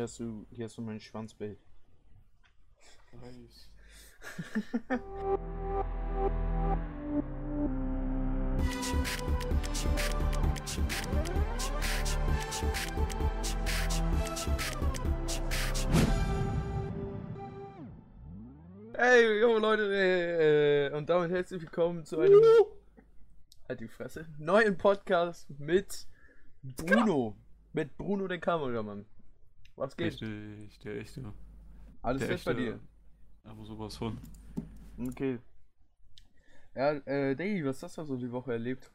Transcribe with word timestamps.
Hier 0.00 0.04
hast 0.04 0.18
du, 0.18 0.46
hier 0.50 0.64
hast 0.64 0.78
du 0.78 0.80
mein 0.80 0.98
Schwanzbild. 0.98 1.58
Nice. 3.20 3.68
Hey, 18.94 19.38
jo 19.38 19.58
Leute, 19.58 19.82
äh, 19.92 20.96
und 20.96 21.10
damit 21.10 21.30
herzlich 21.30 21.60
willkommen 21.60 22.06
zu 22.06 22.20
einem 22.20 22.40
halt 23.68 23.80
die 23.80 23.88
Fresse 23.88 24.26
neuen 24.38 24.78
Podcast 24.78 25.50
mit 25.58 26.06
Bruno, 26.62 27.36
mit 27.74 27.98
Bruno 27.98 28.26
den 28.28 28.40
Kameramann. 28.40 29.04
Was 29.80 29.96
geht? 29.96 30.20
Richtig, 30.20 30.78
der 30.80 30.96
echte. 30.98 31.32
Alles 32.02 32.20
der 32.26 32.36
bei 32.44 32.52
dir? 32.52 32.80
Aber 33.44 33.64
sowas 33.64 33.96
von. 33.96 34.18
Okay. 34.98 35.38
Ja, 36.74 36.92
äh, 37.06 37.34
Diggi, 37.34 37.64
was 37.64 37.82
hast 37.82 37.96
du 37.96 38.04
so 38.04 38.18
die 38.18 38.30
Woche 38.30 38.52
erlebt? 38.52 38.92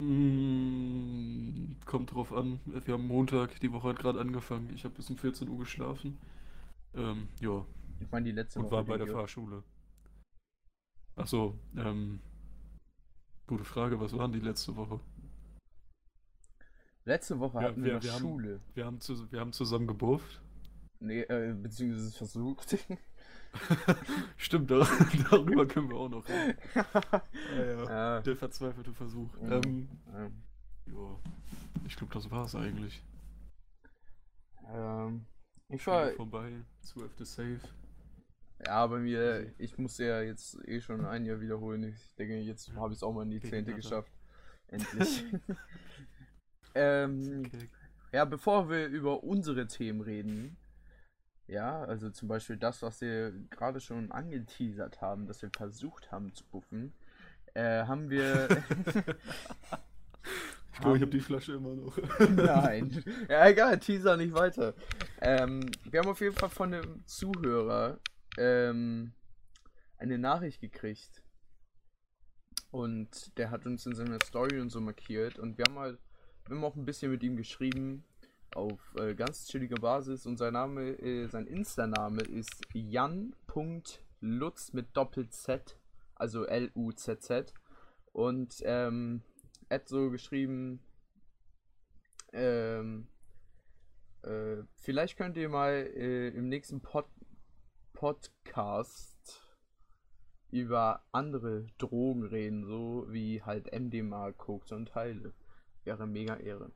Mm, 0.00 1.72
kommt 1.84 2.14
drauf 2.14 2.32
an. 2.32 2.60
Wir 2.64 2.94
haben 2.94 3.08
Montag, 3.08 3.58
die 3.58 3.72
Woche 3.72 3.88
hat 3.88 3.98
gerade 3.98 4.20
angefangen. 4.20 4.70
Ich 4.72 4.84
habe 4.84 4.94
bis 4.94 5.10
um 5.10 5.16
14 5.18 5.48
Uhr 5.48 5.58
geschlafen. 5.58 6.16
Ähm, 6.94 7.26
ja. 7.40 7.66
Ich 7.98 8.08
meine 8.12 8.26
die 8.26 8.32
letzte 8.32 8.60
Und 8.60 8.66
Woche. 8.66 8.74
war 8.76 8.84
bei 8.84 8.98
der 8.98 9.06
Diggi. 9.06 9.18
Fahrschule. 9.18 9.64
Ach 11.16 11.26
so, 11.26 11.58
ähm. 11.76 12.20
Gute 13.48 13.64
Frage, 13.64 13.98
was 13.98 14.16
waren 14.16 14.30
die 14.30 14.38
letzte 14.38 14.76
Woche? 14.76 15.00
Letzte 17.08 17.38
Woche 17.40 17.56
Ja, 17.62 17.68
hatten 17.68 17.82
wir, 17.82 17.86
wir- 17.86 17.94
noch 17.94 18.02
wir 18.02 18.12
haben- 18.12 18.20
Schule. 18.20 18.60
Wir 18.74 18.84
haben, 18.84 19.00
zu, 19.00 19.32
wir 19.32 19.40
haben 19.40 19.52
zusammen 19.54 19.86
gebufft. 19.86 20.42
Nee, 21.00 21.22
äh, 21.22 21.54
beziehungsweise 21.54 22.10
versucht. 22.16 22.76
Stimmt, 24.36 24.70
dar 24.70 24.86
darüber 25.30 25.66
können 25.66 25.88
wir 25.88 25.96
auch 25.96 26.10
noch 26.10 26.28
reden. 26.28 26.58
Ja, 26.74 26.86
ja. 27.56 27.84
ja. 27.84 28.20
Der 28.20 28.36
verzweifelte 28.36 28.92
Versuch. 28.92 29.32
Mhm. 29.40 29.52
Ähm, 29.52 29.88
ja. 30.12 30.24
ja. 30.92 31.18
Ich 31.86 31.96
glaube, 31.96 32.12
das 32.12 32.30
war's 32.30 32.54
eigentlich. 32.54 33.02
Ähm, 34.70 35.24
ich 35.70 35.86
war, 35.86 36.10
vorbei, 36.10 36.52
12. 36.82 37.10
Safe. 37.20 37.60
ja, 38.66 38.86
bei 38.86 38.98
mir, 38.98 39.50
ich 39.56 39.78
muss 39.78 39.96
ja 39.96 40.20
jetzt 40.20 40.58
eh 40.68 40.82
schon 40.82 41.06
ein 41.06 41.24
Jahr 41.24 41.40
wiederholen. 41.40 41.84
Ich 41.84 42.14
denke, 42.16 42.38
jetzt 42.40 42.70
habe 42.74 42.92
ich 42.92 42.98
es 42.98 43.02
auch 43.02 43.14
mal 43.14 43.22
in 43.22 43.30
die 43.30 43.40
Gegen 43.40 43.50
Zehnte 43.50 43.70
Mathe. 43.70 43.82
geschafft. 43.82 44.12
Endlich. 44.66 45.24
Ähm, 46.78 47.42
Okay. 47.46 47.68
ja, 48.12 48.24
bevor 48.24 48.68
wir 48.70 48.86
über 48.86 49.22
unsere 49.24 49.66
Themen 49.66 50.00
reden, 50.00 50.56
ja, 51.46 51.82
also 51.84 52.10
zum 52.10 52.28
Beispiel 52.28 52.56
das, 52.56 52.82
was 52.82 53.00
wir 53.00 53.32
gerade 53.50 53.80
schon 53.80 54.12
angeteasert 54.12 55.00
haben, 55.00 55.26
dass 55.26 55.40
wir 55.42 55.50
versucht 55.56 56.12
haben 56.12 56.34
zu 56.34 56.44
buffen, 56.44 56.92
äh, 57.54 57.84
haben 57.84 58.10
wir. 58.10 58.48
Ich 60.78 60.82
glaube, 60.82 60.96
ich 60.96 61.02
habe 61.02 61.10
die 61.10 61.20
Flasche 61.20 61.54
immer 61.54 61.74
noch. 61.74 61.98
Nein. 62.36 63.02
Ja, 63.28 63.48
egal, 63.48 63.80
Teaser 63.80 64.16
nicht 64.16 64.32
weiter. 64.32 64.74
Ähm, 65.20 65.68
wir 65.82 65.98
haben 65.98 66.08
auf 66.08 66.20
jeden 66.20 66.36
Fall 66.36 66.50
von 66.50 66.72
einem 66.72 67.04
Zuhörer 67.04 67.98
ähm, 68.36 69.12
eine 69.96 70.18
Nachricht 70.18 70.60
gekriegt. 70.60 71.24
Und 72.70 73.36
der 73.38 73.50
hat 73.50 73.66
uns 73.66 73.86
in 73.86 73.96
seiner 73.96 74.18
Story 74.24 74.60
und 74.60 74.70
so 74.70 74.80
markiert. 74.80 75.40
Und 75.40 75.58
wir 75.58 75.64
haben 75.68 75.80
halt, 75.80 75.98
haben 76.50 76.64
auch 76.64 76.76
ein 76.76 76.84
bisschen 76.84 77.10
mit 77.10 77.22
ihm 77.22 77.36
geschrieben. 77.36 78.04
Auf 78.54 78.94
äh, 78.98 79.14
ganz 79.14 79.46
chilliger 79.46 79.80
Basis. 79.80 80.26
Und 80.26 80.38
sein 80.38 80.54
Name, 80.54 80.90
äh, 81.00 81.26
sein 81.28 81.46
Insta-Name 81.46 82.22
ist 82.22 82.62
jan.lutz 82.72 83.92
mit 84.72 84.96
Doppel-Z. 84.96 85.78
Also 86.14 86.44
L-U-Z-Z. 86.44 87.54
Und 88.12 88.62
ähm, 88.64 89.22
hat 89.70 89.88
so 89.88 90.10
geschrieben, 90.10 90.80
ähm, 92.32 93.08
äh, 94.22 94.62
vielleicht 94.76 95.16
könnt 95.16 95.36
ihr 95.36 95.48
mal 95.48 95.72
äh, 95.72 96.28
im 96.28 96.48
nächsten 96.48 96.80
Pod 96.80 97.06
Podcast 97.92 99.42
über 100.50 101.04
andere 101.10 101.66
Drogen 101.78 102.22
reden, 102.22 102.64
so 102.64 103.06
wie 103.08 103.42
halt 103.42 103.72
MDMA, 103.72 104.32
Koks 104.32 104.70
und 104.72 104.88
Teile. 104.88 105.34
Wäre 105.88 106.06
mega 106.06 106.36
Ehre. 106.36 106.70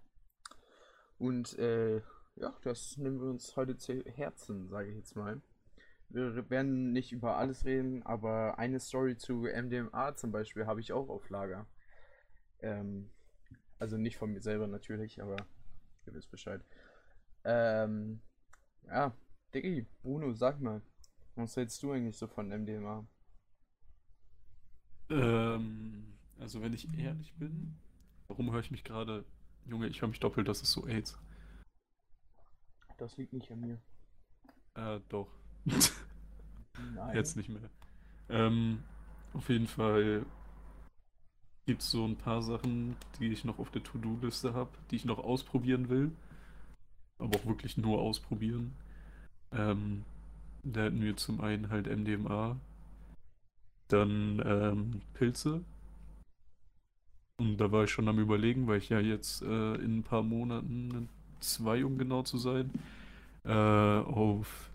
Und 1.19 1.59
äh, 1.59 2.00
ja, 2.37 2.56
das 2.62 2.97
nehmen 2.97 3.21
wir 3.21 3.28
uns 3.28 3.55
heute 3.56 3.77
zu 3.77 4.03
Herzen, 4.06 4.71
sage 4.71 4.89
ich 4.89 4.97
jetzt 4.97 5.17
mal. 5.17 5.43
Wir 6.09 6.49
werden 6.49 6.93
nicht 6.93 7.12
über 7.12 7.37
alles 7.37 7.67
reden, 7.67 8.03
aber 8.05 8.59
eine 8.59 8.81
Story 8.81 9.19
zu 9.19 9.43
MDMA 9.43 10.17
zum 10.17 10.33
Beispiel 10.33 10.65
habe 10.65 10.81
ich 10.81 10.95
auch 10.95 11.11
auf 11.11 11.28
Lager. 11.28 11.67
Ähm, 12.61 13.11
also 13.78 13.99
nicht 13.99 14.17
von 14.17 14.33
mir 14.33 14.41
selber 14.41 14.67
natürlich, 14.67 15.21
aber 15.21 15.37
ihr 16.06 16.15
wisst 16.15 16.31
Bescheid. 16.31 16.62
Ähm, 17.44 18.23
ja, 18.87 19.15
Diggi, 19.53 19.87
Bruno, 20.00 20.33
sag 20.33 20.59
mal, 20.59 20.81
was 21.34 21.55
hältst 21.55 21.83
du 21.83 21.93
eigentlich 21.93 22.17
so 22.17 22.29
von 22.29 22.49
MDMA? 22.49 23.06
ähm, 25.11 26.15
also, 26.39 26.62
wenn 26.62 26.73
ich 26.73 26.89
ehrlich 26.99 27.34
bin, 27.34 27.77
warum 28.32 28.50
höre 28.50 28.60
ich 28.60 28.70
mich 28.70 28.82
gerade. 28.82 29.25
Junge, 29.66 29.88
ich 29.88 30.00
höre 30.00 30.09
mich 30.09 30.20
doppelt, 30.20 30.48
das 30.48 30.62
ist 30.62 30.72
so 30.72 30.87
AIDS. 30.87 31.19
Das 32.97 33.16
liegt 33.19 33.34
nicht 33.34 33.50
an 33.50 33.60
mir. 33.60 33.78
Äh, 34.75 35.00
doch. 35.10 35.28
Nein. 36.94 37.15
Jetzt 37.15 37.37
nicht 37.37 37.50
mehr. 37.50 37.70
Ähm, 38.31 38.82
auf 39.34 39.48
jeden 39.50 39.66
Fall 39.66 40.25
gibt 41.66 41.82
es 41.82 41.91
so 41.91 42.06
ein 42.06 42.16
paar 42.16 42.43
Sachen, 42.43 42.97
die 43.19 43.28
ich 43.28 43.44
noch 43.44 43.59
auf 43.59 43.70
der 43.70 43.82
To-Do-Liste 43.82 44.54
habe, 44.54 44.70
die 44.91 44.97
ich 44.97 45.04
noch 45.04 45.19
ausprobieren 45.19 45.91
will. 45.91 46.10
Aber 47.19 47.38
auch 47.38 47.47
wirklich 47.47 47.76
nur 47.76 48.00
ausprobieren. 48.00 48.75
Ähm, 49.53 50.04
da 50.62 50.84
hätten 50.84 51.03
wir 51.03 51.16
zum 51.19 51.43
einen 51.43 51.69
halt 51.69 51.87
MDMA, 51.87 52.56
dann 53.88 54.43
ähm, 54.44 55.03
Pilze. 55.12 55.62
Und 57.43 57.57
da 57.57 57.73
war 57.73 57.83
ich 57.83 57.91
schon 57.91 58.07
am 58.07 58.21
Überlegen, 58.21 58.69
weil 58.69 58.79
ich 58.79 58.89
ja 58.89 59.01
jetzt 59.01 59.43
äh, 59.43 59.75
in 59.75 59.99
ein 59.99 60.03
paar 60.05 60.23
Monaten, 60.23 61.09
zwei 61.41 61.85
um 61.85 61.99
genau 61.99 62.23
zu 62.23 62.39
sein, 62.39 62.71
äh, 63.45 63.51
auf 63.51 64.71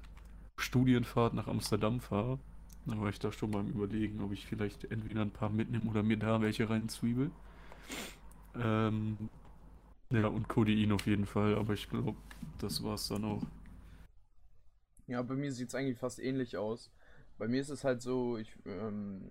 Studienfahrt 0.58 1.34
nach 1.34 1.48
Amsterdam 1.48 2.02
fahre. 2.02 2.40
Da 2.86 3.00
war 3.00 3.10
ich 3.10 3.20
da 3.20 3.32
schon 3.32 3.56
am 3.56 3.70
Überlegen, 3.70 4.20
ob 4.20 4.34
ich 4.34 4.46
vielleicht 4.46 4.92
entweder 4.92 5.22
ein 5.22 5.32
paar 5.32 5.50
mitnehme 5.50 5.90
oder 5.90 6.04
mir 6.04 6.18
da 6.18 6.42
welche 6.42 6.70
rein 6.70 6.90
zwiebel. 6.90 7.32
Ähm, 8.56 9.30
ja, 10.12 10.28
und 10.28 10.50
Codein 10.50 10.92
auf 10.92 11.08
jeden 11.08 11.26
Fall, 11.26 11.56
aber 11.56 11.74
ich 11.74 11.90
glaube, 11.90 12.18
das 12.60 12.84
war's 12.84 13.08
dann 13.08 13.24
auch. 13.24 13.44
Ja, 15.06 15.22
bei 15.22 15.36
mir 15.36 15.54
sieht 15.54 15.70
es 15.70 15.76
eigentlich 15.76 16.00
fast 16.00 16.20
ähnlich 16.20 16.58
aus. 16.58 16.92
Bei 17.38 17.48
mir 17.48 17.62
ist 17.62 17.70
es 17.70 17.86
halt 17.86 18.02
so, 18.02 18.38
ich, 18.38 18.52
ähm, 18.66 19.22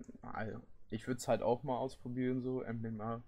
ich 0.89 1.07
würde 1.07 1.17
es 1.17 1.27
halt 1.27 1.41
auch 1.41 1.63
mal 1.63 1.77
ausprobieren, 1.77 2.41
so 2.41 2.63
MDMA. 2.63 3.23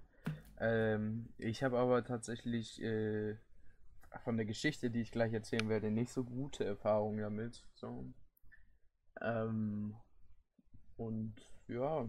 Ähm, 0.59 1.29
ich 1.37 1.63
habe 1.63 1.77
aber 1.77 2.03
tatsächlich 2.03 2.81
äh, 2.81 3.37
von 4.23 4.37
der 4.37 4.45
Geschichte, 4.45 4.89
die 4.89 5.01
ich 5.01 5.11
gleich 5.11 5.33
erzählen 5.33 5.69
werde, 5.69 5.91
nicht 5.91 6.11
so 6.11 6.23
gute 6.23 6.65
Erfahrungen 6.65 7.19
damit. 7.19 7.65
So. 7.75 8.05
Ähm, 9.21 9.95
und 10.97 11.35
ja, 11.67 12.07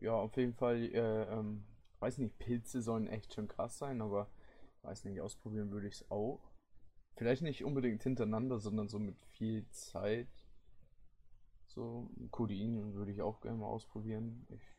ja, 0.00 0.12
auf 0.12 0.36
jeden 0.36 0.54
Fall, 0.54 0.82
äh, 0.82 1.22
ähm, 1.32 1.64
weiß 2.00 2.18
nicht, 2.18 2.38
Pilze 2.38 2.82
sollen 2.82 3.06
echt 3.06 3.34
schon 3.34 3.48
krass 3.48 3.78
sein, 3.78 4.00
aber 4.00 4.30
weiß 4.82 5.04
nicht, 5.04 5.20
ausprobieren 5.20 5.70
würde 5.70 5.88
ich 5.88 5.94
es 5.94 6.10
auch. 6.10 6.40
Vielleicht 7.16 7.42
nicht 7.42 7.64
unbedingt 7.64 8.02
hintereinander, 8.02 8.58
sondern 8.60 8.88
so 8.88 8.98
mit 8.98 9.16
viel 9.26 9.68
Zeit. 9.70 10.28
So, 11.66 12.10
Codein 12.30 12.94
würde 12.94 13.10
ich 13.12 13.22
auch 13.22 13.40
gerne 13.40 13.58
mal 13.58 13.66
ausprobieren. 13.66 14.46
Ich 14.50 14.77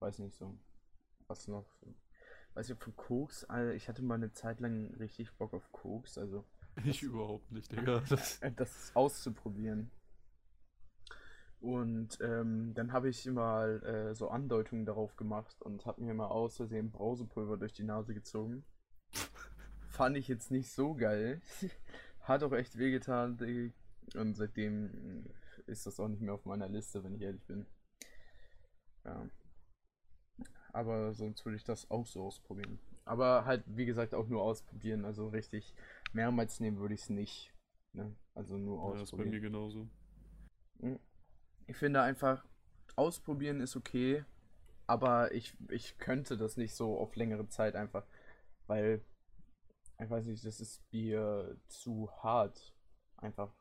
weiß 0.00 0.18
nicht 0.20 0.36
so. 0.36 0.58
Was 1.26 1.48
noch? 1.48 1.66
Weiß 2.54 2.70
ich 2.70 2.78
von 2.78 2.96
Koks? 2.96 3.44
Alter, 3.44 3.74
ich 3.74 3.88
hatte 3.88 4.02
mal 4.02 4.14
eine 4.14 4.32
Zeit 4.32 4.60
lang 4.60 4.94
richtig 4.94 5.32
Bock 5.36 5.52
auf 5.54 5.70
Koks, 5.72 6.18
also 6.18 6.44
Ich 6.84 7.02
überhaupt 7.02 7.50
nicht, 7.50 7.72
Digga. 7.72 8.02
Das, 8.08 8.40
äh, 8.42 8.52
das 8.52 8.92
auszuprobieren. 8.94 9.90
Und 11.60 12.18
ähm, 12.20 12.72
dann 12.74 12.92
habe 12.92 13.08
ich 13.08 13.26
mal 13.26 13.82
äh, 13.82 14.14
so 14.14 14.28
Andeutungen 14.28 14.86
darauf 14.86 15.16
gemacht 15.16 15.60
und 15.60 15.86
habe 15.86 16.02
mir 16.02 16.14
mal 16.14 16.28
aus 16.28 16.56
Versehen 16.56 16.92
Brausepulver 16.92 17.56
durch 17.56 17.72
die 17.72 17.82
Nase 17.82 18.14
gezogen. 18.14 18.64
Fand 19.88 20.16
ich 20.16 20.28
jetzt 20.28 20.52
nicht 20.52 20.70
so 20.70 20.94
geil. 20.94 21.40
Hat 22.20 22.44
auch 22.44 22.52
echt 22.52 22.78
wehgetan. 22.78 23.72
Und 24.14 24.34
seitdem 24.34 25.26
ist 25.66 25.86
das 25.86 25.98
auch 25.98 26.06
nicht 26.06 26.22
mehr 26.22 26.34
auf 26.34 26.44
meiner 26.44 26.68
Liste, 26.68 27.02
wenn 27.02 27.14
ich 27.14 27.22
ehrlich 27.22 27.44
bin. 27.46 27.66
Ja. 29.04 29.28
Aber 30.72 31.14
sonst 31.14 31.44
würde 31.44 31.56
ich 31.56 31.64
das 31.64 31.90
auch 31.90 32.06
so 32.06 32.24
ausprobieren. 32.24 32.78
Aber 33.04 33.44
halt, 33.46 33.64
wie 33.66 33.86
gesagt, 33.86 34.14
auch 34.14 34.28
nur 34.28 34.42
ausprobieren. 34.42 35.04
Also 35.04 35.28
richtig 35.28 35.74
mehrmals 36.12 36.60
nehmen 36.60 36.78
würde 36.78 36.94
ich 36.94 37.02
es 37.02 37.10
nicht. 37.10 37.54
Ne? 37.92 38.14
Also 38.34 38.58
nur 38.58 38.78
Ja, 38.78 38.92
das 38.92 39.02
ist 39.04 39.10
bei 39.12 39.16
mir 39.18 39.22
ausprobieren. 39.24 39.42
genauso. 39.42 39.88
Mhm. 40.80 40.98
Ich 41.66 41.76
finde 41.76 42.02
einfach, 42.02 42.44
ausprobieren 42.96 43.60
ist 43.60 43.76
okay, 43.76 44.24
aber 44.86 45.32
ich, 45.32 45.54
ich 45.70 45.98
könnte 45.98 46.36
das 46.36 46.56
nicht 46.56 46.74
so 46.74 46.98
auf 46.98 47.14
längere 47.16 47.48
Zeit 47.48 47.76
einfach, 47.76 48.06
weil, 48.66 49.02
ich 50.00 50.08
weiß 50.08 50.26
nicht, 50.26 50.44
das 50.44 50.60
ist 50.60 50.82
mir 50.92 51.56
zu 51.68 52.10
hart. 52.22 52.74
Einfach. 53.16 53.52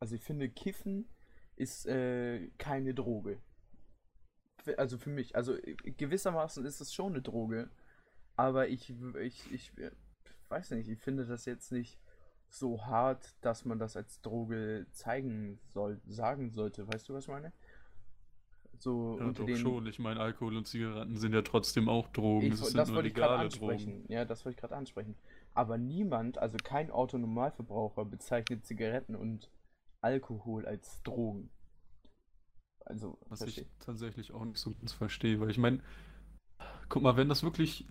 Also 0.00 0.14
ich 0.14 0.22
finde, 0.22 0.48
Kiffen 0.48 1.08
ist 1.56 1.86
äh, 1.86 2.48
keine 2.58 2.94
Droge. 2.94 3.40
Also 4.76 4.96
für 4.98 5.10
mich, 5.10 5.34
also 5.34 5.54
äh, 5.56 5.74
gewissermaßen 5.74 6.64
ist 6.64 6.80
es 6.80 6.94
schon 6.94 7.12
eine 7.12 7.22
Droge, 7.22 7.68
aber 8.36 8.68
ich, 8.68 8.92
ich, 9.20 9.52
ich 9.52 9.78
äh, 9.78 9.90
weiß 10.48 10.70
nicht, 10.72 10.88
ich 10.88 11.00
finde 11.00 11.26
das 11.26 11.44
jetzt 11.46 11.72
nicht 11.72 11.98
so 12.48 12.84
hart, 12.84 13.34
dass 13.40 13.64
man 13.64 13.78
das 13.78 13.96
als 13.96 14.20
Droge 14.20 14.86
zeigen 14.92 15.58
soll, 15.72 16.00
sagen 16.06 16.50
sollte. 16.50 16.86
Weißt 16.86 17.08
du, 17.08 17.14
was 17.14 17.24
ich 17.24 17.28
meine? 17.30 17.52
So 18.78 19.16
Ja, 19.18 19.26
unter 19.26 19.42
doch 19.42 19.46
den. 19.48 19.56
schon. 19.56 19.86
Ich 19.86 19.98
meine, 19.98 20.20
Alkohol 20.20 20.56
und 20.56 20.66
Zigaretten 20.66 21.16
sind 21.16 21.32
ja 21.32 21.42
trotzdem 21.42 21.88
auch 21.88 22.08
Drogen. 22.08 22.46
Ich, 22.46 22.52
Es 22.52 22.60
wo- 22.60 22.66
sind 22.66 22.78
das 22.78 22.88
nur 22.88 22.96
wollte 22.96 23.08
ich 23.08 23.14
gerade 23.14 23.34
legale 23.34 23.48
Drogen. 23.48 23.72
ansprechen. 23.72 24.04
Ja, 24.08 24.24
das 24.24 24.44
wollte 24.44 24.56
ich 24.56 24.60
gerade 24.60 24.76
ansprechen. 24.76 25.16
Aber 25.54 25.78
niemand, 25.78 26.38
also 26.38 26.56
kein 26.62 26.90
Autonormalverbraucher, 26.90 28.04
bezeichnet 28.04 28.66
Zigaretten 28.66 29.14
und 29.16 29.50
Alkohol 30.00 30.66
als 30.66 31.02
Drogen. 31.04 31.50
Also, 32.86 33.18
Was 33.28 33.40
versteh- 33.42 33.62
ich 33.62 33.66
tatsächlich 33.80 34.32
auch 34.32 34.44
nicht 34.44 34.58
so 34.58 34.70
ganz 34.72 34.92
verstehe, 34.92 35.40
weil 35.40 35.50
ich 35.50 35.58
meine, 35.58 35.80
guck 36.88 37.02
mal, 37.02 37.16
wenn 37.16 37.28
das 37.28 37.42
wirklich, 37.42 37.86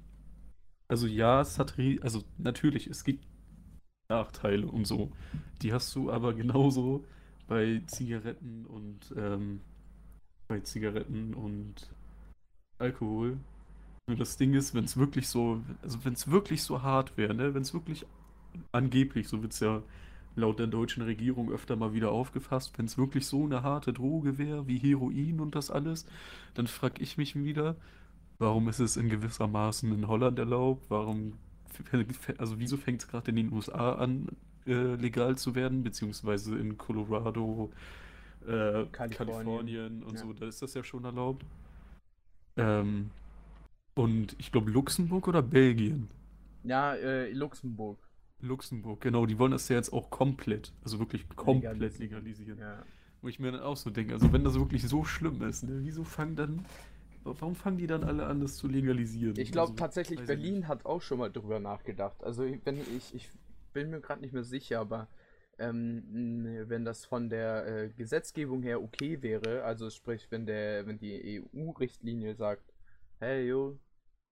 also 0.90 1.08
ja, 1.08 1.42
es 1.42 1.60
hat, 1.60 1.76
also 2.02 2.24
natürlich, 2.38 2.88
es 2.88 3.04
gibt 3.04 3.26
Nachteile 4.10 4.68
und 4.68 4.86
so, 4.88 5.12
die 5.62 5.74
hast 5.74 5.96
du 5.96 6.12
aber 6.12 6.34
genauso 6.34 7.06
bei 7.48 7.82
Zigaretten 7.88 8.66
und 8.66 9.14
ähm, 9.18 9.62
bei 10.48 10.62
Zigaretten 10.62 11.34
und 11.36 11.90
Alkohol. 12.80 13.38
Nur 14.08 14.18
das 14.18 14.38
Ding 14.38 14.54
ist, 14.56 14.76
wenn 14.76 14.86
es 14.86 14.98
wirklich 14.98 15.28
so, 15.30 15.62
also 15.84 16.04
wenn 16.06 16.14
es 16.14 16.30
wirklich 16.32 16.64
so 16.64 16.82
hart 16.84 17.18
wäre, 17.18 17.34
ne, 17.36 17.54
wenn 17.54 17.64
es 17.64 17.74
wirklich 17.74 18.06
angeblich, 18.72 19.28
so 19.30 19.42
wird 19.44 19.54
es 19.54 19.62
ja 19.62 19.84
laut 20.36 20.60
der 20.60 20.68
deutschen 20.68 21.04
Regierung 21.04 21.52
öfter 21.52 21.76
mal 21.76 21.94
wieder 21.94 22.12
aufgefasst, 22.12 22.78
wenn 22.78 22.86
es 22.86 22.98
wirklich 22.98 23.28
so 23.28 23.46
eine 23.46 23.64
harte 23.64 23.94
Droge 23.94 24.38
wäre, 24.38 24.68
wie 24.68 24.78
Heroin 24.78 25.40
und 25.40 25.56
das 25.56 25.72
alles, 25.72 26.06
dann 26.54 26.68
frage 26.68 27.02
ich 27.02 27.18
mich 27.18 27.36
wieder, 27.36 27.76
warum 28.40 28.70
ist 28.70 28.80
es 28.80 28.98
in 28.98 29.10
gewisser 29.10 29.48
Maßen 29.48 29.92
in 29.94 30.08
Holland 30.08 30.40
erlaubt? 30.40 30.86
Warum, 30.90 31.34
also 32.38 32.60
wieso 32.60 32.78
fängt 32.78 33.02
es 33.02 33.08
gerade 33.08 33.30
in 33.32 33.36
den 33.38 33.52
USA 33.54 33.94
an, 33.94 34.28
äh, 34.66 34.96
legal 34.96 35.38
zu 35.38 35.56
werden, 35.56 35.84
beziehungsweise 35.84 36.58
in 36.58 36.78
Colorado, 36.78 37.72
äh, 38.48 38.86
Kalifornien. 38.92 39.12
Kalifornien 39.12 40.04
und 40.04 40.16
Ja. 40.16 40.22
so, 40.22 40.34
da 40.34 40.48
ist 40.48 40.62
das 40.62 40.74
ja 40.74 40.84
schon 40.84 41.04
erlaubt. 41.04 41.46
Ähm, 42.58 43.12
und 43.96 44.36
ich 44.40 44.52
glaube 44.52 44.72
Luxemburg 44.72 45.28
oder 45.28 45.42
Belgien? 45.42 46.08
Ja, 46.64 46.96
äh, 46.96 47.32
Luxemburg. 47.32 47.98
Luxemburg, 48.42 49.02
genau, 49.02 49.26
die 49.26 49.38
wollen 49.40 49.52
das 49.52 49.68
ja 49.70 49.76
jetzt 49.76 49.92
auch 49.94 50.10
komplett, 50.10 50.74
also 50.84 51.00
wirklich 51.00 51.28
komplett 51.36 51.74
Legalisieren. 51.74 52.00
legalisieren. 52.24 52.60
Ja. 52.60 52.84
Wo 53.22 53.28
ich 53.28 53.40
mir 53.40 53.52
dann 53.52 53.62
auch 53.62 53.78
so 53.78 53.90
denke, 53.90 54.14
also 54.14 54.32
wenn 54.34 54.44
das 54.44 54.56
wirklich 54.56 54.88
so 54.88 55.04
schlimm 55.04 55.42
ist, 55.44 55.64
ne, 55.64 55.80
wieso 55.84 56.04
fangen 56.04 56.36
dann, 56.36 56.66
warum 57.24 57.56
fangen 57.56 57.78
die 57.78 57.88
dann 57.88 58.04
alle 58.04 58.26
an, 58.26 58.40
das 58.42 58.56
zu 58.58 58.68
legalisieren? 58.68 59.38
Ich 59.38 59.52
glaube 59.52 59.72
Also, 59.72 59.76
tatsächlich, 59.76 60.26
Berlin 60.26 60.60
nicht. 60.60 60.68
hat 60.68 60.86
auch 60.86 61.02
schon 61.02 61.20
mal 61.20 61.32
drüber 61.32 61.60
nachgedacht. 61.60 62.24
Also 62.24 62.44
ich- 62.44 62.60
wenn 62.66 62.78
ich, 62.78 63.14
ich 63.14 63.30
bin 63.74 63.92
mir 63.92 64.02
gerade 64.02 64.22
nicht 64.22 64.34
mehr 64.34 64.44
sicher, 64.44 64.80
aber 64.80 65.08
ähm, 65.60 66.04
wenn 66.68 66.84
das 66.84 67.06
von 67.06 67.30
der 67.30 67.68
äh, 67.68 67.90
Gesetzgebung 67.90 68.64
her 68.64 68.82
okay 68.82 69.22
wäre, 69.22 69.64
also 69.64 69.90
sprich, 69.92 70.26
wenn 70.32 70.48
der, 70.48 70.88
wenn 70.88 70.98
die 70.98 71.14
EU-Richtlinie 71.38 72.34
sagt, 72.36 72.74
hey 73.20 73.48
yo, 73.48 73.78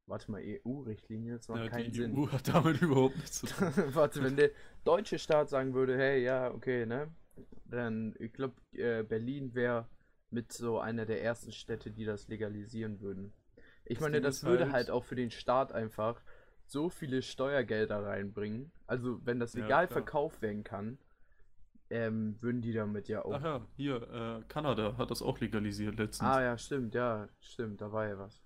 warte 0.10 0.32
mal, 0.32 0.42
EU-Richtlinie, 0.42 1.36
das 1.38 1.48
macht 1.48 1.60
Ja, 1.64 1.70
keinen 1.70 1.92
die 1.92 1.98
Sinn. 2.00 2.18
EU 2.18 2.28
hat 2.32 2.48
damit 2.48 2.82
überhaupt 2.82 3.16
nichts 3.18 3.40
zu 3.42 3.48
tun. 3.48 3.72
Warte, 3.96 4.24
wenn 4.24 4.36
der 4.36 4.52
deutsche 4.84 5.20
Staat 5.20 5.50
sagen 5.50 5.74
würde, 5.74 5.98
hey, 5.98 6.24
ja, 6.24 6.52
okay, 6.52 6.86
ne? 6.86 7.08
Dann, 7.66 8.16
ich 8.20 8.34
glaube, 8.34 8.56
äh, 8.74 9.04
Berlin 9.04 9.54
wäre 9.54 9.88
mit 10.32 10.52
so 10.52 10.80
einer 10.80 11.06
der 11.06 11.24
ersten 11.24 11.52
Städte, 11.52 11.92
die 11.92 12.06
das 12.06 12.28
legalisieren 12.28 13.00
würden. 13.00 13.32
Ich 13.86 13.98
Das 13.98 14.02
meine, 14.02 14.18
Ding 14.18 14.24
das 14.24 14.44
würde 14.44 14.66
halt- 14.66 14.74
halt 14.74 14.90
auch 14.92 15.04
für 15.04 15.16
den 15.16 15.32
Staat 15.32 15.72
einfach 15.72 16.22
so 16.66 16.90
viele 16.90 17.22
Steuergelder 17.22 18.04
reinbringen. 18.06 18.72
Also, 18.88 19.20
wenn 19.26 19.40
das 19.40 19.54
Ja, 19.54 19.62
legal 19.62 19.88
klar. 19.88 20.02
verkauft 20.02 20.42
werden 20.42 20.64
kann, 20.64 20.98
ähm, 21.90 22.38
würden 22.42 22.62
die 22.62 22.74
damit 22.74 23.08
ja 23.08 23.26
auch. 23.26 23.34
Ach 23.34 23.44
ja, 23.44 23.66
hier, 23.78 24.42
äh, 24.42 24.44
Kanada 24.48 24.98
hat 24.98 25.10
das 25.10 25.22
auch 25.24 25.40
legalisiert 25.40 25.98
letztens. 25.98 26.30
Ah, 26.30 26.42
ja, 26.42 26.58
stimmt, 26.58 26.94
ja, 26.94 27.28
stimmt, 27.40 27.82
da 27.82 27.92
war 27.92 28.08
ja 28.08 28.20
was. 28.20 28.42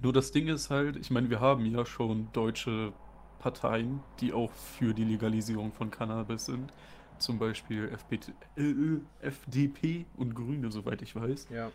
Nur 0.00 0.12
das 0.12 0.32
Ding 0.32 0.48
ist 0.48 0.70
halt, 0.70 0.96
ich 0.96 1.10
meine, 1.10 1.30
wir 1.30 1.40
haben 1.40 1.66
ja 1.66 1.84
schon 1.84 2.32
deutsche 2.32 2.92
Parteien, 3.38 4.00
die 4.20 4.32
auch 4.32 4.52
für 4.52 4.94
die 4.94 5.04
Legalisierung 5.04 5.72
von 5.72 5.90
Cannabis 5.90 6.46
sind. 6.46 6.72
Zum 7.18 7.38
Beispiel 7.38 7.88
FPT, 7.88 8.32
äh, 8.56 9.00
FDP 9.20 10.06
und 10.16 10.34
Grüne, 10.34 10.70
soweit 10.72 11.02
ich 11.02 11.14
weiß. 11.14 11.48
Ja. 11.50 11.70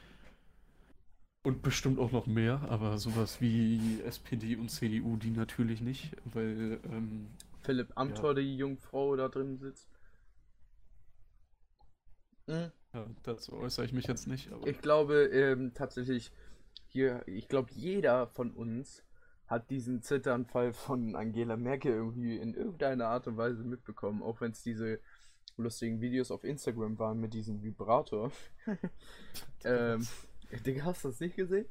Und 1.44 1.62
bestimmt 1.62 2.00
auch 2.00 2.12
noch 2.12 2.26
mehr, 2.26 2.62
aber 2.70 2.98
sowas 2.98 3.40
wie 3.40 4.02
SPD 4.06 4.58
und 4.58 4.70
CDU, 4.70 5.16
die 5.16 5.32
natürlich 5.32 5.80
nicht, 5.80 6.12
weil, 6.26 6.80
ähm, 6.92 7.28
Philipp 7.62 7.92
Amthor, 7.96 8.34
die 8.34 8.58
Jungfrau 8.58 9.16
da 9.16 9.30
drin 9.30 9.58
sitzt. 9.58 9.88
Mhm. 12.48 12.72
ja, 12.94 13.06
dazu 13.24 13.54
äußere 13.54 13.86
ich 13.86 13.94
mich 13.94 14.08
jetzt 14.08 14.28
nicht, 14.28 14.52
aber 14.52 14.68
Ich 14.68 14.82
glaube 14.82 15.26
ähm, 15.26 15.74
tatsächlich, 15.74 16.32
hier, 16.98 17.22
ich 17.28 17.48
glaube, 17.48 17.70
jeder 17.74 18.26
von 18.26 18.50
uns 18.50 19.04
hat 19.46 19.70
diesen 19.70 20.02
Zitternfall 20.02 20.74
von 20.74 21.16
Angela 21.16 21.56
Merkel 21.56 21.92
irgendwie 21.92 22.38
in 22.38 22.56
irgendeiner 22.56 23.06
Art 23.06 23.28
und 23.28 23.38
Weise 23.38 23.64
mitbekommen, 23.64 24.24
auch 24.24 24.42
wenn 24.42 24.52
es 24.52 24.64
diese 24.64 25.00
lustigen 25.58 26.02
Videos 26.02 26.32
auf 26.32 26.44
Instagram 26.44 26.98
waren 26.98 27.20
mit 27.20 27.36
diesem 27.36 27.62
Vibrator. 27.62 28.32
ähm, 29.64 30.08
Digga, 30.66 30.86
hast 30.86 31.04
du 31.04 31.10
das 31.10 31.20
nicht 31.20 31.36
gesehen? 31.36 31.68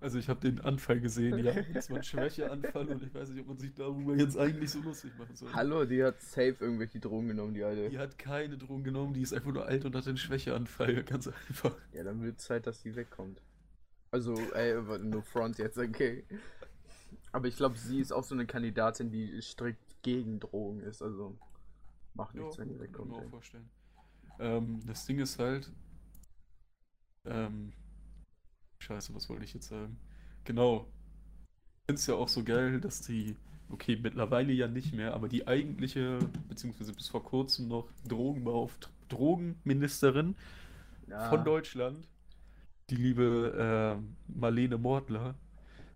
Also 0.00 0.18
ich 0.18 0.28
habe 0.28 0.40
den 0.40 0.60
Anfall 0.60 1.00
gesehen, 1.00 1.38
ja. 1.38 1.54
Das 1.72 1.88
war 1.88 1.98
ein 1.98 2.02
Schwächeanfall 2.02 2.88
und 2.88 3.02
ich 3.04 3.14
weiß 3.14 3.28
nicht, 3.28 3.42
ob 3.42 3.46
man 3.46 3.58
sich 3.58 3.74
darüber 3.74 4.16
jetzt 4.16 4.36
eigentlich 4.36 4.72
so 4.72 4.80
lustig 4.80 5.12
machen 5.16 5.36
soll. 5.36 5.52
Hallo, 5.52 5.84
die 5.84 6.02
hat 6.02 6.20
safe 6.20 6.56
irgendwelche 6.58 6.98
Drogen 6.98 7.28
genommen, 7.28 7.54
die 7.54 7.62
alte. 7.62 7.90
Die 7.90 7.98
hat 7.98 8.18
keine 8.18 8.58
Drogen 8.58 8.82
genommen, 8.82 9.14
die 9.14 9.22
ist 9.22 9.32
einfach 9.32 9.52
nur 9.52 9.66
alt 9.66 9.84
und 9.84 9.94
hat 9.94 10.08
einen 10.08 10.16
Schwächeanfall, 10.16 11.04
ganz 11.04 11.28
einfach. 11.28 11.76
Ja, 11.92 12.02
dann 12.02 12.22
wird 12.22 12.40
Zeit, 12.40 12.66
dass 12.66 12.82
die 12.82 12.96
wegkommt. 12.96 13.40
Also, 14.10 14.34
ey, 14.54 14.74
nur 15.04 15.22
Front 15.22 15.58
jetzt, 15.58 15.78
okay. 15.78 16.24
Aber 17.32 17.48
ich 17.48 17.56
glaube, 17.56 17.76
sie 17.76 18.00
ist 18.00 18.12
auch 18.12 18.24
so 18.24 18.34
eine 18.34 18.46
Kandidatin, 18.46 19.10
die 19.10 19.40
strikt 19.42 20.02
gegen 20.02 20.40
Drogen 20.40 20.80
ist, 20.80 21.02
also 21.02 21.36
macht 22.14 22.34
nichts, 22.34 22.56
wenn 22.58 22.68
die 22.68 22.74
kann 22.74 22.84
ich 22.84 22.92
wegkommt. 22.92 23.10
mir 23.10 23.16
auch 23.16 23.30
vorstellen. 23.30 23.68
Ähm, 24.38 24.80
das 24.86 25.04
Ding 25.06 25.18
ist 25.18 25.38
halt, 25.38 25.70
ähm, 27.24 27.72
scheiße, 28.78 29.14
was 29.14 29.28
wollte 29.28 29.44
ich 29.44 29.54
jetzt 29.54 29.68
sagen? 29.68 29.98
Genau. 30.44 30.86
Ich 31.82 31.86
finde 31.86 32.00
es 32.00 32.06
ja 32.06 32.14
auch 32.14 32.28
so 32.28 32.42
geil, 32.44 32.80
dass 32.80 33.00
die, 33.02 33.36
okay, 33.70 33.96
mittlerweile 33.96 34.52
ja 34.52 34.68
nicht 34.68 34.92
mehr, 34.94 35.14
aber 35.14 35.28
die 35.28 35.46
eigentliche, 35.46 36.18
beziehungsweise 36.48 36.92
bis 36.92 37.08
vor 37.08 37.24
kurzem 37.24 37.68
noch 37.68 37.88
Drogenbeauft 38.08 38.90
Drogenministerin 39.08 40.36
Ja. 41.08 41.28
von 41.28 41.44
Deutschland, 41.44 42.08
die 42.90 42.96
liebe 42.96 43.54
ähm, 43.98 44.16
Marlene 44.28 44.78
Mortler, 44.78 45.34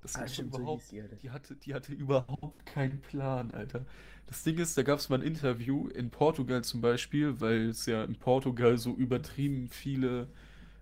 das 0.02 0.18
Ah, 0.18 0.26
stimmt, 0.28 0.54
so 0.54 0.62
überhaupt 0.62 0.84
sie, 0.86 1.00
Alter. 1.00 1.16
die 1.16 1.30
hatte, 1.30 1.56
die 1.56 1.74
hatte 1.74 1.92
überhaupt 1.92 2.66
keinen 2.66 3.00
Plan, 3.00 3.50
Alter. 3.52 3.86
Das 4.26 4.42
Ding 4.44 4.58
ist, 4.58 4.78
da 4.78 4.82
gab 4.82 4.98
es 4.98 5.08
mal 5.08 5.20
ein 5.20 5.26
Interview 5.26 5.88
in 5.88 6.10
Portugal 6.10 6.62
zum 6.62 6.80
Beispiel, 6.80 7.40
weil 7.40 7.68
es 7.70 7.86
ja 7.86 8.04
in 8.04 8.16
Portugal 8.16 8.78
so 8.78 8.94
übertrieben 8.94 9.68
viele 9.68 10.28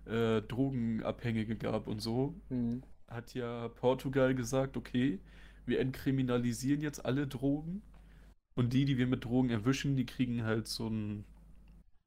äh, 0.05 0.41
Drogenabhängige 0.43 1.55
gab 1.57 1.87
und 1.87 2.01
so. 2.01 2.35
Mhm. 2.49 2.81
Hat 3.07 3.33
ja 3.33 3.69
Portugal 3.69 4.35
gesagt, 4.35 4.77
okay, 4.77 5.19
wir 5.65 5.79
entkriminalisieren 5.79 6.81
jetzt 6.81 7.05
alle 7.05 7.27
Drogen 7.27 7.81
und 8.55 8.73
die, 8.73 8.85
die 8.85 8.97
wir 8.97 9.07
mit 9.07 9.25
Drogen 9.25 9.49
erwischen, 9.51 9.95
die 9.97 10.05
kriegen 10.05 10.43
halt 10.43 10.67
so 10.67 10.87
ein, 10.89 11.25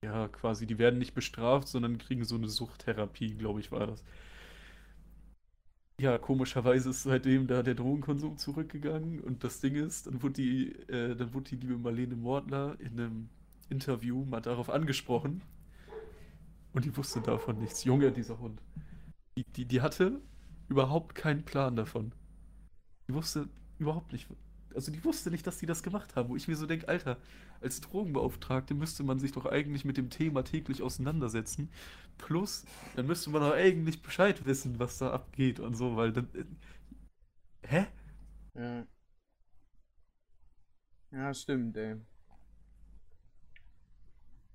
ja, 0.04 0.28
quasi, 0.28 0.66
die 0.66 0.78
werden 0.78 0.99
nicht 0.99 1.14
bestraft, 1.14 1.68
sondern 1.68 1.99
kriegen 1.99 2.25
so 2.25 2.35
eine 2.37 2.49
Suchttherapie, 2.49 3.35
glaube 3.35 3.61
ich, 3.61 3.71
war 3.73 3.87
das. 3.87 4.04
Ja, 6.00 6.18
komischerweise 6.18 6.90
ist 6.90 7.04
seitdem 7.04 7.47
da 7.47 7.62
der 7.62 7.75
Drogenkonsum 7.75 8.37
zurückgegangen 8.37 9.21
und 9.21 9.44
das 9.44 9.61
Ding 9.61 9.76
ist, 9.76 10.06
dann 10.06 10.23
wurde 10.23 10.35
die, 10.35 10.73
äh, 10.88 11.14
dann 11.14 11.32
wurde 11.32 11.50
die 11.50 11.56
liebe 11.56 11.78
Marlene 11.78 12.16
Mortler 12.16 12.76
in 12.80 12.99
einem 12.99 13.28
Interview 13.68 14.25
mal 14.25 14.40
darauf 14.40 14.68
angesprochen 14.68 15.42
und 16.73 16.85
die 16.85 16.97
wusste 16.97 17.21
davon 17.21 17.59
nichts. 17.59 17.85
Junge, 17.85 18.11
dieser 18.12 18.38
Hund. 18.38 18.61
Die, 19.37 19.44
die, 19.44 19.66
die 19.66 19.80
hatte 19.80 20.21
überhaupt 20.68 21.14
keinen 21.14 21.44
Plan 21.44 21.76
davon. 21.76 22.12
Die 23.09 23.14
wusste 23.14 23.49
überhaupt 23.78 24.12
nicht, 24.12 24.28
also 24.75 24.93
die 24.93 25.05
wusste 25.05 25.31
nicht, 25.31 25.47
dass 25.47 25.59
die 25.59 25.67
das 25.67 25.83
gemacht 25.83 26.17
haben, 26.17 26.29
wo 26.29 26.37
ich 26.37 26.49
mir 26.49 26.57
so 26.57 26.67
denke, 26.67 26.88
Alter, 26.88 27.19
als 27.61 27.81
Drogenbeauftragte 27.81 28.75
müsste 28.75 29.02
man 29.05 29.19
sich 29.19 29.33
doch 29.33 29.47
eigentlich 29.47 29.85
mit 29.85 29.97
dem 29.97 30.11
Thema 30.11 30.43
täglich 30.45 30.83
auseinandersetzen. 30.83 31.71
Plus, 32.19 32.64
dann 32.97 33.07
müsste 33.07 33.31
man 33.31 33.43
doch 33.43 33.52
eigentlich 33.55 34.02
Bescheid 34.02 34.45
wissen, 34.47 34.79
was 34.79 34.99
da 34.99 35.11
abgeht 35.12 35.61
und 35.61 35.75
so, 35.76 35.97
weil 35.97 36.12
dann. 36.12 36.29
Äh, 36.35 36.45
hä? 37.67 37.87
Ja. 38.55 38.87
Ja, 41.11 41.33
stimmt, 41.35 41.76
ey. 41.76 41.97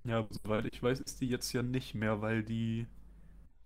Ja, 0.04 0.26
soweit 0.30 0.64
ich 0.66 0.82
weiß, 0.82 0.98
ist 1.00 1.20
die 1.20 1.28
jetzt 1.28 1.52
ja 1.52 1.62
nicht 1.62 1.94
mehr, 1.94 2.20
weil 2.20 2.42
die. 2.42 2.86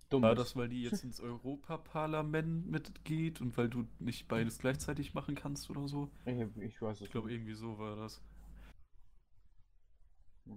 Dumm 0.09 0.21
War 0.21 0.35
das, 0.35 0.55
weil 0.55 0.69
die 0.69 0.83
jetzt 0.83 1.03
ins 1.03 1.19
Europaparlament 1.19 2.69
mitgeht 2.69 3.41
und 3.41 3.57
weil 3.57 3.69
du 3.69 3.87
nicht 3.99 4.27
beides 4.27 4.59
gleichzeitig 4.59 5.13
machen 5.13 5.35
kannst 5.35 5.69
oder 5.69 5.87
so? 5.87 6.09
Ich, 6.25 6.39
ich 6.61 6.81
weiß 6.81 6.97
es 6.97 7.05
Ich 7.05 7.11
glaube, 7.11 7.31
irgendwie 7.31 7.55
so 7.55 7.77
war 7.79 7.95
das. 7.95 8.21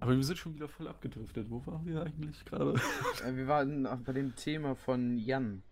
Aber 0.00 0.17
wir 0.17 0.25
sind 0.25 0.37
schon 0.37 0.55
wieder 0.55 0.69
voll 0.69 0.88
abgedriftet. 0.88 1.49
Wo 1.49 1.65
waren 1.67 1.87
wir 1.87 2.03
eigentlich 2.03 2.45
gerade? 2.45 2.75
Äh, 3.25 3.37
Wir 3.37 3.47
waren 3.47 3.85
bei 4.05 4.12
dem 4.12 4.35
Thema 4.35 4.75
von 4.75 5.17
Jan, 5.17 5.62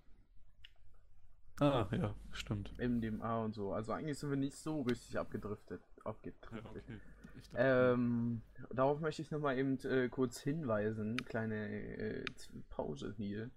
Ah, 1.61 1.87
ja, 1.93 2.14
stimmt. 2.33 2.76
MDMA 2.78 3.45
und 3.45 3.54
so. 3.54 3.73
Also 3.73 3.93
eigentlich 3.93 4.19
sind 4.19 4.31
wir 4.31 4.37
nicht 4.37 4.57
so 4.57 4.83
richtig 4.83 5.19
abgedriftet. 5.19 5.81
Ja, 5.99 6.04
abgedriftet. 6.11 6.64
okay. 6.64 7.00
Ich 7.37 7.49
dachte, 7.50 7.93
Ähm, 7.95 8.43
darauf 8.71 9.00
möchte 9.00 9.23
ich 9.23 9.31
nochmal 9.31 9.57
eben 9.59 9.78
äh, 9.85 10.09
kurz 10.09 10.40
hinweisen. 10.40 11.16
Kleine 11.25 11.69
äh, 11.69 12.25
Pause 12.71 13.14
hier. 13.16 13.50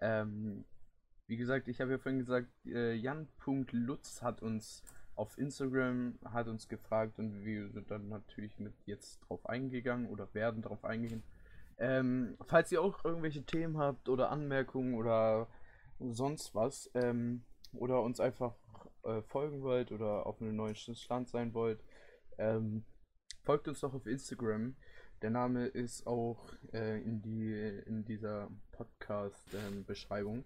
Ähm, 0.00 0.64
wie 1.26 1.36
gesagt, 1.36 1.68
ich 1.68 1.80
habe 1.80 1.92
ja 1.92 1.98
vorhin 1.98 2.18
gesagt, 2.18 2.48
äh, 2.66 2.94
Jan.lutz 2.94 4.22
hat 4.22 4.42
uns 4.42 4.82
auf 5.18 5.36
Instagram 5.36 6.16
hat 6.24 6.46
uns 6.46 6.68
gefragt 6.68 7.18
und 7.18 7.44
wir 7.44 7.70
sind 7.70 7.90
dann 7.90 8.08
natürlich 8.08 8.56
mit 8.60 8.72
jetzt 8.86 9.18
drauf 9.26 9.44
eingegangen 9.46 10.08
oder 10.08 10.32
werden 10.32 10.62
drauf 10.62 10.84
eingehen. 10.84 11.24
Ähm, 11.78 12.36
falls 12.46 12.70
ihr 12.70 12.80
auch 12.80 13.04
irgendwelche 13.04 13.42
Themen 13.42 13.78
habt 13.78 14.08
oder 14.08 14.30
Anmerkungen 14.30 14.94
oder 14.94 15.48
sonst 15.98 16.54
was 16.54 16.88
ähm, 16.94 17.42
oder 17.72 18.00
uns 18.02 18.20
einfach 18.20 18.54
äh, 19.02 19.20
folgen 19.22 19.62
wollt 19.62 19.90
oder 19.90 20.24
auf 20.24 20.40
einem 20.40 20.54
neuen 20.54 20.76
Stand 20.76 21.28
sein 21.28 21.52
wollt, 21.52 21.82
ähm, 22.38 22.84
folgt 23.42 23.66
uns 23.66 23.80
doch 23.80 23.94
auf 23.94 24.06
Instagram. 24.06 24.76
Der 25.22 25.30
Name 25.30 25.66
ist 25.66 26.06
auch 26.06 26.52
äh, 26.72 27.00
in, 27.02 27.22
die, 27.22 27.52
in 27.86 28.04
dieser 28.04 28.50
Podcast-Beschreibung. 28.72 30.44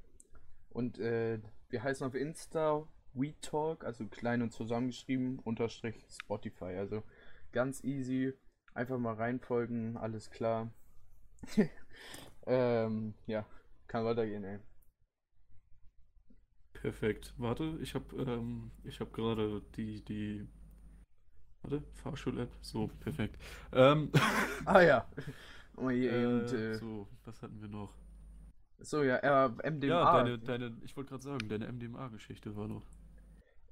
und 0.71 0.99
äh, 0.99 1.41
wir 1.69 1.83
heißen 1.83 2.07
auf 2.07 2.15
Insta 2.15 2.87
WeTalk, 3.15 3.85
also 3.85 4.07
klein 4.07 4.41
und 4.41 4.53
zusammengeschrieben, 4.53 5.39
unterstrich 5.41 6.07
Spotify. 6.09 6.77
Also 6.77 7.03
ganz 7.53 7.85
easy. 7.85 8.33
Einfach 8.75 8.99
mal 8.99 9.15
reinfolgen, 9.15 9.99
alles 9.99 10.31
klar. 10.31 10.73
ähm, 12.47 13.15
ja, 13.27 13.45
kann 13.87 14.05
weitergehen, 14.07 14.45
ey. 14.45 14.59
perfekt. 16.83 17.35
Warte, 17.39 17.79
ich 17.81 17.95
habe 17.95 18.17
ähm, 18.17 18.73
habe 18.99 19.11
gerade 19.13 19.63
die 19.77 20.05
die 20.05 20.49
Warte, 21.63 21.83
Fahrschul-App. 21.95 22.51
So, 22.61 22.89
perfekt. 23.01 23.37
Ähm, 23.73 24.11
Ah 24.67 24.81
ja. 24.83 25.07
Oh 25.77 25.91
je, 25.91 26.09
äh, 26.09 26.27
und, 26.27 26.53
äh, 26.53 26.79
so, 26.79 27.09
was 27.25 27.43
hatten 27.43 27.61
wir 27.61 27.69
noch? 27.69 27.93
so, 28.81 29.03
ja, 29.03 29.17
äh, 29.19 29.49
MDMA. 29.71 29.89
Ja, 29.89 30.23
deine, 30.25 30.39
deine, 30.39 30.77
ich 30.85 30.97
wollte 30.97 31.11
gerade 31.11 31.23
sagen, 31.23 31.49
deine 31.49 31.67
MDMA-Geschichte 31.67 32.57
war 32.57 32.69
noch. 32.69 32.83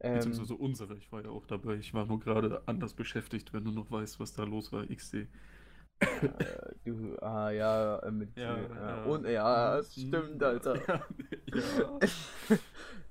ähm, 0.00 0.14
Beziehungsweise 0.14 0.54
unsere, 0.56 0.96
ich 0.96 1.12
war 1.12 1.22
ja 1.24 1.30
auch 1.30 1.46
dabei. 1.46 1.76
Ich 1.76 1.94
war 1.94 2.06
nur 2.06 2.20
gerade 2.20 2.62
anders 2.66 2.94
beschäftigt, 2.94 3.52
wenn 3.52 3.64
du 3.64 3.70
noch 3.72 3.90
weißt, 3.90 4.20
was 4.20 4.32
da 4.34 4.44
los 4.44 4.72
war, 4.72 4.88
XD. 4.90 5.28
äh, 6.00 6.74
du, 6.84 7.16
ah 7.22 7.50
ja, 7.50 7.98
äh, 7.98 8.10
mit 8.10 8.30
Ja, 8.36 8.56
äh, 8.56 8.68
ja. 8.86 9.04
und 9.04 9.26
ja, 9.26 9.82
Mhm. 9.96 10.18
stimmt, 10.18 10.42
Alter. 10.42 10.82
Ja. 11.52 12.00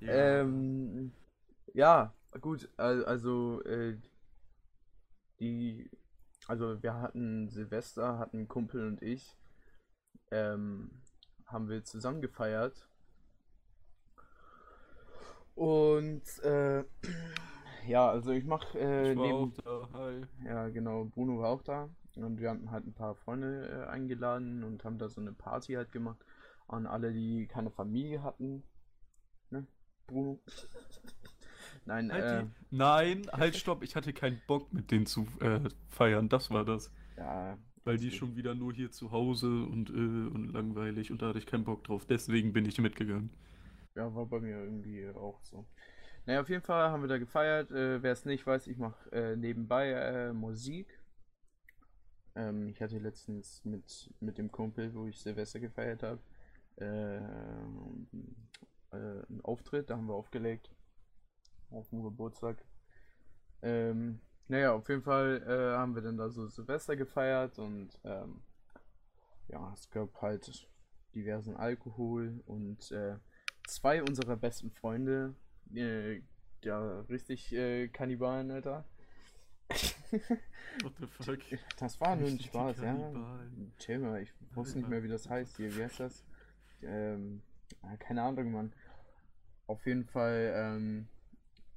ja. 0.00 0.40
Ähm, 0.40 1.12
ja, 1.74 2.14
gut, 2.40 2.68
al- 2.76 3.04
also 3.04 3.62
äh, 3.64 3.96
die, 5.40 5.90
also 6.46 6.82
wir 6.82 6.94
hatten 6.94 7.48
Silvester, 7.48 8.18
hatten 8.18 8.48
Kumpel 8.48 8.86
und 8.86 9.02
ich, 9.02 9.36
ähm, 10.30 10.90
haben 11.46 11.68
wir 11.68 11.84
zusammen 11.84 12.20
gefeiert. 12.20 12.86
Und 15.54 16.22
äh, 16.44 16.84
ja, 17.86 18.08
also 18.08 18.30
ich 18.30 18.44
mach 18.44 18.74
äh, 18.74 19.12
ich 19.12 19.18
war 19.18 19.26
neben, 19.26 19.38
auch 19.38 19.62
da, 19.62 19.98
hi. 19.98 20.26
ja 20.44 20.68
genau, 20.68 21.04
Bruno 21.04 21.40
war 21.40 21.50
auch 21.50 21.62
da 21.62 21.88
und 22.16 22.40
wir 22.40 22.50
hatten 22.50 22.70
halt 22.70 22.86
ein 22.86 22.94
paar 22.94 23.14
Freunde 23.14 23.68
äh, 23.68 23.88
eingeladen 23.88 24.64
und 24.64 24.84
haben 24.84 24.98
da 24.98 25.08
so 25.08 25.20
eine 25.20 25.32
Party 25.32 25.74
halt 25.74 25.92
gemacht 25.92 26.24
an 26.68 26.86
alle, 26.86 27.12
die 27.12 27.46
keine 27.46 27.70
Familie 27.70 28.22
hatten. 28.22 28.62
Ne, 29.50 29.66
Bruno? 30.06 30.40
Nein, 31.84 32.10
Halt 32.10 32.32
äh, 32.32 32.46
nein, 32.70 33.26
halt, 33.32 33.56
stopp, 33.56 33.82
ich 33.82 33.96
hatte 33.96 34.12
keinen 34.12 34.40
Bock 34.46 34.72
mit 34.72 34.90
denen 34.90 35.06
zu 35.06 35.26
äh, 35.40 35.60
feiern, 35.88 36.28
das 36.28 36.50
war 36.50 36.64
das. 36.64 36.92
ja, 37.16 37.58
Weil 37.84 37.98
die 37.98 38.10
schon 38.10 38.36
wieder 38.36 38.54
nur 38.54 38.72
hier 38.72 38.90
zu 38.90 39.10
Hause 39.12 39.46
und, 39.48 39.90
äh, 39.90 39.92
und 39.92 40.52
langweilig 40.52 41.10
und 41.10 41.20
da 41.22 41.28
hatte 41.28 41.38
ich 41.38 41.46
keinen 41.46 41.64
Bock 41.64 41.84
drauf. 41.84 42.06
Deswegen 42.06 42.52
bin 42.54 42.64
ich 42.64 42.78
mitgegangen. 42.78 43.30
ja, 43.94 44.14
war 44.14 44.26
bei 44.26 44.40
mir 44.40 44.56
irgendwie 44.64 45.08
auch 45.10 45.40
so. 45.42 45.66
Naja, 46.26 46.40
auf 46.42 46.48
jeden 46.50 46.62
Fall 46.62 46.90
haben 46.90 47.02
wir 47.02 47.08
da 47.08 47.18
gefeiert. 47.18 47.70
Äh, 47.72 48.02
Wer 48.02 48.12
es 48.12 48.24
nicht 48.24 48.46
weiß, 48.46 48.66
ich 48.68 48.78
mache 48.78 49.10
äh, 49.12 49.36
nebenbei 49.36 49.90
äh, 49.92 50.32
Musik. 50.32 51.00
Ähm, 52.34 52.68
ich 52.68 52.80
hatte 52.82 52.98
letztens 52.98 53.64
mit, 53.64 54.10
mit 54.20 54.38
dem 54.38 54.50
Kumpel, 54.50 54.94
wo 54.94 55.06
ich 55.06 55.20
Silvester 55.20 55.60
gefeiert 55.60 56.02
habe, 56.02 56.20
äh, 56.78 57.18
äh, 57.18 57.22
einen 58.92 59.40
Auftritt, 59.42 59.90
da 59.90 59.96
haben 59.96 60.06
wir 60.06 60.14
aufgelegt. 60.14 60.70
Auf 61.70 61.88
dem 61.90 62.02
Geburtstag. 62.02 62.64
Ähm, 63.62 64.20
naja, 64.48 64.72
auf 64.72 64.88
jeden 64.88 65.02
Fall 65.02 65.42
äh, 65.46 65.76
haben 65.76 65.94
wir 65.94 66.02
dann 66.02 66.16
da 66.16 66.28
so 66.28 66.46
Silvester 66.48 66.96
gefeiert 66.96 67.58
und 67.58 67.90
ähm, 68.04 68.42
ja, 69.48 69.72
es 69.72 69.88
gab 69.90 70.20
halt 70.22 70.68
diversen 71.14 71.56
Alkohol 71.56 72.42
und 72.46 72.90
äh, 72.92 73.16
zwei 73.66 74.02
unserer 74.02 74.36
besten 74.36 74.70
Freunde, 74.70 75.34
äh, 75.74 76.22
ja, 76.62 77.00
richtig 77.02 77.52
äh, 77.52 77.88
Kannibalen, 77.88 78.50
Alter. 78.50 78.84
What 80.82 80.92
the 80.98 81.06
fuck? 81.06 81.38
Das 81.78 82.00
war 82.00 82.16
nur 82.16 82.28
ein 82.28 82.40
Spaß, 82.40 82.80
ja. 82.80 83.12
Chill 83.78 83.98
mal, 83.98 84.22
ich 84.22 84.32
wusste 84.54 84.78
nicht 84.78 84.88
mehr, 84.88 85.02
wie 85.02 85.08
das 85.08 85.28
heißt 85.28 85.56
hier. 85.56 85.74
Wie 85.76 85.84
heißt 85.84 86.00
das? 86.00 86.24
Ähm, 86.82 87.42
ah, 87.82 87.96
keine 87.98 88.22
Ahnung, 88.22 88.50
Mann. 88.50 88.72
Auf 89.66 89.86
jeden 89.86 90.04
Fall, 90.04 90.52
ähm, 90.56 91.08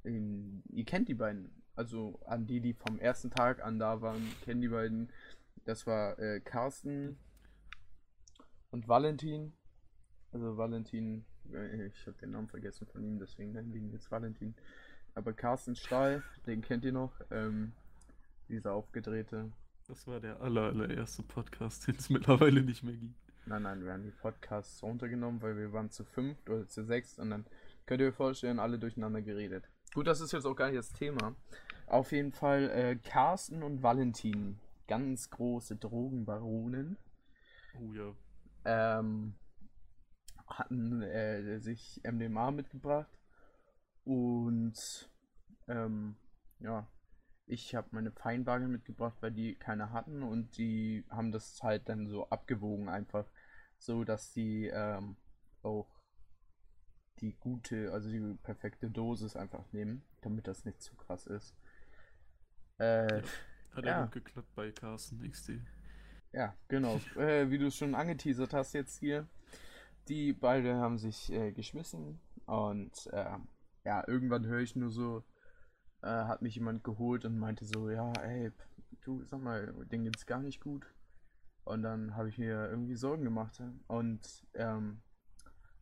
in, 0.03 0.63
ihr 0.69 0.85
kennt 0.85 1.09
die 1.09 1.13
beiden. 1.13 1.51
Also 1.75 2.19
an 2.25 2.45
die, 2.45 2.59
die 2.59 2.73
vom 2.73 2.99
ersten 2.99 3.31
Tag 3.31 3.63
an 3.63 3.79
da 3.79 4.01
waren, 4.01 4.21
kennen 4.43 4.61
die 4.61 4.67
beiden. 4.67 5.11
Das 5.65 5.87
war 5.87 6.19
äh, 6.19 6.39
Carsten 6.39 7.17
und 8.71 8.87
Valentin. 8.87 9.53
Also 10.31 10.57
Valentin, 10.57 11.25
äh, 11.51 11.87
ich 11.87 12.05
habe 12.05 12.17
den 12.17 12.31
Namen 12.31 12.47
vergessen 12.47 12.87
von 12.87 13.03
ihm, 13.03 13.19
deswegen 13.19 13.53
nennen 13.53 13.73
wir 13.73 13.81
ihn 13.81 13.91
jetzt 13.91 14.11
Valentin. 14.11 14.55
Aber 15.15 15.33
Carsten 15.33 15.75
Stahl, 15.75 16.23
den 16.45 16.61
kennt 16.61 16.85
ihr 16.85 16.91
noch. 16.91 17.13
Ähm, 17.31 17.73
dieser 18.49 18.73
aufgedrehte. 18.73 19.51
Das 19.87 20.07
war 20.07 20.19
der 20.19 20.41
aller, 20.41 20.63
allererste 20.63 21.23
Podcast, 21.23 21.87
den 21.87 21.95
es 21.95 22.09
mittlerweile 22.09 22.61
nicht 22.61 22.83
mehr 22.83 22.95
gibt. 22.95 23.15
Nein, 23.45 23.63
nein, 23.63 23.83
wir 23.83 23.91
haben 23.91 24.03
die 24.03 24.11
Podcasts 24.11 24.81
runtergenommen, 24.81 25.41
weil 25.41 25.57
wir 25.57 25.73
waren 25.73 25.89
zu 25.91 26.05
fünft 26.05 26.49
oder 26.49 26.67
zu 26.67 26.85
sechst 26.85 27.19
und 27.19 27.29
dann 27.29 27.45
könnt 27.85 27.99
ihr 27.99 28.07
euch 28.07 28.15
vorstellen, 28.15 28.59
alle 28.59 28.79
durcheinander 28.79 29.21
geredet. 29.21 29.69
Gut, 29.93 30.07
das 30.07 30.21
ist 30.21 30.31
jetzt 30.31 30.45
auch 30.45 30.55
gar 30.55 30.67
nicht 30.67 30.77
das 30.77 30.91
Thema. 30.91 31.35
Auf 31.87 32.11
jeden 32.11 32.31
Fall 32.31 32.69
äh, 32.71 32.95
Carsten 32.95 33.61
und 33.61 33.83
Valentin, 33.83 34.59
ganz 34.87 35.29
große 35.29 35.75
Drogenbaronen, 35.75 36.97
Oh 37.79 37.93
ja. 37.93 38.15
ähm, 38.65 39.35
hatten 40.47 41.01
äh, 41.03 41.59
sich 41.59 42.01
MDMA 42.03 42.51
mitgebracht. 42.51 43.19
Und 44.03 45.11
ähm, 45.67 46.15
ja, 46.59 46.87
ich 47.45 47.75
habe 47.75 47.89
meine 47.91 48.11
Feinwaage 48.11 48.67
mitgebracht, 48.67 49.17
weil 49.21 49.31
die 49.31 49.55
keine 49.55 49.91
hatten. 49.91 50.23
Und 50.23 50.57
die 50.57 51.05
haben 51.09 51.31
das 51.31 51.61
halt 51.61 51.87
dann 51.87 52.07
so 52.07 52.29
abgewogen 52.29 52.89
einfach, 52.89 53.25
so 53.77 54.03
dass 54.03 54.31
die 54.33 54.71
ähm, 54.73 55.17
auch 55.61 55.92
die 57.21 57.33
gute, 57.39 57.91
also 57.93 58.09
die 58.09 58.37
perfekte 58.43 58.89
Dosis 58.89 59.35
einfach 59.35 59.71
nehmen, 59.71 60.03
damit 60.21 60.47
das 60.47 60.65
nicht 60.65 60.81
zu 60.81 60.95
krass 60.95 61.27
ist. 61.27 61.55
Äh, 62.79 63.21
Ja. 63.21 63.23
Hat 63.71 63.85
Ja. 63.85 63.91
ja 63.91 64.05
gut 64.05 64.11
geklappt 64.11 64.53
bei 64.55 64.71
Carsten 64.71 65.21
XD. 65.29 65.61
Ja, 66.31 66.55
genau. 66.67 66.97
äh, 67.15 67.49
wie 67.49 67.57
du 67.57 67.67
es 67.67 67.75
schon 67.75 67.95
angeteasert 67.95 68.53
hast 68.53 68.73
jetzt 68.73 68.99
hier. 68.99 69.27
Die 70.07 70.33
beide 70.33 70.75
haben 70.75 70.97
sich 70.99 71.31
äh, 71.31 71.51
geschmissen 71.53 72.19
und 72.45 73.07
äh, 73.13 73.37
ja, 73.85 74.03
irgendwann 74.07 74.45
höre 74.45 74.59
ich 74.61 74.75
nur 74.75 74.89
so, 74.91 75.23
äh, 76.01 76.07
hat 76.07 76.41
mich 76.41 76.55
jemand 76.55 76.83
geholt 76.83 77.25
und 77.25 77.37
meinte 77.39 77.65
so, 77.65 77.89
ja, 77.89 78.11
ey, 78.21 78.51
du, 79.03 79.23
sag 79.25 79.41
mal, 79.41 79.73
denen 79.91 80.05
geht's 80.05 80.25
gar 80.25 80.41
nicht 80.41 80.61
gut. 80.61 80.85
Und 81.65 81.83
dann 81.83 82.15
habe 82.15 82.29
ich 82.29 82.37
mir 82.37 82.69
irgendwie 82.69 82.95
Sorgen 82.95 83.23
gemacht. 83.23 83.61
Und 83.87 84.45
ähm, 84.55 85.01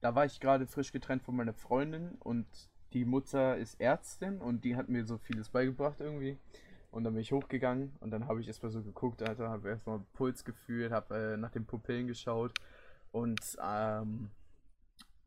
da 0.02 0.16
war 0.16 0.26
ich 0.26 0.40
gerade 0.40 0.68
frisch 0.68 0.92
getrennt 0.92 1.24
von 1.24 1.36
meiner 1.36 1.54
Freundin 1.54 2.16
und 2.20 2.46
die 2.94 3.06
Mutter 3.06 3.58
ist 3.58 3.80
Ärztin 3.80 4.40
und 4.42 4.66
die 4.66 4.76
hat 4.76 4.90
mir 4.90 5.06
so 5.06 5.18
vieles 5.18 5.50
beigebracht 5.50 6.02
irgendwie. 6.02 6.38
Und 6.92 7.06
dann 7.06 7.14
bin 7.14 7.22
ich 7.22 7.32
hochgegangen 7.32 7.94
und 8.02 8.12
dann 8.12 8.28
habe 8.28 8.42
ich 8.42 8.48
erstmal 8.48 8.72
so 8.72 8.82
geguckt, 8.82 9.24
Alter, 9.24 9.50
habe 9.50 9.70
erstmal 9.70 10.02
Puls 10.14 10.44
gefühlt, 10.44 10.92
habe 10.92 11.34
äh, 11.34 11.38
nach 11.38 11.52
den 11.52 11.66
Pupillen 11.66 12.08
geschaut 12.08 12.52
und 13.14 13.40
ähm, 13.64 14.30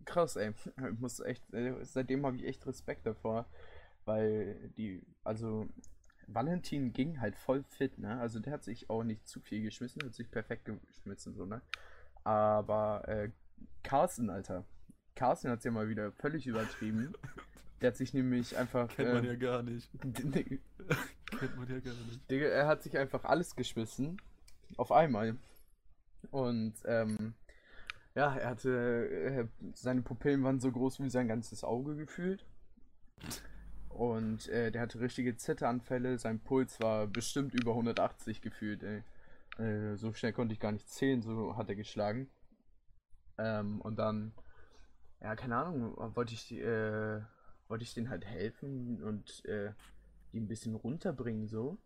krass, 0.05 0.37
ey. 0.37 0.53
Ich 0.93 1.01
muss 1.01 1.21
echt, 1.21 1.55
äh, 1.55 1.83
seitdem 1.85 2.27
habe 2.27 2.37
ich 2.37 2.45
echt 2.45 2.67
Respekt 2.67 3.07
davor, 3.07 3.47
weil 4.05 4.71
die, 4.77 5.03
also 5.23 5.67
Valentin 6.27 6.93
ging 6.93 7.21
halt 7.21 7.37
voll 7.37 7.63
fit, 7.63 7.99
ne? 7.99 8.21
Also 8.21 8.41
der 8.41 8.53
hat 8.55 8.65
sich 8.65 8.91
auch 8.91 9.03
nicht 9.03 9.27
zu 9.27 9.41
viel 9.41 9.63
geschmissen, 9.63 10.03
hat 10.05 10.15
sich 10.15 10.31
perfekt 10.31 10.67
geschmissen, 10.67 11.35
so, 11.35 11.47
ne? 11.47 11.63
Aber 12.25 13.09
äh, 13.09 13.31
Carsten, 13.83 14.31
Alter. 14.31 14.65
Carsten 15.15 15.51
hat 15.51 15.59
es 15.59 15.65
ja 15.65 15.71
mal 15.71 15.89
wieder 15.89 16.13
völlig 16.13 16.47
übertrieben. 16.47 17.15
Der 17.81 17.91
hat 17.91 17.97
sich 17.97 18.15
nämlich 18.15 18.57
einfach. 18.57 18.89
Kennt 18.89 19.13
man 19.13 19.25
äh, 19.25 19.29
ja 19.29 19.35
gar 19.35 19.63
nicht. 19.63 19.91
Kennt 20.01 21.57
man 21.57 21.69
ja 21.69 21.81
gar 21.81 21.95
nicht. 21.95 22.31
Digga, 22.31 22.47
er 22.47 22.67
hat 22.67 22.83
sich 22.83 22.97
einfach 22.97 23.25
alles 23.25 23.57
geschmissen. 23.57 24.21
Auf 24.77 24.91
einmal. 24.91 25.37
Und, 26.31 26.75
ähm, 26.87 27.35
ja, 28.15 28.35
er 28.35 28.49
hatte. 28.51 29.09
Äh, 29.11 29.47
seine 29.75 30.03
Pupillen 30.03 30.43
waren 30.43 30.61
so 30.61 30.73
groß 30.73 31.01
wie 31.01 31.11
sein 31.11 31.29
ganzes 31.29 31.63
Auge 31.63 31.95
gefühlt. 31.97 32.47
Und 33.89 34.49
äh, 34.49 34.73
der 34.73 34.83
hatte 34.83 35.01
richtige 35.01 35.37
Zitteranfälle. 35.37 36.19
Sein 36.19 36.41
Puls 36.41 36.81
war 36.81 37.07
bestimmt 37.07 37.55
über 37.55 37.73
180 37.73 38.41
gefühlt, 38.41 38.83
ey. 38.83 39.03
Äh, 39.59 39.97
so 39.97 40.13
schnell 40.13 40.33
konnte 40.33 40.53
ich 40.53 40.61
gar 40.61 40.73
nicht 40.73 40.89
zählen, 40.89 41.23
so 41.23 41.57
hat 41.57 41.69
er 41.69 41.77
geschlagen. 41.77 42.29
Ähm, 43.39 43.81
und 43.81 43.97
dann, 43.97 44.33
ja, 45.21 45.35
keine 45.37 45.57
Ahnung, 45.57 45.97
wollte 46.15 46.35
ich, 46.35 46.53
äh, 46.53 47.21
wollte 47.69 47.85
ich 47.85 47.95
denen 47.95 48.11
halt 48.11 48.25
helfen 48.25 49.03
und 49.03 49.45
äh, 49.47 49.73
die 50.33 50.41
ein 50.41 50.49
bisschen 50.49 50.75
runterbringen, 50.75 51.49
so. 51.49 51.79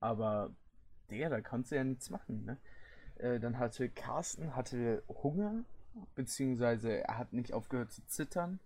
Aber, 0.00 0.54
Digga, 1.10 1.28
da 1.28 1.40
kannst 1.40 1.70
du 1.70 1.76
ja 1.76 1.84
nichts 1.84 2.10
machen, 2.10 2.44
ne? 2.44 2.58
Äh, 3.16 3.40
dann 3.40 3.58
hatte 3.58 3.88
Carsten 3.88 4.54
hatte 4.54 5.02
Hunger, 5.08 5.64
beziehungsweise 6.14 7.02
er 7.02 7.18
hat 7.18 7.32
nicht 7.32 7.54
aufgehört 7.54 7.92
zu 7.92 8.06
zittern 8.06 8.60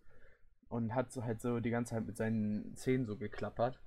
und 0.69 0.95
hat 0.95 1.13
so 1.13 1.25
halt 1.25 1.41
so 1.41 1.61
die 1.61 1.71
ganze 1.71 1.95
Zeit 1.95 2.07
mit 2.07 2.17
seinen 2.17 2.75
Zähnen 2.77 3.07
so 3.07 3.17
geklappert. 3.17 3.79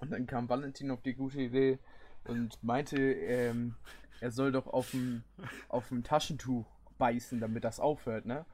Und 0.00 0.10
dann 0.10 0.26
kam 0.26 0.48
Valentin 0.48 0.90
auf 0.90 1.02
die 1.02 1.14
gute 1.14 1.40
Idee 1.40 1.78
und 2.24 2.62
meinte, 2.62 2.96
ähm, 2.98 3.74
er 4.20 4.30
soll 4.30 4.52
doch 4.52 4.66
auf 4.66 4.90
dem 4.90 5.22
auf 5.68 5.88
dem 5.88 6.02
Taschentuch 6.02 6.66
beißen, 6.98 7.40
damit 7.40 7.64
das 7.64 7.80
aufhört, 7.80 8.26
ne? 8.26 8.44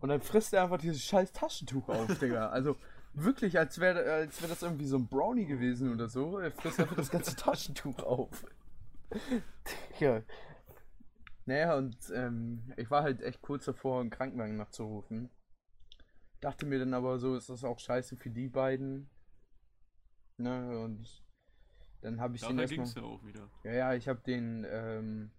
Und 0.00 0.08
dann 0.08 0.20
frisst 0.20 0.52
er 0.52 0.62
einfach 0.62 0.78
dieses 0.78 1.02
scheiß 1.02 1.32
Taschentuch 1.32 1.88
auf, 1.88 2.18
Digga. 2.18 2.48
Also 2.50 2.76
wirklich, 3.14 3.58
als 3.58 3.80
wäre 3.80 4.12
als 4.12 4.40
wär 4.40 4.48
das 4.48 4.62
irgendwie 4.62 4.86
so 4.86 4.96
ein 4.96 5.08
Brownie 5.08 5.46
gewesen 5.46 5.92
oder 5.92 6.08
so. 6.08 6.38
Er 6.38 6.52
frisst 6.52 6.80
einfach 6.80 6.96
das 6.96 7.10
ganze 7.10 7.34
Taschentuch 7.36 7.98
auf. 8.00 8.44
ja. 9.98 10.22
Naja, 11.46 11.76
und 11.76 11.96
ähm, 12.14 12.72
ich 12.76 12.90
war 12.90 13.02
halt 13.02 13.22
echt 13.22 13.42
kurz 13.42 13.64
davor, 13.64 14.00
einen 14.00 14.10
Krankenwagen 14.10 14.56
nachzurufen. 14.56 15.30
Dachte 16.40 16.64
mir 16.64 16.78
dann 16.78 16.94
aber 16.94 17.18
so, 17.18 17.34
ist 17.34 17.48
das 17.50 17.64
auch 17.64 17.78
scheiße 17.78 18.16
für 18.16 18.30
die 18.30 18.48
beiden. 18.48 19.10
Ne, 20.36 20.78
und 20.78 21.22
dann 22.02 22.20
habe 22.20 22.36
ich 22.36 22.42
den 22.42 22.56
Daher 22.56 22.70
erstmal. 22.78 23.04
ja 23.04 23.10
auch 23.10 23.24
wieder. 23.24 23.48
Ja, 23.64 23.72
ja, 23.72 23.94
ich 23.94 24.08
habe 24.08 24.20
den 24.20 24.66
ähm, 24.68 25.30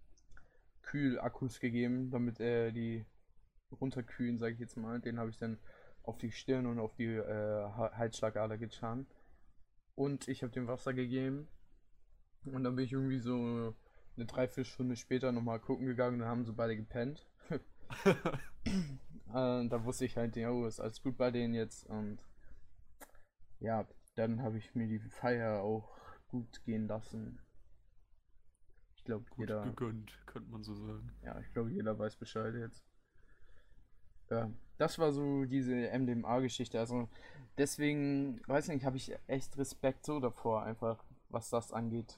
Kühlakkus 0.84 1.60
gegeben, 1.60 2.12
damit 2.12 2.40
er 2.40 2.72
die 2.72 3.06
runterkühlen, 3.80 4.38
sage 4.38 4.54
ich 4.54 4.60
jetzt 4.60 4.78
mal. 4.78 5.00
Den 5.00 5.20
habe 5.20 5.30
ich 5.30 5.38
dann 5.38 5.58
auf 6.04 6.18
die 6.18 6.32
Stirn 6.32 6.66
und 6.66 6.80
auf 6.80 6.96
die 6.96 7.06
äh, 7.06 7.64
Ha- 7.64 7.92
Halsschlagader 7.96 8.58
getan. 8.58 9.08
Und 9.96 10.28
ich 10.28 10.44
habe 10.44 10.52
dem 10.52 10.68
Wasser 10.68 10.94
gegeben. 10.94 11.48
Und 12.46 12.64
dann 12.64 12.76
bin 12.76 12.86
ich 12.86 12.92
irgendwie 12.94 13.20
so 13.20 13.76
eine 14.18 14.26
Dreiviertelstunde 14.26 14.96
später 14.96 15.32
nochmal 15.32 15.60
gucken 15.60 15.86
gegangen, 15.86 16.20
dann 16.20 16.28
haben 16.28 16.46
sie 16.46 16.54
beide 16.54 16.76
gepennt. 16.76 17.28
Äh, 19.34 19.68
da 19.70 19.86
wusste 19.86 20.04
ich 20.04 20.18
halt, 20.18 20.36
ja, 20.36 20.52
oh, 20.52 20.66
ist 20.66 20.82
alles 20.82 21.02
gut 21.02 21.16
bei 21.18 21.32
denen 21.32 21.54
jetzt. 21.54 21.86
Und 21.88 22.20
ja, 23.62 23.88
dann 24.16 24.42
habe 24.44 24.58
ich 24.58 24.76
mir 24.76 24.88
die 24.88 25.00
Feier 25.00 25.62
auch 25.62 25.90
gut 26.32 26.64
gehen 26.64 26.88
lassen. 26.88 27.40
Ich 28.96 29.04
glaube, 29.04 29.26
jeder, 29.38 29.64
gegönnt, 29.64 30.18
könnte 30.26 30.50
man 30.50 30.64
so 30.64 30.74
sagen. 30.76 31.12
ja, 31.24 31.40
ich 31.40 31.52
glaube, 31.54 31.72
jeder 31.72 31.98
weiß 31.98 32.16
Bescheid 32.16 32.54
jetzt. 32.56 32.84
Ja, 34.30 34.50
das 34.78 34.98
war 34.98 35.12
so 35.12 35.46
diese 35.46 35.92
MDMA-Geschichte. 35.92 36.80
Also 36.80 37.10
deswegen, 37.58 38.42
weiß 38.48 38.70
nicht, 38.70 38.86
habe 38.86 38.98
ich 38.98 39.12
echt 39.28 39.58
Respekt 39.58 40.06
so 40.06 40.20
davor, 40.20 40.64
einfach, 40.64 41.04
was 41.30 41.50
das 41.50 41.74
angeht. 41.74 42.18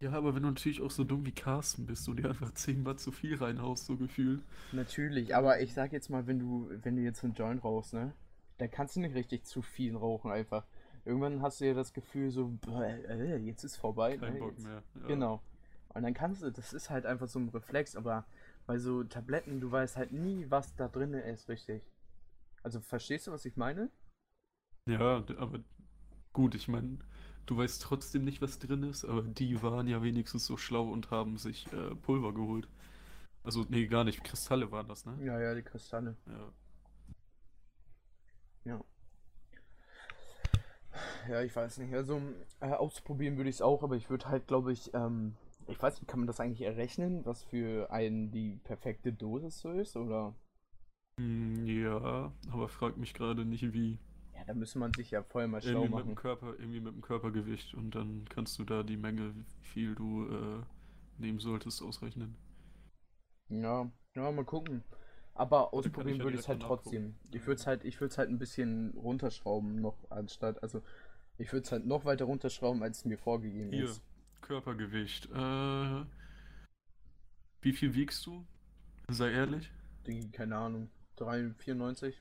Ja, 0.00 0.12
aber 0.12 0.34
wenn 0.34 0.42
du 0.42 0.48
natürlich 0.48 0.82
auch 0.82 0.90
so 0.90 1.04
dumm 1.04 1.24
wie 1.26 1.32
Carsten 1.32 1.86
bist 1.86 2.08
und 2.08 2.16
dir 2.16 2.28
einfach 2.28 2.52
zehnmal 2.54 2.96
zu 2.96 3.12
viel 3.12 3.36
reinhaust, 3.36 3.86
so 3.86 3.96
gefühlt. 3.96 4.42
Natürlich, 4.72 5.34
aber 5.34 5.60
ich 5.60 5.74
sag 5.74 5.92
jetzt 5.92 6.10
mal, 6.10 6.26
wenn 6.26 6.40
du, 6.40 6.68
wenn 6.82 6.96
du 6.96 7.02
jetzt 7.02 7.22
einen 7.22 7.34
Joint 7.34 7.62
rauchst, 7.62 7.94
ne, 7.94 8.12
dann 8.58 8.70
kannst 8.70 8.96
du 8.96 9.00
nicht 9.00 9.14
richtig 9.14 9.44
zu 9.44 9.62
viel 9.62 9.96
rauchen 9.96 10.30
einfach. 10.30 10.66
Irgendwann 11.04 11.42
hast 11.42 11.60
du 11.60 11.66
ja 11.66 11.74
das 11.74 11.92
Gefühl 11.92 12.30
so, 12.30 12.56
äh, 12.80 13.36
jetzt 13.38 13.64
ist 13.64 13.76
vorbei, 13.76 14.16
Kein 14.18 14.34
ne, 14.34 14.38
Bock 14.38 14.52
jetzt, 14.52 14.64
mehr. 14.64 14.82
Ja. 15.00 15.06
Genau. 15.08 15.42
Und 15.88 16.02
dann 16.02 16.14
kannst 16.14 16.42
du, 16.42 16.50
das 16.50 16.72
ist 16.72 16.90
halt 16.90 17.06
einfach 17.06 17.28
so 17.28 17.38
ein 17.38 17.48
Reflex, 17.48 17.96
aber 17.96 18.24
bei 18.66 18.78
so 18.78 19.02
Tabletten, 19.04 19.60
du 19.60 19.70
weißt 19.70 19.96
halt 19.96 20.12
nie, 20.12 20.46
was 20.48 20.74
da 20.76 20.88
drin 20.88 21.12
ist, 21.14 21.48
richtig. 21.48 21.82
Also 22.62 22.80
verstehst 22.80 23.26
du, 23.26 23.32
was 23.32 23.44
ich 23.44 23.56
meine? 23.56 23.90
Ja, 24.86 25.24
aber 25.38 25.60
gut, 26.32 26.54
ich 26.54 26.68
meine, 26.68 26.98
du 27.46 27.56
weißt 27.56 27.82
trotzdem 27.82 28.24
nicht, 28.24 28.40
was 28.40 28.58
drin 28.58 28.84
ist, 28.84 29.04
aber 29.04 29.22
die 29.22 29.62
waren 29.62 29.88
ja 29.88 30.02
wenigstens 30.02 30.46
so 30.46 30.56
schlau 30.56 30.88
und 30.88 31.10
haben 31.10 31.36
sich 31.36 31.70
äh, 31.72 31.94
Pulver 31.96 32.32
geholt. 32.32 32.68
Also, 33.44 33.66
nee, 33.68 33.86
gar 33.86 34.04
nicht. 34.04 34.22
Kristalle 34.22 34.70
waren 34.70 34.86
das, 34.86 35.04
ne? 35.04 35.18
Ja, 35.20 35.40
ja, 35.40 35.54
die 35.54 35.62
Kristalle. 35.62 36.16
Ja. 36.26 36.52
Ja. 38.64 38.84
Ja, 41.28 41.40
ich 41.42 41.54
weiß 41.54 41.78
nicht. 41.78 41.94
Also, 41.94 42.20
äh, 42.60 42.70
ausprobieren 42.72 43.36
würde 43.36 43.50
ich 43.50 43.56
es 43.56 43.62
auch, 43.62 43.82
aber 43.82 43.96
ich 43.96 44.10
würde 44.10 44.28
halt, 44.28 44.46
glaube 44.46 44.72
ich, 44.72 44.92
ähm, 44.94 45.36
ich 45.66 45.80
weiß 45.80 46.00
nicht, 46.00 46.08
kann 46.08 46.20
man 46.20 46.26
das 46.26 46.40
eigentlich 46.40 46.62
errechnen, 46.62 47.24
was 47.24 47.44
für 47.44 47.90
einen 47.90 48.30
die 48.30 48.56
perfekte 48.64 49.12
Dosis 49.12 49.60
so 49.60 49.70
ist, 49.72 49.96
oder? 49.96 50.34
Hm, 51.18 51.66
ja, 51.66 52.32
aber 52.50 52.68
frag 52.68 52.96
mich 52.98 53.14
gerade 53.14 53.44
nicht, 53.46 53.72
wie. 53.72 53.98
Ja, 54.34 54.44
da 54.46 54.54
müsste 54.54 54.78
man 54.78 54.92
sich 54.94 55.10
ja 55.10 55.22
vorher 55.22 55.48
mal 55.48 55.62
schlau 55.62 55.84
Irgendwie 55.84 55.88
mit 55.90 56.06
dem. 56.06 56.14
Körper, 56.14 56.54
irgendwie 56.58 56.80
mit 56.80 56.94
dem 56.94 57.00
Körpergewicht 57.02 57.74
und 57.74 57.94
dann 57.94 58.24
kannst 58.28 58.58
du 58.58 58.64
da 58.64 58.82
die 58.82 58.96
Menge, 58.96 59.34
wie 59.34 59.64
viel 59.64 59.94
du 59.94 60.26
äh, 60.28 60.62
nehmen 61.18 61.38
solltest, 61.38 61.82
ausrechnen. 61.82 62.36
Ja, 63.48 63.88
ja, 64.16 64.32
mal 64.32 64.44
gucken. 64.44 64.82
Aber 65.34 65.72
ausprobieren 65.72 66.18
würde 66.18 66.34
ich 66.34 66.42
es 66.42 66.48
halt 66.48 66.60
trotzdem. 66.60 67.14
Ich 67.30 67.46
würde 67.46 67.60
es 67.60 67.66
halt, 67.66 67.84
ich 67.84 68.00
würde 68.00 68.12
es 68.12 68.18
halt 68.18 68.28
ein 68.28 68.38
bisschen 68.38 68.90
runterschrauben 68.90 69.80
noch 69.80 70.10
anstatt, 70.10 70.62
also 70.62 70.82
ich 71.38 71.52
würde 71.52 71.64
es 71.64 71.72
halt 71.72 71.86
noch 71.86 72.04
weiter 72.04 72.26
runterschrauben, 72.26 72.82
als 72.82 73.04
mir 73.04 73.18
vorgegeben 73.18 73.70
Hier, 73.70 73.84
ist. 73.84 74.02
Körpergewicht. 74.42 75.30
Äh, 75.30 76.04
wie 77.62 77.72
viel 77.72 77.94
wiegst 77.94 78.26
du? 78.26 78.46
Sei 79.08 79.30
ehrlich. 79.32 79.70
Die, 80.06 80.30
keine 80.30 80.56
Ahnung, 80.56 80.90
3, 81.16 81.54
94? 81.58 82.20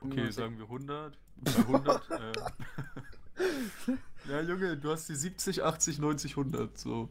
Okay, 0.00 0.30
95? 0.30 0.34
sagen 0.34 0.58
wir 0.58 0.64
100. 0.64 1.18
Bei 1.36 1.56
100. 1.56 2.10
äh, 2.10 2.32
ja, 4.30 4.40
Junge, 4.42 4.76
du 4.76 4.90
hast 4.90 5.08
die 5.08 5.14
70, 5.14 5.62
80, 5.62 5.98
90, 5.98 6.32
100. 6.32 6.76
So. 6.76 7.08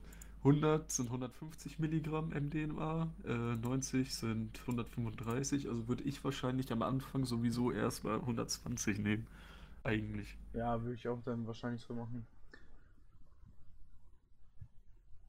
100 0.48 0.90
sind 0.90 1.08
150 1.08 1.80
Milligramm 1.80 2.30
MDMA, 2.30 3.12
äh, 3.26 3.56
90 3.56 4.16
sind 4.16 4.60
135. 4.62 5.68
Also 5.68 5.88
würde 5.88 6.04
ich 6.04 6.24
wahrscheinlich 6.24 6.72
am 6.72 6.82
Anfang 6.82 7.26
sowieso 7.26 7.72
erst 7.72 8.06
mal 8.06 8.16
120 8.16 9.00
nehmen. 9.00 9.28
Eigentlich. 9.84 10.38
Ja, 10.54 10.82
würde 10.82 10.96
ich 10.96 11.08
auch 11.08 11.22
dann 11.24 11.46
wahrscheinlich 11.48 11.82
so 11.82 11.94
machen. 11.94 12.26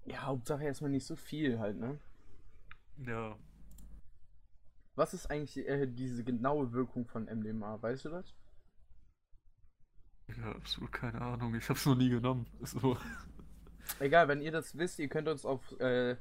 Ja, 0.07 0.23
Hauptsache 0.23 0.65
erstmal 0.65 0.91
nicht 0.91 1.05
so 1.05 1.17
viel 1.17 1.59
halt, 1.59 1.79
ne? 1.79 1.99
Ja. 3.05 3.37
Was 4.95 5.15
ist 5.15 5.31
eigentlich 5.31 5.59
äh, 5.69 5.87
diese 5.87 6.25
genaue 6.25 6.73
Wirkung 6.73 7.07
von 7.07 7.25
MDMA? 7.25 7.83
Weißt 7.83 8.05
du 8.05 8.11
das? 8.11 8.35
Ja, 10.37 10.53
absolut 10.53 10.93
keine 10.93 11.21
Ahnung. 11.21 11.55
Ich 11.55 11.69
hab's 11.69 11.87
noch 11.87 11.97
nie 11.97 12.09
genommen. 12.09 12.47
So. 12.63 12.97
Egal, 14.01 14.29
wenn 14.29 14.43
ihr 14.43 14.53
das 14.53 14.77
wisst, 14.77 14.99
ihr 14.99 15.09
könnt 15.09 15.29
uns 15.29 15.45
auf, 15.45 15.61
äh, 15.81 16.17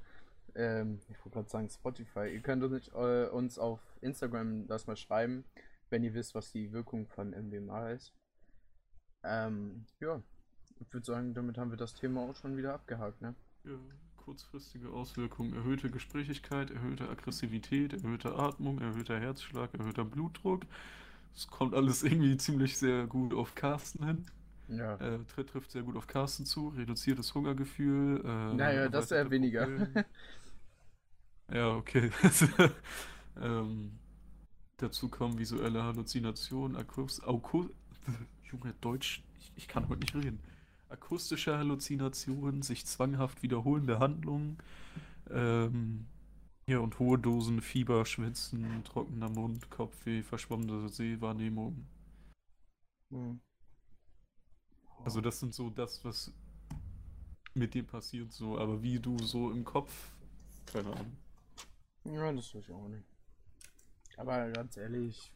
ähm, 0.55 0.99
ich 1.09 1.17
wollte 1.19 1.31
gerade 1.31 1.49
sagen 1.49 1.69
Spotify, 1.69 2.27
ihr 2.33 2.41
könnt 2.41 2.63
uns, 2.63 2.87
äh, 2.89 3.27
uns 3.29 3.59
auf 3.59 3.79
Instagram 4.01 4.67
das 4.67 4.87
mal 4.87 4.95
schreiben, 4.95 5.43
wenn 5.89 6.03
ihr 6.03 6.13
wisst, 6.13 6.35
was 6.35 6.51
die 6.51 6.71
Wirkung 6.71 7.07
von 7.07 7.31
MDMA 7.31 7.91
ist. 7.91 8.13
Ähm, 9.23 9.85
ja, 9.99 10.21
ich 10.79 10.93
würde 10.93 11.05
sagen, 11.05 11.33
damit 11.33 11.57
haben 11.57 11.71
wir 11.71 11.77
das 11.77 11.93
Thema 11.93 12.21
auch 12.21 12.35
schon 12.35 12.57
wieder 12.57 12.73
abgehakt, 12.73 13.21
ne? 13.21 13.35
Ja, 13.63 13.77
kurzfristige 14.15 14.89
Auswirkungen, 14.89 15.53
erhöhte 15.53 15.89
Gesprächigkeit, 15.89 16.71
erhöhte 16.71 17.09
Aggressivität, 17.09 17.93
erhöhte 17.93 18.35
Atmung, 18.35 18.79
erhöhter 18.79 19.19
Herzschlag, 19.19 19.73
erhöhter 19.73 20.05
Blutdruck. 20.05 20.63
Es 21.35 21.47
kommt 21.47 21.73
alles 21.73 22.03
irgendwie 22.03 22.35
ziemlich 22.37 22.77
sehr 22.77 23.07
gut 23.07 23.33
auf 23.33 23.55
Carsten 23.55 24.05
hin. 24.05 24.25
Ja. 24.67 24.95
Äh, 24.95 25.19
tritt, 25.25 25.49
trifft 25.49 25.71
sehr 25.71 25.83
gut 25.83 25.95
auf 25.95 26.07
Carsten 26.07 26.45
zu, 26.45 26.69
reduziertes 26.69 27.33
Hungergefühl. 27.33 28.21
Äh, 28.25 28.53
naja, 28.55 28.89
das 28.89 29.11
eher 29.11 29.29
weniger. 29.29 29.67
Ja, 31.51 31.75
okay. 31.75 32.11
ähm, 33.41 33.99
dazu 34.77 35.09
kommen 35.09 35.39
visuelle 35.39 35.83
Halluzinationen, 35.83 36.75
Akkus, 36.75 37.23
Auku, 37.23 37.69
Junge, 38.51 38.73
Deutsch, 38.81 39.23
ich, 39.39 39.51
ich 39.55 39.67
kann 39.67 39.87
heute 39.87 40.01
nicht 40.01 40.15
reden. 40.15 40.39
Akustische 40.89 41.57
Halluzinationen, 41.57 42.61
sich 42.61 42.85
zwanghaft 42.85 43.43
wiederholende 43.43 43.99
Handlungen, 43.99 44.57
ähm, 45.29 46.07
ja, 46.67 46.79
und 46.79 46.99
hohe 46.99 47.17
Dosen 47.17 47.61
Fieber, 47.61 48.05
Schwitzen, 48.05 48.83
trockener 48.83 49.29
Mund, 49.29 49.69
Kopfweh, 49.69 50.23
verschwommene 50.23 50.89
Sehwahrnehmung. 50.89 51.85
Hm. 53.11 53.39
Also 55.03 55.21
das 55.21 55.39
sind 55.39 55.53
so 55.53 55.69
das, 55.69 56.03
was 56.03 56.31
mit 57.53 57.73
dir 57.73 57.83
passiert 57.83 58.31
so, 58.31 58.57
aber 58.57 58.81
wie 58.83 58.99
du 58.99 59.17
so 59.19 59.51
im 59.51 59.63
Kopf, 59.63 60.11
keine 60.65 60.89
Ahnung. 60.91 61.17
Ja, 62.05 62.31
das 62.31 62.55
weiß 62.55 62.63
ich 62.63 62.71
auch 62.71 62.87
nicht. 62.87 63.05
Aber 64.17 64.49
ganz 64.51 64.77
ehrlich, 64.77 65.31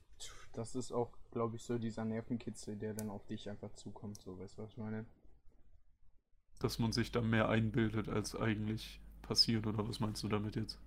das 0.53 0.75
ist 0.75 0.91
auch, 0.91 1.11
glaube 1.31 1.55
ich, 1.55 1.63
so 1.63 1.77
dieser 1.77 2.05
Nervenkitzel, 2.05 2.75
der 2.75 2.93
dann 2.93 3.09
auf 3.09 3.25
dich 3.25 3.49
einfach 3.49 3.73
zukommt, 3.73 4.21
so, 4.21 4.37
weißt 4.39 4.57
du, 4.57 4.63
was 4.63 4.71
ich 4.71 4.77
meine? 4.77 5.05
Dass 6.59 6.79
man 6.79 6.91
sich 6.93 7.11
da 7.11 7.21
mehr 7.21 7.49
einbildet, 7.49 8.07
als 8.07 8.35
eigentlich 8.35 9.01
passiert, 9.21 9.67
oder 9.67 9.87
was 9.87 9.99
meinst 9.99 10.23
du 10.23 10.29
damit 10.29 10.55
jetzt? 10.55 10.79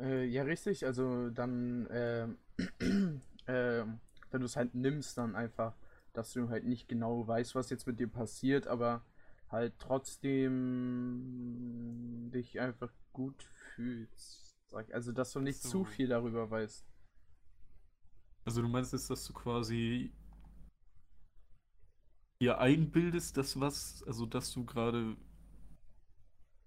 Äh, 0.00 0.24
ja, 0.26 0.42
richtig, 0.42 0.84
also 0.86 1.30
dann, 1.30 1.88
ähm, 1.90 2.38
ähm, 3.46 4.00
wenn 4.30 4.40
du 4.40 4.46
es 4.46 4.56
halt 4.56 4.74
nimmst, 4.74 5.18
dann 5.18 5.34
einfach, 5.36 5.74
dass 6.12 6.32
du 6.32 6.48
halt 6.50 6.64
nicht 6.64 6.88
genau 6.88 7.26
weißt, 7.26 7.54
was 7.54 7.70
jetzt 7.70 7.86
mit 7.86 8.00
dir 8.00 8.08
passiert, 8.08 8.66
aber 8.66 9.04
halt 9.50 9.74
trotzdem 9.78 10.50
dich 12.32 12.60
einfach 12.60 12.92
gut 13.12 13.42
fühlst. 13.42 14.56
Also, 14.92 15.12
dass 15.12 15.32
du 15.32 15.40
nicht 15.40 15.62
zu 15.62 15.84
So. 15.84 15.86
viel 15.86 16.08
darüber 16.08 16.50
weißt. 16.50 16.86
Also 18.44 18.62
du 18.62 18.68
meinst 18.68 18.92
jetzt, 18.92 19.10
dass 19.10 19.24
du 19.24 19.32
quasi 19.32 20.12
dir 22.42 22.58
einbildest, 22.58 23.36
dass 23.38 23.58
was, 23.58 24.02
also 24.06 24.26
dass 24.26 24.52
du 24.52 24.64
gerade, 24.66 25.16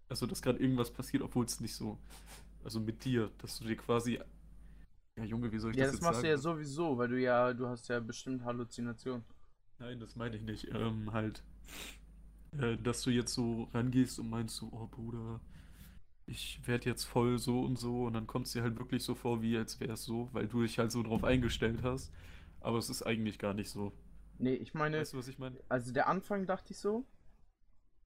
also 0.10 0.25
dass 0.25 0.41
gerade 0.41 0.60
irgendwas 0.60 0.91
passiert, 0.91 1.23
obwohl 1.23 1.45
es 1.45 1.60
nicht 1.60 1.75
so, 1.75 1.97
also 2.63 2.79
mit 2.79 3.05
dir, 3.05 3.31
dass 3.39 3.60
du 3.60 3.65
dir 3.65 3.77
quasi, 3.77 4.19
ja 5.17 5.23
Junge, 5.25 5.51
wie 5.51 5.60
soll 5.60 5.71
ich 5.71 5.77
Ja, 5.77 5.86
das 5.86 5.91
das 5.91 6.01
jetzt 6.01 6.01
machst 6.01 6.23
du 6.23 6.27
ja 6.27 6.38
sagen? 6.38 6.39
sowieso, 6.39 6.97
weil 6.97 7.08
du 7.10 7.19
ja, 7.21 7.53
du 7.53 7.67
hast 7.67 7.88
ja 7.89 7.99
bestimmt 7.99 8.43
Halluzinationen. 8.43 9.23
Nein, 9.80 10.00
das 10.00 10.16
meine 10.16 10.36
ich 10.36 10.42
nicht. 10.44 10.68
Ähm, 10.74 11.12
halt, 11.14 11.44
äh, 12.58 12.78
dass 12.78 13.02
du 13.04 13.10
jetzt 13.12 13.34
so 13.34 13.70
rangehst 13.74 14.20
und 14.20 14.30
meinst 14.30 14.56
so, 14.56 14.68
oh 14.72 14.88
Bruder, 14.88 15.42
ich 16.28 16.62
werde 16.68 16.90
jetzt 16.90 17.06
voll 17.06 17.40
so 17.40 17.62
und 17.62 17.78
so 17.80 18.06
und 18.06 18.14
dann 18.14 18.28
kommt 18.28 18.48
es 18.48 18.54
dir 18.54 18.64
halt 18.64 18.78
wirklich 18.80 19.04
so 19.04 19.16
vor, 19.16 19.42
wie 19.42 19.58
als 19.58 19.80
wäre 19.80 19.94
es 19.94 20.06
so, 20.06 20.30
weil 20.34 20.48
du 20.48 20.62
dich 20.64 20.80
halt 20.80 20.92
so 20.92 21.04
drauf 21.04 21.24
eingestellt 21.24 21.84
hast. 21.84 22.12
Aber 22.62 22.78
es 22.80 22.90
ist 22.90 23.04
eigentlich 23.04 23.40
gar 23.40 23.54
nicht 23.54 23.70
so. 23.70 23.94
Nee, 24.38 24.54
ich 24.56 24.74
meine, 24.74 25.00
Weißt 25.00 25.14
du, 25.14 25.18
was 25.18 25.28
ich 25.28 25.40
meine? 25.40 25.58
also 25.70 25.92
der 25.94 26.08
Anfang 26.08 26.46
dachte 26.46 26.72
ich 26.74 26.80
so, 26.80 27.06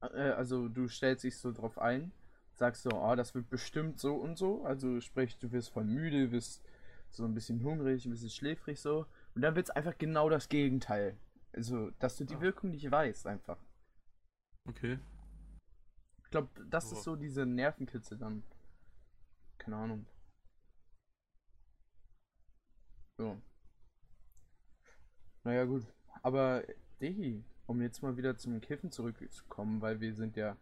äh, 0.02 0.32
also 0.32 0.68
du 0.68 0.88
stellst 0.88 1.24
dich 1.24 1.38
so 1.38 1.52
drauf 1.52 1.78
ein, 1.80 2.12
sagst 2.54 2.84
so, 2.84 2.92
oh, 2.94 3.16
das 3.16 3.34
wird 3.36 3.50
bestimmt 3.50 4.00
so 4.00 4.16
und 4.16 4.38
so, 4.38 4.64
also 4.66 5.00
sprich, 5.02 5.38
du 5.40 5.52
wirst 5.52 5.70
voll 5.72 5.86
müde, 5.86 6.32
wirst 6.32 6.64
so 7.10 7.26
ein 7.26 7.34
bisschen 7.34 7.64
hungrig, 7.64 8.06
ein 8.06 8.12
bisschen 8.12 8.30
schläfrig 8.30 8.80
so, 8.80 9.06
und 9.36 9.42
dann 9.42 9.56
wird 9.56 9.68
es 9.68 9.76
einfach 9.76 9.98
genau 9.98 10.30
das 10.30 10.50
Gegenteil. 10.50 11.18
Also, 11.54 11.90
dass 11.92 12.16
du 12.18 12.26
die 12.26 12.36
Ah. 12.36 12.42
Wirkung 12.42 12.72
nicht 12.72 12.90
weißt 12.90 13.28
einfach. 13.28 13.58
Okay. 14.68 15.00
Ich 16.24 16.30
glaube, 16.32 16.50
das 16.70 16.88
Aber- 16.88 16.98
ist 16.98 17.04
so 17.04 17.16
diese 17.16 17.46
Nervenkitzel 17.46 18.18
dann. 18.18 18.44
Keine 19.58 19.78
Ahnung. 19.78 20.06
So. 23.18 23.42
Naja, 25.44 25.66
gut. 25.66 25.86
Aber, 26.22 26.64
Dehi, 27.02 27.44
um 27.66 27.82
jetzt 27.82 28.02
mal 28.02 28.16
wieder 28.18 28.38
zum 28.38 28.62
Kiffen 28.62 28.92
zurückzukommen, 28.92 29.82
weil 29.82 30.00
wir 30.00 30.14
sind 30.14 30.36
ja 30.36 30.58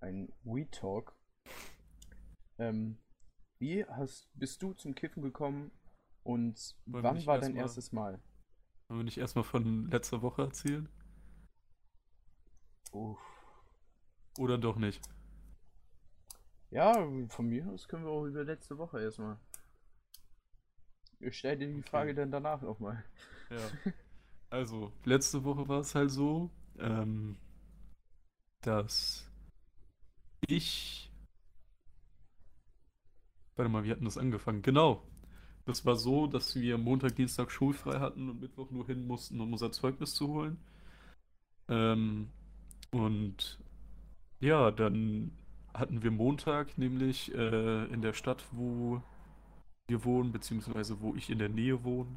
ein 0.00 0.32
We 0.44 0.70
Talk. 0.70 1.14
Ähm, 2.58 2.98
wie 3.58 3.84
hast, 3.86 4.28
bist 4.34 4.62
du 4.62 4.72
zum 4.74 4.94
Kiffen 4.94 5.22
gekommen 5.22 5.70
und 6.22 6.76
Wollen 6.86 7.04
wann 7.04 7.26
war 7.26 7.38
dein 7.38 7.50
erstmal- 7.56 7.62
erstes 7.64 7.92
Mal? 7.92 8.20
Wollen 8.92 9.00
wir 9.00 9.04
nicht 9.04 9.16
erstmal 9.16 9.44
von 9.44 9.88
letzter 9.90 10.20
Woche 10.20 10.42
erzählen? 10.42 10.86
Uff. 12.92 13.18
Oder 14.38 14.58
doch 14.58 14.76
nicht? 14.76 15.00
Ja, 16.68 17.08
von 17.28 17.46
mir 17.46 17.66
aus 17.68 17.88
können 17.88 18.04
wir 18.04 18.10
auch 18.10 18.26
über 18.26 18.44
letzte 18.44 18.76
Woche 18.76 19.00
erstmal. 19.00 19.38
Ich 21.20 21.38
stelle 21.38 21.56
dir 21.56 21.68
die 21.72 21.82
Okay. 21.88 21.88
Frage 21.88 22.14
dann 22.14 22.30
danach 22.30 22.60
nochmal. 22.60 23.02
Ja. 23.48 23.72
Also, 24.50 24.92
letzte 25.04 25.42
Woche 25.44 25.66
war 25.68 25.80
es 25.80 25.94
halt 25.94 26.10
so, 26.10 26.50
ähm, 26.78 27.38
dass 28.60 29.26
ich. 30.46 31.10
Warte 33.56 33.70
mal, 33.70 33.84
wie 33.84 33.90
hatten 33.90 34.04
das 34.04 34.18
angefangen? 34.18 34.60
Genau. 34.60 35.02
Das 35.64 35.84
war 35.86 35.96
so, 35.96 36.26
dass 36.26 36.56
wir 36.56 36.76
Montag, 36.76 37.14
Dienstag 37.16 37.50
schulfrei 37.50 38.00
hatten 38.00 38.28
und 38.28 38.40
Mittwoch 38.40 38.70
nur 38.70 38.86
hin 38.86 39.06
mussten, 39.06 39.40
um 39.40 39.52
unser 39.52 39.70
Zeugnis 39.70 40.14
zu 40.14 40.28
holen. 40.28 40.58
Ähm, 41.68 42.28
und 42.90 43.58
ja, 44.40 44.70
dann 44.70 45.30
hatten 45.72 46.02
wir 46.02 46.10
Montag 46.10 46.76
nämlich 46.78 47.32
äh, 47.34 47.84
in 47.86 48.02
der 48.02 48.12
Stadt, 48.12 48.44
wo 48.50 49.00
wir 49.88 50.04
wohnen, 50.04 50.32
beziehungsweise 50.32 51.00
wo 51.00 51.14
ich 51.14 51.30
in 51.30 51.38
der 51.38 51.48
Nähe 51.48 51.84
wohne, 51.84 52.10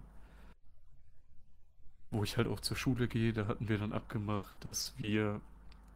wo 2.12 2.24
ich 2.24 2.38
halt 2.38 2.48
auch 2.48 2.60
zur 2.60 2.78
Schule 2.78 3.08
gehe, 3.08 3.34
da 3.34 3.48
hatten 3.48 3.70
wir 3.70 3.78
dann 3.78 3.94
abgemacht, 3.94 4.56
dass 4.70 4.94
wir 4.98 5.42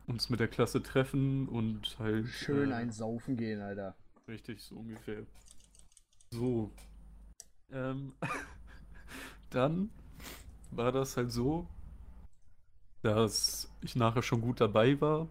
uns 0.07 0.29
mit 0.29 0.39
der 0.39 0.47
Klasse 0.47 0.81
treffen 0.81 1.47
und 1.47 1.97
halt 1.99 2.27
Schön 2.27 2.71
äh, 2.71 2.75
ein 2.75 2.91
Saufen 2.91 3.37
gehen, 3.37 3.61
Alter. 3.61 3.95
Richtig, 4.27 4.61
so 4.61 4.75
ungefähr. 4.75 5.25
So. 6.31 6.71
Ähm, 7.71 8.13
dann 9.49 9.89
war 10.71 10.91
das 10.91 11.17
halt 11.17 11.31
so, 11.31 11.67
dass 13.01 13.69
ich 13.81 13.95
nachher 13.95 14.21
schon 14.21 14.41
gut 14.41 14.59
dabei 14.59 14.99
war 14.99 15.27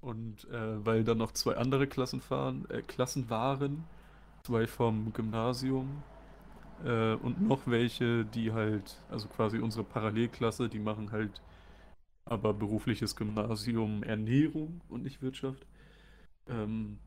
und 0.00 0.44
äh, 0.50 0.84
weil 0.84 1.04
dann 1.04 1.18
noch 1.18 1.32
zwei 1.32 1.56
andere 1.56 1.86
Klassen 1.86 2.20
fahren, 2.20 2.66
äh, 2.70 2.82
Klassen 2.82 3.30
waren, 3.30 3.84
zwei 4.44 4.66
vom 4.66 5.12
Gymnasium 5.12 6.02
äh, 6.84 7.14
und 7.14 7.42
noch 7.42 7.66
welche, 7.66 8.24
die 8.26 8.52
halt, 8.52 8.96
also 9.10 9.28
quasi 9.28 9.58
unsere 9.58 9.84
Parallelklasse, 9.84 10.68
die 10.68 10.80
machen 10.80 11.12
halt 11.12 11.42
aber 12.26 12.54
berufliches 12.54 13.16
Gymnasium 13.16 14.02
Ernährung 14.04 14.82
und 14.88 15.04
nicht 15.04 15.22
Wirtschaft. 15.22 15.66
Ähm, 16.48 16.98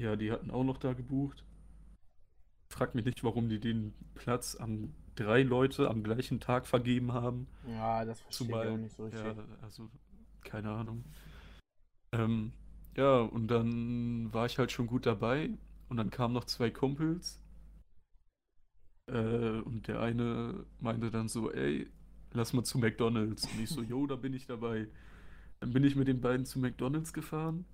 ja, 0.00 0.16
die 0.16 0.30
hatten 0.30 0.50
auch 0.50 0.64
noch 0.64 0.76
da 0.78 0.92
gebucht. 0.92 1.44
Frag 2.72 2.94
mich 2.94 3.04
nicht, 3.04 3.22
warum 3.22 3.50
die 3.50 3.60
den 3.60 3.92
Platz 4.14 4.54
an 4.54 4.94
drei 5.14 5.42
Leute 5.42 5.90
am 5.90 6.02
gleichen 6.02 6.40
Tag 6.40 6.66
vergeben 6.66 7.12
haben. 7.12 7.46
Ja, 7.68 8.02
das 8.04 8.20
verstehe 8.20 8.46
ich 8.46 8.54
auch 8.54 8.60
Zumal, 8.62 8.78
nicht 8.78 8.96
so 8.96 9.04
richtig. 9.04 9.22
ja, 9.22 9.34
also, 9.60 9.90
keine 10.42 10.70
Ahnung. 10.70 11.04
Ähm, 12.12 12.52
ja, 12.96 13.20
und 13.20 13.48
dann 13.48 14.32
war 14.32 14.46
ich 14.46 14.58
halt 14.58 14.72
schon 14.72 14.86
gut 14.86 15.04
dabei. 15.04 15.50
Und 15.90 15.98
dann 15.98 16.10
kamen 16.10 16.32
noch 16.32 16.44
zwei 16.44 16.70
Kumpels. 16.70 17.42
Äh, 19.06 19.60
und 19.60 19.86
der 19.86 20.00
eine 20.00 20.64
meinte 20.80 21.10
dann 21.10 21.28
so, 21.28 21.52
ey, 21.52 21.90
lass 22.32 22.54
mal 22.54 22.64
zu 22.64 22.78
McDonald's. 22.78 23.44
Und 23.44 23.60
ich 23.60 23.68
so, 23.68 23.82
yo, 23.82 24.06
da 24.06 24.16
bin 24.16 24.32
ich 24.32 24.46
dabei. 24.46 24.88
Dann 25.60 25.74
bin 25.74 25.84
ich 25.84 25.94
mit 25.94 26.08
den 26.08 26.22
beiden 26.22 26.46
zu 26.46 26.58
McDonald's 26.58 27.12
gefahren. 27.12 27.66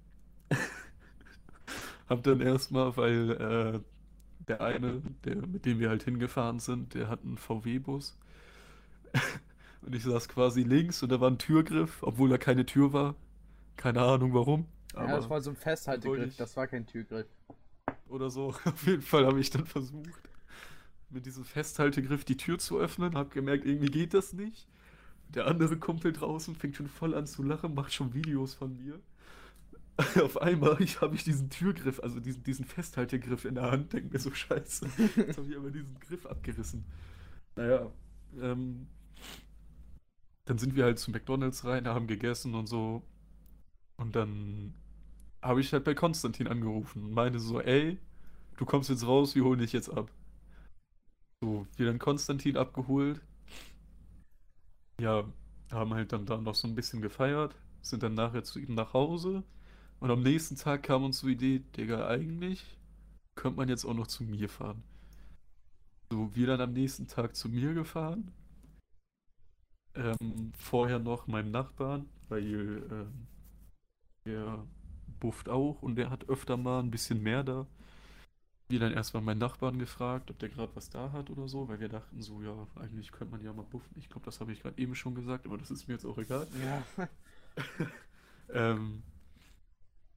Hab 2.08 2.24
dann 2.24 2.40
erstmal, 2.40 2.96
weil 2.96 3.30
äh, 3.30 3.80
der 4.48 4.60
eine, 4.60 5.02
der, 5.24 5.36
mit 5.36 5.64
dem 5.66 5.78
wir 5.78 5.88
halt 5.90 6.02
hingefahren 6.04 6.58
sind, 6.60 6.94
der 6.94 7.08
hat 7.08 7.22
einen 7.24 7.38
VW-Bus. 7.38 8.16
Und 9.82 9.94
ich 9.94 10.02
saß 10.02 10.28
quasi 10.28 10.62
links 10.64 11.02
und 11.04 11.10
da 11.12 11.20
war 11.20 11.30
ein 11.30 11.38
Türgriff, 11.38 12.02
obwohl 12.02 12.28
da 12.28 12.36
keine 12.36 12.66
Tür 12.66 12.92
war. 12.92 13.14
Keine 13.76 14.02
Ahnung 14.02 14.34
warum. 14.34 14.66
ja, 14.94 15.06
das 15.06 15.30
war 15.30 15.40
so 15.40 15.50
ein 15.50 15.56
Festhaltegriff, 15.56 16.26
ich- 16.30 16.36
das 16.36 16.56
war 16.56 16.66
kein 16.66 16.84
Türgriff. 16.84 17.26
oder 18.08 18.28
so. 18.28 18.48
Auf 18.64 18.86
jeden 18.86 19.02
Fall 19.02 19.24
habe 19.24 19.38
ich 19.40 19.50
dann 19.50 19.66
versucht, 19.66 20.20
mit 21.10 21.26
diesem 21.26 21.44
Festhaltegriff 21.44 22.24
die 22.24 22.36
Tür 22.36 22.58
zu 22.58 22.78
öffnen, 22.78 23.14
hab 23.16 23.30
gemerkt, 23.30 23.64
irgendwie 23.66 23.90
geht 23.90 24.14
das 24.14 24.32
nicht. 24.32 24.66
Der 25.28 25.46
andere 25.46 25.76
Kumpel 25.78 26.12
draußen 26.12 26.56
fängt 26.56 26.74
schon 26.76 26.88
voll 26.88 27.14
an 27.14 27.26
zu 27.26 27.42
lachen, 27.42 27.74
macht 27.74 27.92
schon 27.92 28.14
Videos 28.14 28.54
von 28.54 28.76
mir. 28.76 28.98
Auf 30.22 30.40
einmal 30.40 30.78
habe 31.00 31.14
ich 31.14 31.24
diesen 31.24 31.50
Türgriff, 31.50 32.00
also 32.00 32.20
diesen, 32.20 32.44
diesen 32.44 32.64
Festhaltegriff 32.64 33.44
in 33.44 33.56
der 33.56 33.70
Hand, 33.70 33.92
denke 33.92 34.12
mir 34.12 34.20
so 34.20 34.32
scheiße. 34.32 34.86
Jetzt 35.16 35.38
habe 35.38 35.48
ich 35.48 35.56
aber 35.56 35.70
diesen 35.70 35.98
Griff 35.98 36.24
abgerissen. 36.24 36.84
Naja, 37.56 37.90
ähm, 38.40 38.86
dann 40.44 40.58
sind 40.58 40.76
wir 40.76 40.84
halt 40.84 41.00
zu 41.00 41.10
McDonalds 41.10 41.64
rein, 41.64 41.88
haben 41.88 42.06
gegessen 42.06 42.54
und 42.54 42.68
so. 42.68 43.02
Und 43.96 44.14
dann 44.14 44.74
habe 45.42 45.60
ich 45.60 45.72
halt 45.72 45.84
bei 45.84 45.94
Konstantin 45.94 46.46
angerufen 46.46 47.02
und 47.02 47.12
meinte 47.12 47.40
so, 47.40 47.60
ey, 47.60 47.98
du 48.56 48.64
kommst 48.64 48.90
jetzt 48.90 49.06
raus, 49.06 49.34
wir 49.34 49.44
holen 49.44 49.58
dich 49.58 49.72
jetzt 49.72 49.88
ab. 49.88 50.12
So, 51.40 51.66
wir 51.76 51.86
dann 51.86 51.98
Konstantin 51.98 52.56
abgeholt. 52.56 53.20
Ja, 55.00 55.24
haben 55.72 55.94
halt 55.94 56.12
dann 56.12 56.24
da 56.26 56.36
noch 56.38 56.54
so 56.54 56.68
ein 56.68 56.74
bisschen 56.74 57.02
gefeiert, 57.02 57.56
sind 57.82 58.02
dann 58.04 58.14
nachher 58.14 58.44
zu 58.44 58.58
ihm 58.60 58.74
nach 58.74 58.92
Hause. 58.94 59.42
Und 60.00 60.10
am 60.10 60.22
nächsten 60.22 60.56
Tag 60.56 60.84
kam 60.84 61.04
uns 61.04 61.20
die 61.20 61.32
Idee, 61.32 61.58
Digga, 61.76 62.06
eigentlich 62.06 62.64
könnte 63.34 63.56
man 63.56 63.68
jetzt 63.68 63.84
auch 63.84 63.94
noch 63.94 64.06
zu 64.06 64.24
mir 64.24 64.48
fahren. 64.48 64.82
So, 66.10 66.34
wir 66.34 66.46
dann 66.46 66.60
am 66.60 66.72
nächsten 66.72 67.06
Tag 67.06 67.36
zu 67.36 67.48
mir 67.48 67.74
gefahren. 67.74 68.32
Ähm, 69.94 70.52
vorher 70.56 70.98
noch 70.98 71.26
meinem 71.26 71.50
Nachbarn, 71.50 72.08
weil 72.28 72.86
ähm, 72.90 73.26
der 74.24 74.64
bufft 75.20 75.48
auch 75.48 75.82
und 75.82 75.96
der 75.96 76.10
hat 76.10 76.28
öfter 76.28 76.56
mal 76.56 76.80
ein 76.80 76.90
bisschen 76.90 77.22
mehr 77.22 77.42
da. 77.42 77.66
Wir 78.68 78.78
dann 78.78 78.92
erstmal 78.92 79.22
meinen 79.22 79.38
Nachbarn 79.38 79.78
gefragt, 79.78 80.30
ob 80.30 80.38
der 80.38 80.50
gerade 80.50 80.74
was 80.76 80.90
da 80.90 81.10
hat 81.10 81.30
oder 81.30 81.48
so, 81.48 81.68
weil 81.68 81.80
wir 81.80 81.88
dachten 81.88 82.22
so, 82.22 82.42
ja, 82.42 82.66
eigentlich 82.76 83.10
könnte 83.10 83.32
man 83.32 83.42
ja 83.42 83.52
mal 83.52 83.64
buffen. 83.64 83.94
Ich 83.96 84.08
glaube, 84.08 84.26
das 84.26 84.40
habe 84.40 84.52
ich 84.52 84.62
gerade 84.62 84.80
eben 84.80 84.94
schon 84.94 85.14
gesagt, 85.14 85.46
aber 85.46 85.56
das 85.56 85.70
ist 85.70 85.88
mir 85.88 85.94
jetzt 85.94 86.04
auch 86.04 86.18
egal. 86.18 86.46
Ja. 86.62 87.08
ähm, 88.72 89.02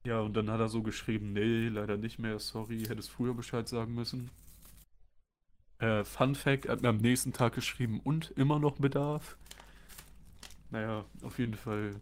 ja, 0.03 0.19
und 0.21 0.33
dann 0.35 0.49
hat 0.49 0.59
er 0.59 0.69
so 0.69 0.81
geschrieben, 0.83 1.33
nee, 1.33 1.67
leider 1.69 1.97
nicht 1.97 2.19
mehr, 2.19 2.39
sorry, 2.39 2.85
hättest 2.85 3.09
früher 3.11 3.33
Bescheid 3.33 3.67
sagen 3.67 3.93
müssen. 3.95 4.29
Äh, 5.79 6.03
Fun 6.05 6.35
Fact, 6.35 6.65
er 6.65 6.73
hat 6.73 6.81
mir 6.81 6.89
am 6.89 6.97
nächsten 6.97 7.33
Tag 7.33 7.53
geschrieben, 7.55 7.99
und 7.99 8.31
immer 8.31 8.57
noch 8.59 8.77
Bedarf. 8.77 9.37
Naja, 10.71 11.05
auf 11.21 11.37
jeden 11.39 11.55
Fall. 11.55 11.99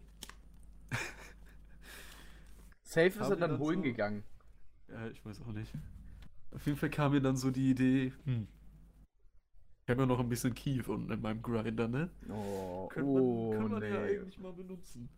Safe 2.83 3.07
ist 3.07 3.29
er 3.29 3.35
dann 3.37 3.51
dann 3.51 3.59
holen 3.59 3.77
so- 3.77 3.83
gegangen. 3.83 4.23
Ja, 4.89 5.07
ich 5.09 5.23
weiß 5.25 5.41
auch 5.41 5.51
nicht. 5.53 5.71
Auf 6.51 6.65
jeden 6.65 6.77
Fall 6.77 6.89
kam 6.89 7.11
mir 7.11 7.21
dann 7.21 7.37
so 7.37 7.51
die 7.51 7.69
Idee, 7.71 8.13
hm, 8.25 8.47
ich 9.83 9.89
habe 9.89 10.01
ja 10.03 10.05
noch 10.05 10.19
ein 10.19 10.29
bisschen 10.29 10.53
Kief 10.53 10.87
unten 10.87 11.11
in 11.11 11.21
meinem 11.21 11.41
Grinder, 11.41 11.87
ne? 11.87 12.09
Oh, 12.29 12.87
Könnte 12.87 13.11
man, 13.11 13.23
oh 13.23 13.53
man 13.67 13.81
ja 13.81 13.89
nee. 13.89 13.97
eigentlich 13.97 14.37
mal 14.39 14.53
benutzen. 14.53 15.09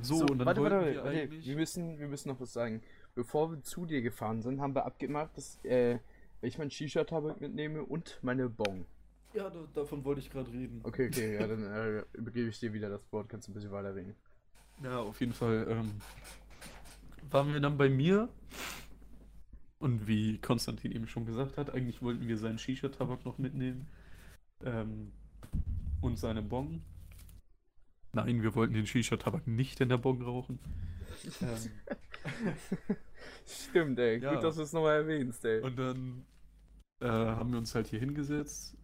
So, 0.00 0.16
So, 0.18 0.26
und 0.26 0.38
dann 0.38 0.46
warte, 0.46 0.60
wollten 0.60 0.76
warte, 0.76 0.94
wir 0.94 1.04
warte. 1.04 1.30
Wir, 1.44 1.56
müssen, 1.56 1.98
wir 1.98 2.08
müssen 2.08 2.28
noch 2.28 2.40
was 2.40 2.52
sagen. 2.52 2.82
Bevor 3.14 3.50
wir 3.50 3.62
zu 3.62 3.86
dir 3.86 4.02
gefahren 4.02 4.42
sind, 4.42 4.60
haben 4.60 4.74
wir 4.74 4.84
abgemacht, 4.84 5.36
dass 5.36 5.58
äh, 5.64 5.98
ich 6.42 6.58
mein 6.58 6.70
Shisha-Tabak 6.70 7.40
mitnehme 7.40 7.82
und 7.82 8.18
meine 8.22 8.48
Bong. 8.48 8.84
Ja, 9.32 9.48
da, 9.50 9.66
davon 9.74 10.04
wollte 10.04 10.20
ich 10.20 10.30
gerade 10.30 10.50
reden. 10.52 10.80
Okay, 10.82 11.08
okay, 11.08 11.34
ja, 11.34 11.46
dann 11.46 11.62
äh, 11.64 12.04
übergebe 12.12 12.48
ich 12.48 12.60
dir 12.60 12.72
wieder 12.72 12.88
das 12.90 13.10
Wort, 13.10 13.28
kannst 13.28 13.48
du 13.48 13.52
ein 13.52 13.54
bisschen 13.54 13.72
weiterreden. 13.72 14.14
Ja, 14.82 15.00
auf 15.00 15.18
jeden 15.20 15.32
Fall 15.32 15.66
ähm, 15.70 15.92
waren 17.30 17.52
wir 17.52 17.60
dann 17.60 17.78
bei 17.78 17.88
mir. 17.88 18.28
Und 19.78 20.06
wie 20.06 20.38
Konstantin 20.38 20.92
eben 20.92 21.06
schon 21.06 21.26
gesagt 21.26 21.58
hat, 21.58 21.70
eigentlich 21.70 22.00
wollten 22.02 22.28
wir 22.28 22.38
seinen 22.38 22.58
Shisha-Tabak 22.58 23.24
noch 23.24 23.38
mitnehmen. 23.38 23.88
Ähm, 24.64 25.12
und 26.00 26.18
seine 26.18 26.42
Bong. 26.42 26.82
Nein, 28.16 28.42
wir 28.42 28.54
wollten 28.54 28.72
den 28.72 28.86
Shisha-Tabak 28.86 29.46
nicht 29.46 29.78
in 29.82 29.90
der 29.90 29.98
Bong 29.98 30.22
rauchen. 30.22 30.58
Stimmt, 33.46 33.98
ey. 33.98 34.20
Ja. 34.20 34.32
Gut, 34.34 34.42
dass 34.42 34.56
du 34.56 34.62
es 34.62 34.72
nochmal 34.72 35.02
erwähnst, 35.02 35.44
ey. 35.44 35.60
und 35.60 35.78
dann 35.78 36.24
äh, 37.00 37.08
haben 37.08 37.50
wir 37.50 37.58
uns 37.58 37.74
halt 37.74 37.88
hier 37.88 38.00
hingesetzt. 38.00 38.74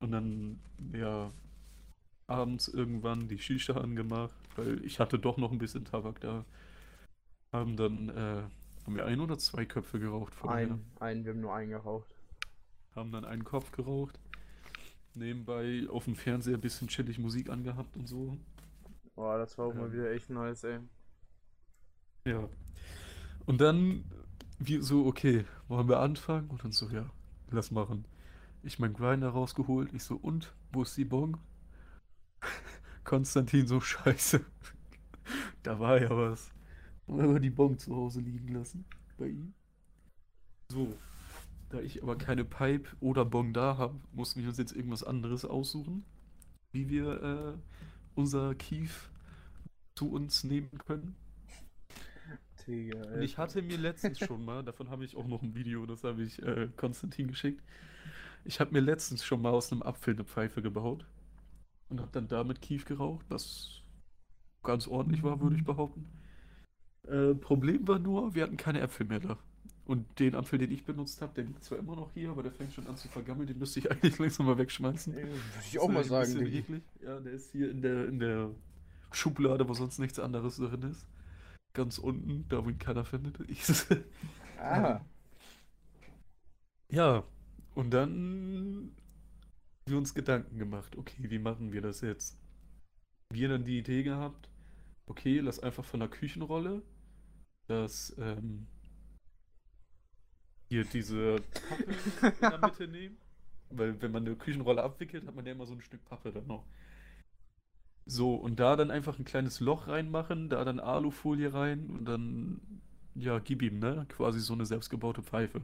Und 0.00 0.12
dann, 0.12 0.58
ja, 0.94 1.30
abends 2.26 2.68
irgendwann 2.68 3.28
die 3.28 3.38
Shisha 3.38 3.74
angemacht, 3.74 4.34
weil 4.56 4.82
ich 4.86 5.00
hatte 5.00 5.18
doch 5.18 5.36
noch 5.36 5.52
ein 5.52 5.58
bisschen 5.58 5.84
Tabak 5.84 6.20
da. 6.20 6.46
Haben 7.52 7.76
dann, 7.76 8.08
äh, 8.08 8.42
haben 8.86 8.96
wir 8.96 9.04
ein 9.04 9.20
oder 9.20 9.36
zwei 9.36 9.66
Köpfe 9.66 10.00
geraucht 10.00 10.34
vorher. 10.34 10.66
ein, 10.68 10.86
ein, 10.98 11.24
wir 11.26 11.32
haben 11.32 11.40
nur 11.42 11.54
einen 11.54 11.72
geraucht. 11.72 12.16
Haben 12.94 13.12
dann 13.12 13.26
einen 13.26 13.44
Kopf 13.44 13.70
geraucht. 13.72 14.18
Nebenbei 15.14 15.86
auf 15.90 16.04
dem 16.04 16.16
Fernseher 16.16 16.54
ein 16.56 16.60
bisschen 16.60 16.88
chillig 16.88 17.18
Musik 17.18 17.48
angehabt 17.50 17.96
und 17.96 18.06
so. 18.08 18.36
Boah, 19.14 19.38
das 19.38 19.56
war 19.58 19.66
auch 19.66 19.74
mal 19.74 19.86
Ähm. 19.86 19.92
wieder 19.92 20.10
echt 20.12 20.30
nice, 20.30 20.64
ey. 20.64 20.80
Ja. 22.26 22.48
Und 23.46 23.60
dann, 23.60 24.04
wir 24.58 24.82
so, 24.82 25.06
okay, 25.06 25.44
wollen 25.68 25.88
wir 25.88 26.00
anfangen? 26.00 26.48
Und 26.50 26.64
dann 26.64 26.72
so, 26.72 26.88
ja, 26.90 27.10
lass 27.50 27.70
machen. 27.70 28.06
Ich 28.62 28.78
mein 28.78 28.94
Grinder 28.94 29.28
rausgeholt. 29.30 29.92
Ich 29.92 30.04
so, 30.04 30.16
und? 30.16 30.54
Wo 30.72 30.82
ist 30.82 30.96
die 30.96 31.04
Bon? 31.04 31.36
Konstantin 33.04 33.66
so, 33.66 33.80
scheiße. 33.80 34.44
Da 35.62 35.78
war 35.78 36.00
ja 36.00 36.10
was. 36.10 36.50
Wollen 37.06 37.32
wir 37.34 37.40
die 37.40 37.50
Bon 37.50 37.78
zu 37.78 37.94
Hause 37.94 38.20
liegen 38.20 38.48
lassen? 38.54 38.84
Bei 39.18 39.26
ihm? 39.28 39.54
So. 40.70 40.98
Da 41.74 41.80
ich 41.80 42.04
aber 42.04 42.16
keine 42.16 42.44
Pipe 42.44 42.88
oder 43.00 43.24
Bon 43.24 43.52
da 43.52 43.76
habe, 43.76 43.98
mussten 44.12 44.40
wir 44.40 44.48
uns 44.48 44.58
jetzt 44.58 44.76
irgendwas 44.76 45.02
anderes 45.02 45.44
aussuchen, 45.44 46.04
wie 46.70 46.88
wir 46.88 47.20
äh, 47.20 47.58
unser 48.14 48.54
Kief 48.54 49.10
zu 49.96 50.08
uns 50.12 50.44
nehmen 50.44 50.70
können. 50.78 51.16
Digga, 52.64 53.02
Und 53.14 53.22
ich 53.22 53.38
hatte 53.38 53.60
mir 53.60 53.76
letztens 53.76 54.20
schon 54.20 54.44
mal, 54.44 54.62
davon 54.64 54.88
habe 54.88 55.04
ich 55.04 55.16
auch 55.16 55.26
noch 55.26 55.42
ein 55.42 55.56
Video, 55.56 55.84
das 55.84 56.04
habe 56.04 56.22
ich 56.22 56.40
äh, 56.44 56.68
Konstantin 56.76 57.26
geschickt. 57.26 57.60
Ich 58.44 58.60
habe 58.60 58.70
mir 58.70 58.80
letztens 58.80 59.24
schon 59.24 59.42
mal 59.42 59.50
aus 59.50 59.72
einem 59.72 59.82
Apfel 59.82 60.14
eine 60.14 60.24
Pfeife 60.24 60.62
gebaut 60.62 61.04
und 61.88 61.98
habe 61.98 62.12
dann 62.12 62.28
damit 62.28 62.62
Kief 62.62 62.84
geraucht, 62.84 63.26
was 63.30 63.82
ganz 64.62 64.86
ordentlich 64.86 65.24
war, 65.24 65.40
würde 65.40 65.56
ich 65.56 65.64
behaupten. 65.64 66.06
Äh, 67.08 67.34
Problem 67.34 67.88
war 67.88 67.98
nur, 67.98 68.36
wir 68.36 68.44
hatten 68.44 68.56
keine 68.56 68.78
Äpfel 68.80 69.06
mehr 69.06 69.18
da. 69.18 69.38
Und 69.86 70.18
den 70.18 70.34
Apfel, 70.34 70.58
den 70.58 70.70
ich 70.70 70.84
benutzt 70.84 71.20
habe, 71.20 71.34
der 71.34 71.44
liegt 71.44 71.62
zwar 71.62 71.78
immer 71.78 71.94
noch 71.94 72.12
hier, 72.14 72.30
aber 72.30 72.42
der 72.42 72.52
fängt 72.52 72.72
schon 72.72 72.86
an 72.86 72.96
zu 72.96 73.08
vergammeln, 73.08 73.46
den 73.46 73.58
müsste 73.58 73.80
ich 73.80 73.90
eigentlich 73.90 74.18
langsam 74.18 74.46
mal 74.46 74.56
wegschmeißen. 74.56 75.14
Würde 75.14 75.28
ich 75.66 75.78
auch 75.78 75.88
mal 75.88 76.02
ein 76.02 76.08
sagen, 76.08 76.34
Digga. 76.36 76.58
eklig. 76.58 76.82
Ja, 77.02 77.20
der 77.20 77.32
ist 77.32 77.52
hier 77.52 77.70
in 77.70 77.82
der, 77.82 78.08
in 78.08 78.18
der 78.18 78.50
Schublade, 79.12 79.68
wo 79.68 79.74
sonst 79.74 79.98
nichts 79.98 80.18
anderes 80.18 80.56
drin 80.56 80.82
ist. 80.82 81.06
Ganz 81.74 81.98
unten, 81.98 82.46
da 82.48 82.64
wo 82.64 82.70
ihn 82.70 82.78
keiner 82.78 83.04
findet. 83.04 83.38
Ich, 83.48 83.60
Ah, 84.56 85.04
ja, 86.90 87.24
und 87.74 87.90
dann 87.90 88.94
haben 89.86 89.90
wir 89.92 89.98
uns 89.98 90.14
Gedanken 90.14 90.58
gemacht, 90.58 90.96
okay, 90.96 91.28
wie 91.30 91.38
machen 91.38 91.72
wir 91.72 91.80
das 91.82 92.00
jetzt? 92.00 92.38
Wir 93.32 93.48
dann 93.48 93.64
die 93.64 93.78
Idee 93.78 94.02
gehabt, 94.02 94.48
okay, 95.06 95.40
lass 95.40 95.58
einfach 95.60 95.84
von 95.84 96.00
der 96.00 96.08
Küchenrolle 96.08 96.82
das, 97.66 98.14
ähm, 98.18 98.66
hier 100.74 100.84
diese 100.84 101.36
Pappe 102.20 102.34
in 102.34 102.50
der 102.50 102.58
Mitte 102.68 102.88
nehmen. 102.88 103.16
Weil 103.70 104.00
wenn 104.02 104.12
man 104.12 104.26
eine 104.26 104.36
Küchenrolle 104.36 104.82
abwickelt, 104.82 105.26
hat 105.26 105.34
man 105.34 105.46
ja 105.46 105.52
immer 105.52 105.66
so 105.66 105.74
ein 105.74 105.80
Stück 105.80 106.04
Pappe 106.04 106.32
dann 106.32 106.46
noch. 106.46 106.64
So, 108.06 108.34
und 108.34 108.60
da 108.60 108.76
dann 108.76 108.90
einfach 108.90 109.18
ein 109.18 109.24
kleines 109.24 109.60
Loch 109.60 109.88
reinmachen, 109.88 110.48
da 110.50 110.64
dann 110.64 110.78
Alufolie 110.78 111.54
rein 111.54 111.88
und 111.90 112.04
dann, 112.04 112.60
ja, 113.14 113.38
gib 113.38 113.62
ihm, 113.62 113.78
ne? 113.78 114.06
Quasi 114.08 114.40
so 114.40 114.52
eine 114.52 114.66
selbstgebaute 114.66 115.22
Pfeife. 115.22 115.62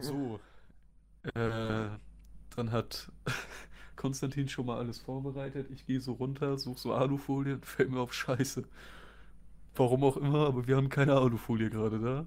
So. 0.00 0.38
Äh, 1.34 1.88
dann 2.54 2.70
hat 2.70 3.10
Konstantin 3.96 4.48
schon 4.48 4.66
mal 4.66 4.78
alles 4.78 5.00
vorbereitet. 5.00 5.70
Ich 5.70 5.86
gehe 5.86 6.00
so 6.00 6.12
runter, 6.12 6.58
suche 6.58 6.78
so 6.78 6.92
Alufolie 6.94 7.54
und 7.54 7.66
fällt 7.66 7.90
mir 7.90 8.00
auf 8.00 8.14
Scheiße. 8.14 8.64
Warum 9.74 10.04
auch 10.04 10.16
immer, 10.16 10.46
aber 10.46 10.66
wir 10.66 10.76
haben 10.76 10.88
keine 10.88 11.14
Alufolie 11.14 11.70
gerade 11.70 11.98
da. 11.98 12.26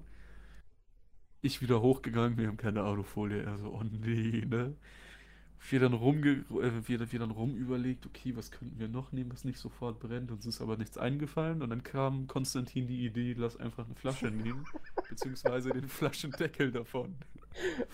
Ich 1.42 1.62
wieder 1.62 1.80
hochgegangen, 1.80 2.36
wir 2.36 2.48
haben 2.48 2.56
keine 2.58 2.82
Alufolie. 2.82 3.42
Er 3.42 3.58
so, 3.58 3.68
oh 3.68 3.82
nee, 3.82 4.44
ne? 4.46 4.74
Wir 5.68 5.80
dann 5.80 5.92
rumge 5.92 6.44
äh, 6.50 6.72
wir, 6.86 7.12
wir 7.12 7.18
dann 7.18 7.30
rum 7.30 7.54
überlegt, 7.54 8.06
okay, 8.06 8.34
was 8.34 8.50
könnten 8.50 8.78
wir 8.78 8.88
noch 8.88 9.12
nehmen, 9.12 9.30
was 9.30 9.44
nicht 9.44 9.58
sofort 9.58 10.00
brennt. 10.00 10.30
Uns 10.30 10.46
ist 10.46 10.60
aber 10.62 10.76
nichts 10.78 10.96
eingefallen. 10.96 11.60
Und 11.62 11.68
dann 11.70 11.82
kam 11.82 12.26
Konstantin 12.26 12.86
die 12.86 13.04
Idee, 13.04 13.34
lass 13.36 13.58
einfach 13.58 13.84
eine 13.86 13.94
Flasche 13.94 14.26
nehmen, 14.30 14.64
beziehungsweise 15.08 15.70
den 15.70 15.88
Flaschendeckel 15.88 16.72
davon. 16.72 17.14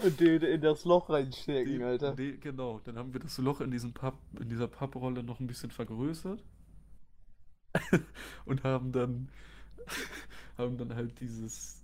und 0.05 0.21
den 0.21 0.43
in 0.43 0.61
das 0.61 0.85
Loch 0.85 1.09
reinstecken, 1.11 1.73
Den- 1.79 1.83
Alter. 1.83 2.15
den- 2.15 2.41
genau, 2.41 2.81
dann 2.85 2.97
haben 2.99 3.13
wir 3.13 3.21
das 3.21 3.39
Loch 3.39 3.61
in, 3.61 3.71
diesem 3.73 3.93
Papp, 3.93 4.19
in 4.41 4.49
dieser 4.49 4.69
Papprolle 4.69 5.23
noch 5.25 5.41
ein 5.41 5.47
bisschen 5.49 5.71
vergrößert 5.73 6.43
und 8.45 8.63
haben 8.65 8.93
dann, 8.93 9.29
haben 10.59 10.77
dann 10.79 10.95
halt 10.95 11.19
dieses, 11.21 11.83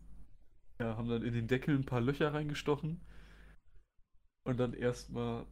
ja, 0.82 0.96
haben 0.96 1.08
dann 1.08 1.22
in 1.22 1.32
den 1.32 1.46
Deckel 1.46 1.76
ein 1.76 1.86
paar 1.86 2.00
Löcher 2.00 2.34
reingestochen 2.34 3.00
und 4.44 4.58
dann 4.58 4.74
erstmal 4.74 5.46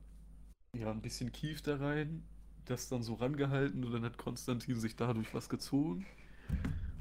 ja, 0.77 0.90
ein 0.90 1.03
bisschen 1.03 1.33
Kief 1.33 1.62
da 1.62 1.77
rein, 1.77 2.25
das 2.64 2.88
dann 2.88 3.03
so 3.03 3.14
rangehalten 3.14 3.85
und 3.85 3.93
dann 3.93 4.05
hat 4.05 4.19
Konstantin 4.19 4.79
sich 4.79 4.97
dadurch 4.97 5.33
was 5.33 5.49
gezogen. 5.49 6.07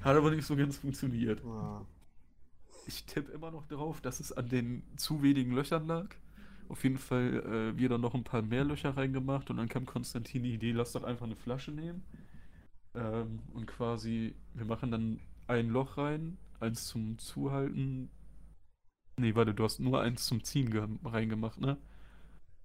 Hat 0.01 0.15
aber 0.15 0.31
nicht 0.31 0.45
so 0.45 0.55
ganz 0.55 0.77
funktioniert. 0.77 1.43
Ah. 1.43 1.85
Ich 2.87 3.05
tippe 3.05 3.31
immer 3.31 3.51
noch 3.51 3.65
darauf, 3.67 3.99
dass 3.99 4.19
es 4.19 4.31
an 4.31 4.47
den 4.47 4.83
zu 4.95 5.21
wenigen 5.21 5.51
Löchern 5.51 5.87
lag. 5.87 6.15
Auf 6.69 6.83
jeden 6.83 6.97
Fall 6.97 7.73
äh, 7.73 7.77
wir 7.77 7.89
dann 7.89 8.01
noch 8.01 8.13
ein 8.13 8.23
paar 8.23 8.43
mehr 8.43 8.63
Löcher 8.63 8.95
reingemacht 8.95 9.49
und 9.49 9.57
dann 9.57 9.67
kam 9.67 9.85
Konstantin 9.85 10.43
die 10.43 10.53
Idee, 10.53 10.71
lass 10.71 10.91
doch 10.91 11.03
einfach 11.03 11.25
eine 11.25 11.35
Flasche 11.35 11.71
nehmen. 11.71 12.03
Ähm, 12.93 13.39
und 13.53 13.65
quasi, 13.65 14.35
wir 14.53 14.65
machen 14.65 14.91
dann 14.91 15.19
ein 15.47 15.69
Loch 15.69 15.97
rein, 15.97 16.37
eins 16.59 16.85
zum 16.85 17.17
Zuhalten. 17.17 18.09
Nee, 19.19 19.35
warte, 19.35 19.53
du 19.53 19.63
hast 19.63 19.79
nur 19.79 20.01
eins 20.01 20.25
zum 20.25 20.43
Ziehen 20.43 20.71
ge- 20.71 20.87
reingemacht, 21.03 21.59
ne? 21.59 21.77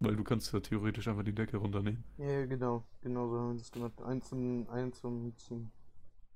Weil 0.00 0.16
du 0.16 0.24
kannst 0.24 0.52
ja 0.52 0.60
theoretisch 0.60 1.08
einfach 1.08 1.24
die 1.24 1.34
Decke 1.34 1.58
runternehmen. 1.58 2.04
Ja, 2.16 2.46
genau. 2.46 2.84
Genau 3.02 3.28
so 3.28 3.38
haben 3.38 3.52
wir 3.52 3.58
das 3.58 3.70
gemacht. 3.72 4.00
Eins 4.02 4.28
zum, 4.28 4.68
eins 4.70 5.00
zum 5.00 5.36
Ziehen. 5.36 5.70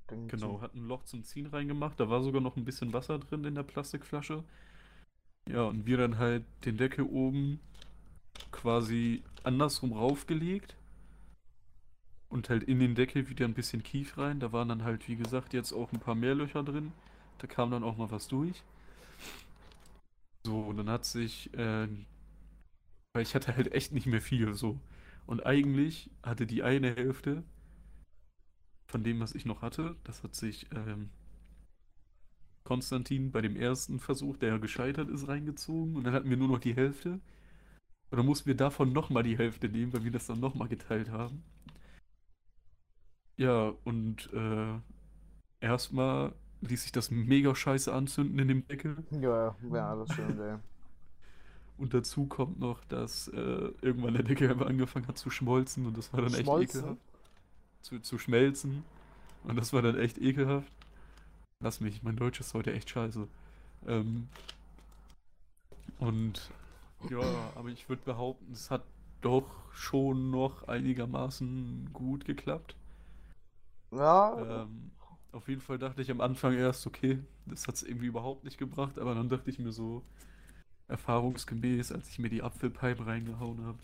Dann 0.09 0.29
Genau, 0.29 0.53
zum- 0.55 0.61
hat 0.61 0.75
ein 0.75 0.87
Loch 0.87 1.05
zum 1.05 1.25
Ziehen 1.25 1.47
reingemacht. 1.47 1.99
Da 2.01 2.09
war 2.09 2.23
sogar 2.23 2.41
noch 2.41 2.57
ein 2.57 2.65
bisschen 2.65 2.93
Wasser 2.93 3.19
drin 3.19 3.45
in 3.45 3.55
der 3.55 3.63
Plastikflasche. 3.63 4.45
Ja, 5.49 5.63
und 5.65 5.87
wir 5.87 5.97
dann 5.97 6.19
halt 6.19 6.45
den 6.65 6.77
Deckel 6.77 7.05
oben 7.05 7.61
quasi 8.53 9.23
andersrum 9.45 9.93
raufgelegt. 9.93 10.77
Und 12.31 12.49
halt 12.51 12.63
in 12.65 12.79
den 12.79 12.95
Deckel 12.95 13.29
wieder 13.29 13.45
ein 13.47 13.55
bisschen 13.55 13.83
Kief 13.83 14.17
rein. 14.19 14.41
Da 14.41 14.53
waren 14.53 14.69
dann 14.69 14.85
halt, 14.85 15.09
wie 15.09 15.17
gesagt, 15.17 15.53
jetzt 15.55 15.73
auch 15.73 15.93
ein 15.93 16.01
paar 16.01 16.15
mehr 16.15 16.35
Löcher 16.35 16.63
drin. 16.63 16.93
Da 17.39 17.47
kam 17.47 17.71
dann 17.71 17.85
auch 17.85 17.97
mal 17.97 18.11
was 18.11 18.29
durch. 18.29 18.63
So, 20.49 20.61
und 20.61 20.79
dann 20.79 20.89
hat 20.89 21.05
sich, 21.05 21.53
äh, 21.53 21.89
weil 23.13 23.23
ich 23.23 23.35
hatte 23.35 23.55
halt 23.55 23.73
echt 23.73 23.93
nicht 23.93 24.07
mehr 24.07 24.23
viel, 24.23 24.55
so. 24.55 24.81
Und 25.27 25.45
eigentlich 25.45 26.11
hatte 26.23 26.47
die 26.47 26.63
eine 26.63 26.95
Hälfte 26.97 27.45
von 28.87 29.05
dem, 29.05 29.21
was 29.21 29.35
ich 29.35 29.45
noch 29.45 29.63
hatte, 29.63 29.97
das 30.05 30.23
hat 30.25 30.35
sich 30.35 30.67
ähm, 30.75 31.11
Konstantin 32.63 33.33
bei 33.33 33.41
dem 33.41 33.57
ersten 33.57 33.99
Versuch, 33.99 34.37
der 34.37 34.61
gescheitert 34.61 35.09
ist, 35.09 35.27
reingezogen. 35.27 35.97
Und 35.97 36.05
dann 36.05 36.15
hatten 36.15 36.31
wir 36.31 36.37
nur 36.37 36.47
noch 36.49 36.61
die 36.61 36.77
Hälfte. 36.77 37.21
Und 38.11 38.19
dann 38.19 38.27
mussten 38.27 38.47
wir 38.47 38.57
davon 38.57 38.93
nochmal 38.93 39.23
die 39.25 39.39
Hälfte 39.39 39.69
nehmen, 39.69 39.93
weil 39.93 40.05
wir 40.05 40.13
das 40.13 40.27
dann 40.27 40.41
nochmal 40.41 40.69
geteilt 40.69 41.11
haben. 41.11 41.45
Ja, 43.37 43.73
und 43.85 44.31
äh, 44.33 44.81
erstmal 45.61 46.35
ließ 46.63 46.83
sich 46.83 46.93
das 46.93 47.11
mega 47.11 47.55
scheiße 47.55 47.93
anzünden 47.93 48.39
in 48.39 48.49
dem 48.49 48.69
Deckel. 48.69 49.05
Ja, 49.11 49.55
ja, 49.71 49.91
alles 49.91 50.13
schön, 50.15 50.41
ey. 50.41 50.57
Und 51.77 51.95
dazu 51.95 52.27
kommt 52.27 52.59
noch, 52.59 52.85
dass 52.87 53.29
äh, 53.29 53.71
irgendwann 53.83 54.15
der 54.15 54.25
Deckel 54.25 54.51
einfach 54.51 54.67
angefangen 54.67 55.07
hat 55.07 55.17
zu 55.19 55.31
schmolzen 55.31 55.87
und 55.87 55.97
das 55.97 56.13
war 56.13 56.21
dann 56.23 56.35
echt 56.35 56.45
Schmolzen? 56.45 56.81
ekelhaft. 56.81 57.01
Zu, 57.83 58.01
zu 58.01 58.19
schmelzen. 58.19 58.85
Und 59.45 59.57
das 59.57 59.73
war 59.73 59.83
dann 59.83 59.99
echt 59.99 60.19
ekelhaft. 60.19 60.73
Lass 61.61 61.81
mich, 61.81 62.03
mein 62.03 62.17
Deutsch 62.17 62.41
ist 62.41 62.55
heute 62.55 62.73
echt 62.73 62.91
scheiße. 62.91 63.29
Ähm, 63.87 64.29
und 65.99 66.51
ja, 67.11 67.53
aber 67.55 67.69
ich 67.69 67.89
würde 67.89 68.03
behaupten, 68.05 68.53
es 68.53 68.71
hat 68.71 68.85
doch 69.21 69.73
schon 69.73 70.31
noch 70.31 70.67
einigermaßen 70.69 71.91
gut 71.93 72.25
geklappt. 72.25 72.77
Ja, 73.91 74.37
Ähm, 74.37 74.91
auf 75.33 75.49
jeden 75.49 75.61
Fall 75.61 75.79
dachte 75.79 76.03
ich 76.03 76.11
am 76.11 76.21
Anfang 76.21 76.55
erst, 76.55 76.87
okay, 76.87 77.19
das 77.47 77.67
hat 77.69 77.77
es 77.77 77.83
irgendwie 77.83 78.07
überhaupt 78.07 78.45
nicht 78.45 78.59
gebracht, 78.59 78.99
aber 78.99 79.15
dann 79.15 79.29
dachte 79.29 79.51
ich 79.51 79.59
mir 79.59 79.73
so, 79.73 80.03
erfahrungsgemäß, 80.89 81.93
als 81.93 82.09
ich 82.11 82.19
mir 82.21 82.31
die 82.31 82.43
Apfelpipe 82.43 83.07
reingehauen 83.07 83.65
habe, 83.65 83.79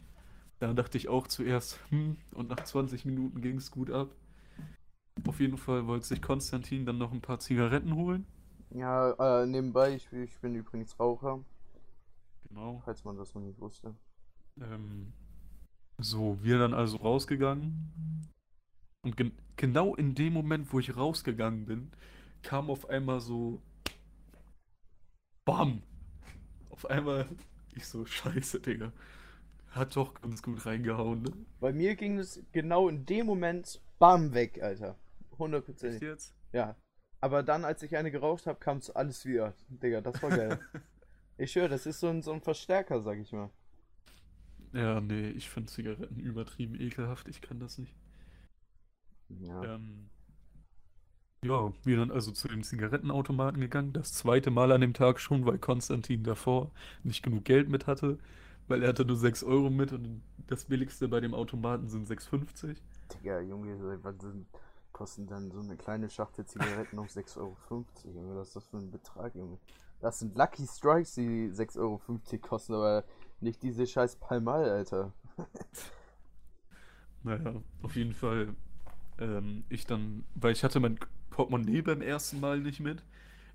dann 0.60 0.76
dachte 0.76 0.98
ich 0.98 1.08
auch 1.08 1.28
zuerst, 1.28 1.80
hm, 1.90 2.16
und 2.34 2.48
nach 2.50 2.64
20 2.64 3.04
Minuten 3.06 3.42
ging 3.42 3.58
es 3.58 3.70
gut 3.72 3.90
ab. 3.90 4.10
Auf 5.26 5.40
jeden 5.40 5.58
Fall 5.58 5.88
wollte 5.88 6.06
sich 6.06 6.22
Konstantin 6.22 6.86
dann 6.86 6.98
noch 6.98 7.10
ein 7.10 7.20
paar 7.20 7.40
Zigaretten 7.40 7.96
holen. 7.96 8.26
ja 8.70 9.12
äh, 9.42 9.46
nebenbei, 9.46 9.94
ich, 9.94 10.12
ich 10.12 10.38
bin 10.40 10.54
übrigens 10.54 10.98
Raucher, 11.00 11.42
Genau. 12.48 12.82
falls 12.84 13.02
man 13.04 13.16
das 13.16 13.34
noch 13.34 13.42
nicht 13.42 13.58
wusste. 13.60 13.96
Ähm, 14.60 15.12
so, 15.98 16.38
wir 16.42 16.58
dann 16.58 16.74
also 16.74 16.98
rausgegangen. 16.98 17.92
Und 19.04 19.16
gen 19.16 19.32
genau 19.56 19.94
in 19.94 20.14
dem 20.14 20.32
Moment, 20.32 20.72
wo 20.72 20.80
ich 20.80 20.96
rausgegangen 20.96 21.66
bin, 21.66 21.90
kam 22.42 22.70
auf 22.70 22.88
einmal 22.88 23.20
so. 23.20 23.62
Bam! 25.44 25.82
Auf 26.70 26.86
einmal. 26.86 27.28
Ich 27.74 27.86
so, 27.86 28.04
scheiße, 28.06 28.60
Digga. 28.60 28.92
Hat 29.70 29.96
doch 29.96 30.14
ganz 30.14 30.42
gut 30.42 30.64
reingehauen, 30.64 31.22
ne? 31.22 31.32
Bei 31.60 31.72
mir 31.72 31.96
ging 31.96 32.18
es 32.18 32.42
genau 32.52 32.88
in 32.88 33.04
dem 33.04 33.26
Moment 33.26 33.80
bam 33.98 34.32
weg, 34.32 34.62
Alter. 34.62 34.96
Echt 35.30 35.38
Hundertprozentig. 35.38 36.02
jetzt? 36.02 36.34
Ja. 36.52 36.76
Aber 37.20 37.42
dann, 37.42 37.64
als 37.64 37.82
ich 37.82 37.96
eine 37.96 38.10
geraucht 38.10 38.46
habe, 38.46 38.58
kam 38.58 38.78
es 38.78 38.90
alles 38.90 39.24
wieder. 39.26 39.54
Digga, 39.68 40.00
das 40.00 40.22
war 40.22 40.30
geil. 40.30 40.60
ich 41.38 41.54
höre, 41.56 41.68
das 41.68 41.86
ist 41.86 42.00
so 42.00 42.08
ein, 42.08 42.22
so 42.22 42.32
ein 42.32 42.40
Verstärker, 42.40 43.00
sag 43.00 43.18
ich 43.18 43.32
mal. 43.32 43.50
Ja, 44.72 45.00
nee, 45.00 45.30
ich 45.30 45.50
finde 45.50 45.70
Zigaretten 45.70 46.20
übertrieben 46.20 46.80
ekelhaft. 46.80 47.28
Ich 47.28 47.40
kann 47.40 47.60
das 47.60 47.78
nicht. 47.78 47.94
Ja. 49.40 49.74
Ähm, 49.74 50.10
ja, 51.44 51.72
wir 51.84 51.96
dann 51.98 52.10
also 52.10 52.32
zu 52.32 52.48
dem 52.48 52.62
Zigarettenautomaten 52.62 53.60
gegangen. 53.60 53.92
Das 53.92 54.12
zweite 54.14 54.50
Mal 54.50 54.72
an 54.72 54.80
dem 54.80 54.94
Tag 54.94 55.20
schon, 55.20 55.44
weil 55.44 55.58
Konstantin 55.58 56.24
davor 56.24 56.70
nicht 57.02 57.22
genug 57.22 57.44
Geld 57.44 57.68
mit 57.68 57.86
hatte. 57.86 58.18
Weil 58.66 58.82
er 58.82 58.88
hatte 58.88 59.04
nur 59.04 59.16
6 59.16 59.44
Euro 59.44 59.68
mit 59.68 59.92
und 59.92 60.22
das 60.46 60.64
billigste 60.64 61.06
bei 61.06 61.20
dem 61.20 61.34
Automaten 61.34 61.88
sind 61.88 62.08
6,50. 62.08 62.76
Digga, 63.12 63.40
Junge, 63.40 63.98
was 64.02 64.18
sind, 64.20 64.46
kosten 64.92 65.26
dann 65.26 65.50
so 65.50 65.60
eine 65.60 65.76
kleine 65.76 66.08
Schachtel 66.08 66.46
Zigaretten 66.46 66.98
auf 66.98 67.08
6,50 67.08 67.36
Euro, 67.36 67.56
Junge? 68.04 68.36
Was 68.36 68.48
ist 68.48 68.56
das 68.56 68.64
für 68.64 68.78
ein 68.78 68.90
Betrag, 68.90 69.34
Junge? 69.34 69.58
Das 70.00 70.18
sind 70.18 70.34
Lucky 70.34 70.66
Strikes, 70.66 71.14
die 71.14 71.50
6,50 71.50 71.78
Euro 71.78 72.00
kosten, 72.40 72.72
aber 72.72 73.04
nicht 73.40 73.62
diese 73.62 73.86
scheiß 73.86 74.16
Palmal, 74.16 74.68
Alter. 74.70 75.12
Naja, 77.22 77.54
auf 77.82 77.96
jeden 77.96 78.12
Fall. 78.12 78.54
Ähm, 79.18 79.64
ich 79.68 79.86
dann, 79.86 80.24
weil 80.34 80.52
ich 80.52 80.64
hatte 80.64 80.80
mein 80.80 80.98
Portemonnaie 81.30 81.82
beim 81.82 82.02
ersten 82.02 82.40
Mal 82.40 82.60
nicht 82.60 82.80
mit. 82.80 83.02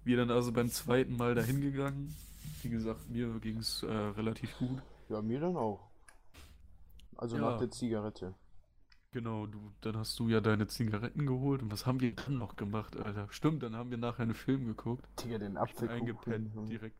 Wir 0.03 0.17
dann 0.17 0.31
also 0.31 0.51
beim 0.51 0.69
zweiten 0.69 1.17
Mal 1.17 1.35
dahin 1.35 1.61
gegangen. 1.61 2.15
Wie 2.63 2.69
gesagt, 2.69 3.09
mir 3.09 3.27
ging 3.39 3.57
es 3.57 3.83
äh, 3.83 3.91
relativ 3.91 4.57
gut. 4.57 4.81
Ja, 5.09 5.21
mir 5.21 5.39
dann 5.39 5.57
auch. 5.57 5.89
Also 7.17 7.35
Ja. 7.35 7.41
nach 7.51 7.59
der 7.59 7.69
Zigarette. 7.69 8.33
Genau, 9.11 9.47
du, 9.47 9.71
dann 9.81 9.97
hast 9.97 10.19
du 10.19 10.29
ja 10.29 10.39
deine 10.39 10.67
Zigaretten 10.67 11.25
geholt. 11.25 11.61
Und 11.63 11.71
was 11.71 11.85
haben 11.85 11.99
wir 11.99 12.13
dann 12.15 12.37
noch 12.37 12.55
gemacht, 12.55 12.95
Alter? 12.97 13.27
Stimmt, 13.31 13.63
dann 13.63 13.75
haben 13.75 13.89
wir 13.89 13.97
nachher 13.97 14.23
einen 14.23 14.35
Film 14.35 14.65
geguckt. 14.67 15.03
Digga, 15.23 15.39
den 15.39 15.57
Apfelkuchen. 15.57 15.89
eingepennt 16.01 16.53
Junge. 16.53 16.67
direkt. 16.69 16.95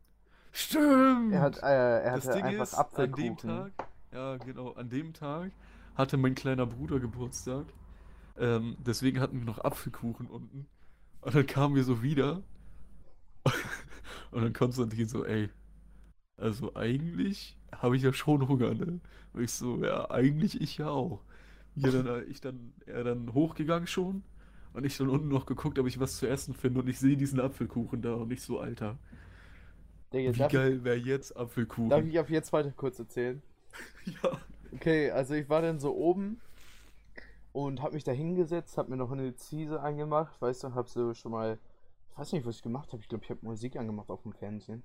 Stimmt! 0.52 1.32
Er 1.32 1.40
hat, 1.40 1.58
äh, 1.62 2.00
er 2.02 2.16
Das 2.16 2.28
Ding 2.28 2.42
einfach 2.42 2.64
ist, 2.64 2.74
an 2.74 2.84
dem 3.14 3.34
Apfelkuchen. 3.34 3.36
Tag, 3.36 3.72
ja 4.12 4.36
genau, 4.38 4.72
an 4.72 4.88
dem 4.90 5.12
Tag 5.14 5.52
hatte 5.94 6.16
mein 6.16 6.34
kleiner 6.34 6.66
Bruder 6.66 6.98
Geburtstag. 6.98 7.66
Ähm, 8.38 8.76
deswegen 8.78 9.20
hatten 9.20 9.38
wir 9.38 9.44
noch 9.44 9.58
Apfelkuchen 9.58 10.26
unten. 10.26 10.66
Und 11.20 11.34
dann 11.34 11.46
kamen 11.46 11.74
wir 11.74 11.84
so 11.84 12.02
wieder. 12.02 12.42
Und 14.30 14.42
dann 14.42 14.52
Konstantin 14.52 15.08
so, 15.08 15.24
ey, 15.24 15.50
also 16.36 16.74
eigentlich 16.74 17.56
habe 17.72 17.96
ich 17.96 18.02
ja 18.02 18.12
schon 18.12 18.48
Hunger, 18.48 18.74
ne? 18.74 19.00
Und 19.32 19.42
ich 19.42 19.52
so, 19.52 19.82
ja, 19.84 20.10
eigentlich 20.10 20.60
ich 20.60 20.78
ja 20.78 20.88
auch. 20.88 21.22
Wir 21.74 21.92
dann, 21.92 22.06
äh, 22.06 22.22
ich 22.22 22.40
dann, 22.40 22.72
er 22.86 23.04
dann 23.04 23.32
hochgegangen 23.32 23.86
schon. 23.86 24.22
Und 24.72 24.84
ich 24.84 24.96
dann 24.96 25.08
unten 25.08 25.28
noch 25.28 25.46
geguckt, 25.46 25.78
ob 25.78 25.86
ich 25.86 25.98
was 25.98 26.16
zu 26.16 26.28
essen 26.28 26.54
finde. 26.54 26.80
Und 26.80 26.88
ich 26.88 26.98
sehe 26.98 27.16
diesen 27.16 27.40
Apfelkuchen 27.40 28.02
da 28.02 28.14
und 28.14 28.32
ich 28.32 28.42
so, 28.42 28.60
Alter, 28.60 28.98
Digga, 30.12 30.34
wie 30.34 30.52
geil 30.52 30.84
wäre 30.84 30.96
jetzt 30.96 31.36
Apfelkuchen? 31.36 31.90
darf 31.90 32.04
ich 32.04 32.18
ab 32.18 32.30
jetzt 32.30 32.52
weiter 32.52 32.72
kurz 32.76 32.98
erzählen? 32.98 33.42
Ja. 34.22 34.32
Okay, 34.72 35.10
also 35.10 35.34
ich 35.34 35.48
war 35.48 35.62
dann 35.62 35.78
so 35.78 35.94
oben 35.94 36.40
und 37.52 37.82
hab 37.82 37.92
mich 37.92 38.04
da 38.04 38.12
hingesetzt, 38.12 38.78
hab 38.78 38.88
mir 38.88 38.96
noch 38.96 39.10
eine 39.10 39.34
Ziese 39.34 39.80
angemacht, 39.80 40.40
weißt 40.40 40.64
du, 40.64 40.74
hab 40.74 40.88
so 40.88 41.14
schon 41.14 41.32
mal, 41.32 41.58
ich 42.12 42.18
weiß 42.18 42.32
nicht, 42.32 42.46
was 42.46 42.56
ich 42.56 42.62
gemacht 42.62 42.92
habe, 42.92 43.02
ich 43.02 43.08
glaube, 43.08 43.24
ich 43.24 43.30
habe 43.30 43.44
Musik 43.44 43.76
angemacht 43.76 44.10
auf 44.10 44.22
dem 44.22 44.32
Fernsehen. 44.32 44.82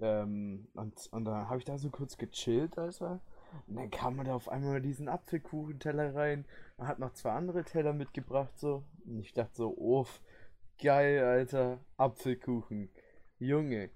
Ähm, 0.00 0.68
und, 0.74 1.08
und 1.10 1.24
dann 1.24 1.48
habe 1.48 1.58
ich 1.58 1.64
da 1.64 1.76
so 1.78 1.90
kurz 1.90 2.16
gechillt, 2.16 2.78
Alter. 2.78 3.20
Und 3.66 3.76
dann 3.76 3.90
kam 3.90 4.16
man 4.16 4.26
da 4.26 4.34
auf 4.34 4.48
einmal 4.48 4.80
diesen 4.80 5.08
Apfelkuchenteller 5.08 6.14
rein 6.14 6.44
und 6.76 6.86
hat 6.86 6.98
noch 6.98 7.12
zwei 7.14 7.32
andere 7.32 7.64
Teller 7.64 7.92
mitgebracht, 7.92 8.56
so. 8.58 8.84
Und 9.04 9.20
ich 9.20 9.32
dachte 9.32 9.54
so, 9.54 9.74
oh, 9.76 10.06
geil, 10.80 11.24
Alter, 11.24 11.80
Apfelkuchen. 11.96 12.90
Junge. 13.38 13.90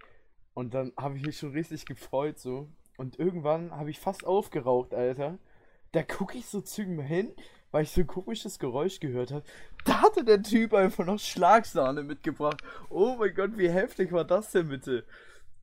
Und 0.55 0.75
dann 0.75 0.93
habe 0.97 1.17
ich 1.17 1.25
mich 1.25 1.39
schon 1.39 1.53
richtig 1.53 1.87
gefreut, 1.87 2.39
so. 2.39 2.69
Und 2.97 3.19
irgendwann 3.19 3.71
habe 3.73 3.91
ich 3.91 4.01
fast 4.01 4.27
aufgeraucht, 4.27 4.95
Alter. 4.95 5.39
Da 5.93 6.03
gucke 6.03 6.39
ich 6.39 6.47
so 6.47 6.61
zu 6.61 6.83
ihm 6.83 7.01
hin, 7.01 7.33
weil 7.73 7.83
ich 7.83 7.91
so 7.91 8.01
ein 8.03 8.07
komisches 8.07 8.59
Geräusch 8.61 9.01
gehört 9.01 9.33
habe. 9.33 9.45
Da 9.85 10.03
hatte 10.03 10.25
der 10.25 10.43
Typ 10.43 10.73
einfach 10.75 11.05
noch 11.05 11.19
Schlagsahne 11.19 12.03
mitgebracht. 12.05 12.63
Oh 12.89 13.17
mein 13.19 13.35
Gott, 13.35 13.59
wie 13.59 13.69
heftig 13.69 14.13
war 14.13 14.25
das 14.25 14.53
denn 14.53 14.69
bitte? 14.69 15.05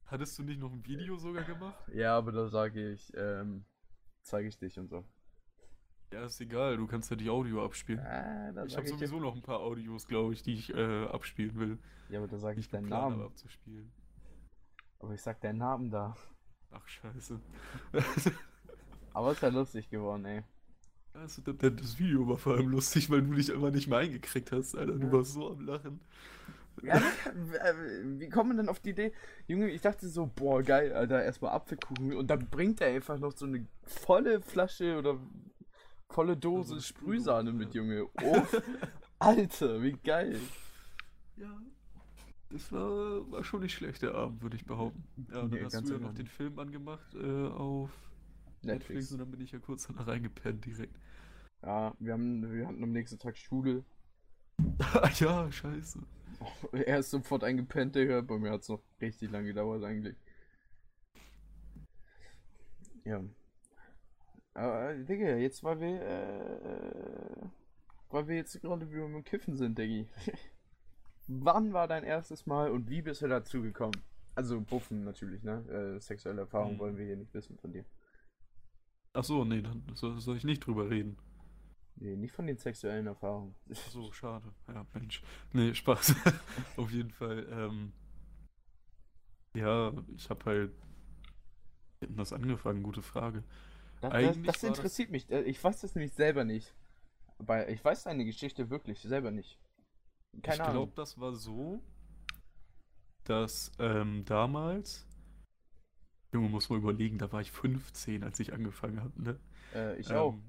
Hattest 0.08 0.38
du 0.40 0.44
nicht 0.44 0.60
noch 0.60 0.72
ein 0.72 0.86
Video 0.86 1.18
sogar 1.18 1.44
gemacht? 1.44 1.78
Ja, 1.94 2.18
aber 2.18 2.32
da 2.32 2.48
sage 2.48 2.92
ich, 2.92 3.14
ähm, 3.16 3.64
zeige 4.24 4.48
ich 4.50 4.58
dich 4.58 4.78
und 4.80 4.90
so. 4.90 5.06
Ja, 6.12 6.26
ist 6.26 6.42
egal, 6.42 6.78
du 6.78 6.88
kannst 6.88 7.12
ja 7.12 7.16
die 7.16 7.30
Audio 7.30 7.64
abspielen. 7.64 8.00
Ah, 8.00 8.66
Ich 8.66 8.76
habe 8.76 8.88
sowieso 8.88 9.20
noch 9.20 9.36
ein 9.36 9.44
paar 9.44 9.60
Audios, 9.60 10.08
glaube 10.08 10.34
ich, 10.34 10.42
die 10.42 10.56
ich 10.56 10.74
äh, 10.74 11.06
abspielen 11.06 11.56
will. 11.60 11.78
Ja, 12.10 12.18
aber 12.18 12.28
da 12.28 12.40
sage 12.40 12.60
ich 12.60 12.68
deinen 12.68 12.92
habe 12.92 13.12
Namen. 13.14 13.26
abzuspielen. 13.28 13.92
Aber 14.98 15.14
ich 15.14 15.22
sag 15.22 15.40
deinen 15.42 15.60
Namen 15.60 15.92
da. 15.92 16.16
Ach, 16.72 16.88
scheiße. 16.88 17.40
Aber 19.14 19.32
ist 19.32 19.42
ja 19.44 19.50
lustig 19.50 19.90
geworden, 19.92 20.26
ey. 20.26 20.44
Also, 21.14 21.42
das, 21.42 22.00
Video 22.00 22.28
war 22.28 22.38
vor 22.38 22.56
allem 22.56 22.70
lustig, 22.70 23.10
weil 23.10 23.22
du 23.22 23.34
dich 23.34 23.50
immer 23.50 23.72
nicht 23.72 23.88
mehr 23.88 24.00
eingekriegt 24.00 24.52
hast, 24.52 24.76
Alter. 24.76 24.94
Du 24.94 25.08
Ja. 25.08 25.12
warst 25.14 25.34
so 25.34 25.52
am 25.52 25.66
Lachen. 25.66 26.00
Ja, 26.82 26.96
äh, 26.98 27.74
wie 28.20 28.30
kommt 28.30 28.50
man 28.50 28.58
denn 28.58 28.70
auf 28.70 28.80
die 28.80 28.92
Idee? 28.92 29.12
Junge, 29.48 29.70
ich 29.70 29.82
dachte 29.82 30.08
so, 30.08 30.30
boah, 30.34 30.64
geil, 30.64 30.94
Alter, 30.94 31.24
erstmal 31.24 31.52
Apfelkuchen. 31.52 32.16
Und 32.16 32.28
dann 32.28 32.48
bringt 32.50 32.80
er 32.80 32.88
einfach 32.88 33.20
noch 33.20 33.34
so 33.36 33.46
eine 33.46 33.66
volle 33.84 34.42
Flasche 34.42 34.98
oder 34.98 35.20
volle 36.10 36.38
Dose 36.38 36.74
eine 36.74 36.82
Sprühsahne 36.82 37.52
mit. 37.52 37.74
Junge. 37.74 38.08
Oh, 38.24 38.42
Alter, 39.20 39.82
wie 39.82 39.92
geil. 39.92 40.40
Ja. 41.36 41.62
Das 42.52 42.72
war, 42.72 43.30
war 43.32 43.44
schon 43.44 43.62
nicht 43.62 43.74
schlecht, 43.74 44.02
der 44.02 44.16
Abend, 44.16 44.42
würde 44.42 44.56
ich 44.56 44.66
behaupten. 44.66 45.04
Ja, 45.32 45.44
Nee, 45.44 45.58
dann 45.58 45.66
hast 45.66 45.88
du 45.90 45.94
ja 45.94 46.00
noch 46.00 46.14
den 46.14 46.28
Film 46.28 46.58
angemacht 46.58 47.14
äh, 47.14 47.48
auf 47.48 47.92
Netflix. 48.64 48.90
Netflix. 48.90 49.12
und 49.12 49.18
dann 49.20 49.32
bin 49.32 49.42
ich 49.42 49.52
ja 49.52 49.60
kurz 49.60 49.88
danach 49.88 50.08
reingepennt 50.08 50.66
direkt. 50.66 50.98
Ja, 51.62 51.94
wir, 52.00 52.14
haben, 52.14 52.52
wir 52.52 52.68
hatten 52.68 52.84
am 52.84 52.92
nächsten 52.92 53.20
Tag 53.20 53.38
Schule. 53.38 53.84
Ja, 55.20 55.52
scheiße. 55.52 56.00
Er 56.72 57.00
ist 57.00 57.10
sofort 57.10 57.44
eingepennt, 57.44 57.96
Digga. 57.96 58.22
Bei 58.22 58.38
mir 58.38 58.52
hat 58.52 58.62
es 58.62 58.70
noch 58.70 58.82
richtig 59.02 59.30
lange 59.32 59.48
gedauert 59.48 59.84
eigentlich. 59.84 60.16
Ja. 63.04 63.22
Aber, 64.54 64.94
Digga, 64.96 65.36
jetzt 65.38 65.64
weil 65.64 65.80
wir, 65.80 66.02
äh, 66.02 67.46
weil 68.10 68.28
wir 68.28 68.36
jetzt 68.38 68.60
gerade 68.62 68.90
wieder 68.90 69.06
im 69.06 69.24
Kiffen 69.24 69.56
sind, 69.56 69.78
Diggi. 69.78 70.08
Wann 71.28 71.74
war 71.74 71.88
dein 71.88 72.04
erstes 72.04 72.46
Mal 72.46 72.72
und 72.72 72.90
wie 72.90 73.02
bist 73.02 73.22
du 73.22 73.28
dazu 73.28 73.62
gekommen? 73.62 73.94
Also 74.36 74.62
Buffen 74.62 75.04
natürlich, 75.04 75.44
ne? 75.44 75.64
Äh, 75.70 76.00
sexuelle 76.00 76.42
Erfahrung 76.42 76.76
Mhm. 76.76 76.80
wollen 76.80 76.98
wir 76.98 77.06
hier 77.06 77.18
nicht 77.18 77.34
wissen 77.34 77.58
von 77.58 77.72
dir. 77.74 77.86
Ach 79.14 79.24
so, 79.24 79.44
nee, 79.44 79.62
dann 79.62 79.84
soll, 79.96 80.20
soll 80.20 80.38
ich 80.38 80.44
nicht 80.44 80.66
drüber 80.66 80.90
reden. 80.90 81.18
Nee, 81.96 82.16
nicht 82.16 82.34
von 82.34 82.48
den 82.48 82.58
sexuellen 82.58 83.08
Erfahrungen. 83.08 83.56
Ach 83.72 83.90
so, 83.92 84.12
schade. 84.12 84.54
Ja, 84.68 84.86
Mensch. 84.94 85.22
Nee, 85.52 85.74
Spaß. 85.74 86.16
Auf 86.78 86.92
jeden 86.92 87.12
Fall. 87.12 87.48
Ähm, 87.52 87.92
ja, 89.54 89.92
ich 90.16 90.30
habe 90.30 90.46
halt. 90.46 90.72
Das 92.02 92.32
angefangen? 92.32 92.82
Gute 92.84 93.02
Frage. 93.02 93.44
Das, 94.00 94.12
das, 94.14 94.22
das 94.24 94.38
war 94.38 94.54
das- 94.54 94.64
interessiert 94.64 95.10
mich. 95.12 95.30
Äh, 95.30 95.42
Ich 95.42 95.62
weiß 95.62 95.82
das 95.82 95.96
nämlich 95.96 96.14
selber 96.14 96.46
nicht. 96.46 96.74
Aber 97.40 97.68
ich 97.70 97.84
weiß 97.84 98.04
deine 98.04 98.24
Geschichte 98.26 98.70
wirklich 98.70 99.02
selber 99.02 99.32
nicht. 99.32 99.60
Keine 100.42 100.56
ich 100.56 100.62
Ahnung. 100.62 100.74
glaube, 100.74 100.92
das 100.96 101.20
war 101.20 101.34
so, 101.36 101.82
dass 103.26 103.72
ähm, 103.80 104.24
damals. 104.26 105.06
Junge, 106.34 106.50
muss 106.50 106.70
mal 106.70 106.78
überlegen, 106.78 107.18
da 107.18 107.32
war 107.32 107.42
ich 107.42 107.52
15, 107.52 108.24
als 108.24 108.40
ich 108.40 108.54
angefangen 108.54 109.02
habe, 109.02 109.22
ne? 109.22 109.40
Äh, 109.74 109.96
ich 110.00 110.14
Ähm, 110.14 110.14
auch. 110.14 110.40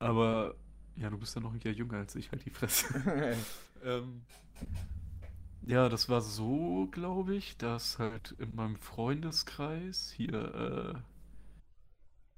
Aber, 0.00 0.56
ja, 0.96 1.10
du 1.10 1.18
bist 1.18 1.34
ja 1.36 1.42
noch 1.42 1.54
ein 1.54 1.60
Jahr 1.60 1.74
jünger 1.74 1.98
als 1.98 2.14
ich, 2.16 2.32
halt 2.32 2.44
die 2.46 2.50
Fresse. 2.50 2.86
Ähm, 3.84 4.22
ja, 5.66 5.88
das 5.88 6.08
war 6.08 6.20
so, 6.20 6.88
glaube 6.90 7.34
ich, 7.34 7.56
dass 7.56 7.98
halt 7.98 8.32
in 8.38 8.54
meinem 8.54 8.76
Freundeskreis 8.76 10.12
hier 10.16 11.02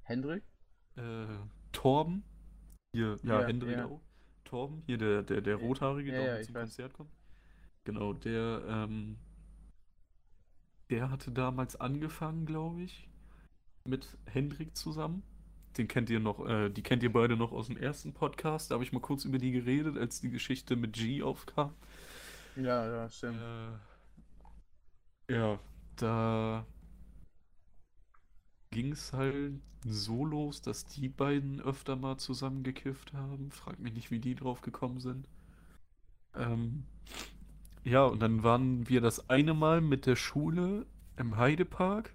Hendrik? 0.03 0.43
äh, 0.97 1.01
äh, 1.01 1.27
Torben, 1.71 2.23
hier, 2.93 3.19
ja, 3.23 3.41
Ja, 3.41 3.43
Hendrik 3.43 3.79
ja. 3.79 3.83
auch, 3.83 4.01
Torben, 4.45 4.83
hier 4.87 4.97
der, 4.99 5.23
der, 5.23 5.41
der 5.41 5.57
Rothaarige, 5.57 6.11
Ja, 6.11 6.21
der 6.21 6.29
ja, 6.37 6.41
zum. 6.41 6.55
Konzert 6.55 6.93
kommt. 6.93 7.11
Genau, 7.85 8.13
der, 8.13 8.63
ähm, 8.67 9.17
der 10.89 11.09
hatte 11.09 11.31
damals 11.31 11.75
angefangen, 11.75 12.45
glaube 12.45 12.83
ich, 12.83 13.09
mit 13.85 14.17
Hendrik 14.25 14.75
zusammen. 14.75 15.23
Den 15.77 15.87
kennt 15.87 16.09
ihr 16.09 16.19
noch, 16.19 16.47
äh, 16.47 16.69
die 16.69 16.83
kennt 16.83 17.03
ihr 17.03 17.11
beide 17.11 17.35
noch 17.35 17.51
aus 17.51 17.67
dem 17.67 17.77
ersten 17.77 18.13
Podcast. 18.13 18.71
Da 18.71 18.75
habe 18.75 18.83
ich 18.83 18.93
mal 18.93 19.01
kurz 19.01 19.25
über 19.25 19.37
die 19.37 19.51
geredet, 19.51 19.97
als 19.97 20.21
die 20.21 20.29
Geschichte 20.29 20.75
mit 20.75 20.93
G 20.93 21.21
aufkam. 21.21 21.73
Ja, 22.55 22.87
ja, 22.87 23.09
stimmt. 23.09 23.39
Äh, 25.27 25.35
ja, 25.35 25.59
da 25.97 26.65
ging 28.71 28.93
es 28.93 29.11
halt 29.11 29.59
so 29.85 30.25
los, 30.25 30.61
dass 30.61 30.85
die 30.85 31.09
beiden 31.09 31.61
öfter 31.61 31.95
mal 31.95 32.17
zusammen 32.17 32.63
gekifft 32.63 33.13
haben. 33.13 33.51
Frag 33.51 33.79
mich 33.79 33.93
nicht, 33.93 34.11
wie 34.11 34.19
die 34.19 34.35
drauf 34.35 34.61
gekommen 34.61 34.99
sind. 34.99 35.27
Ähm, 36.35 36.85
ja, 37.85 38.03
und 38.05 38.19
dann 38.19 38.43
waren 38.43 38.89
wir 38.89 38.99
das 38.99 39.29
eine 39.29 39.53
Mal 39.53 39.79
mit 39.79 40.05
der 40.05 40.15
Schule 40.15 40.85
im 41.17 41.37
Heidepark. 41.37 42.13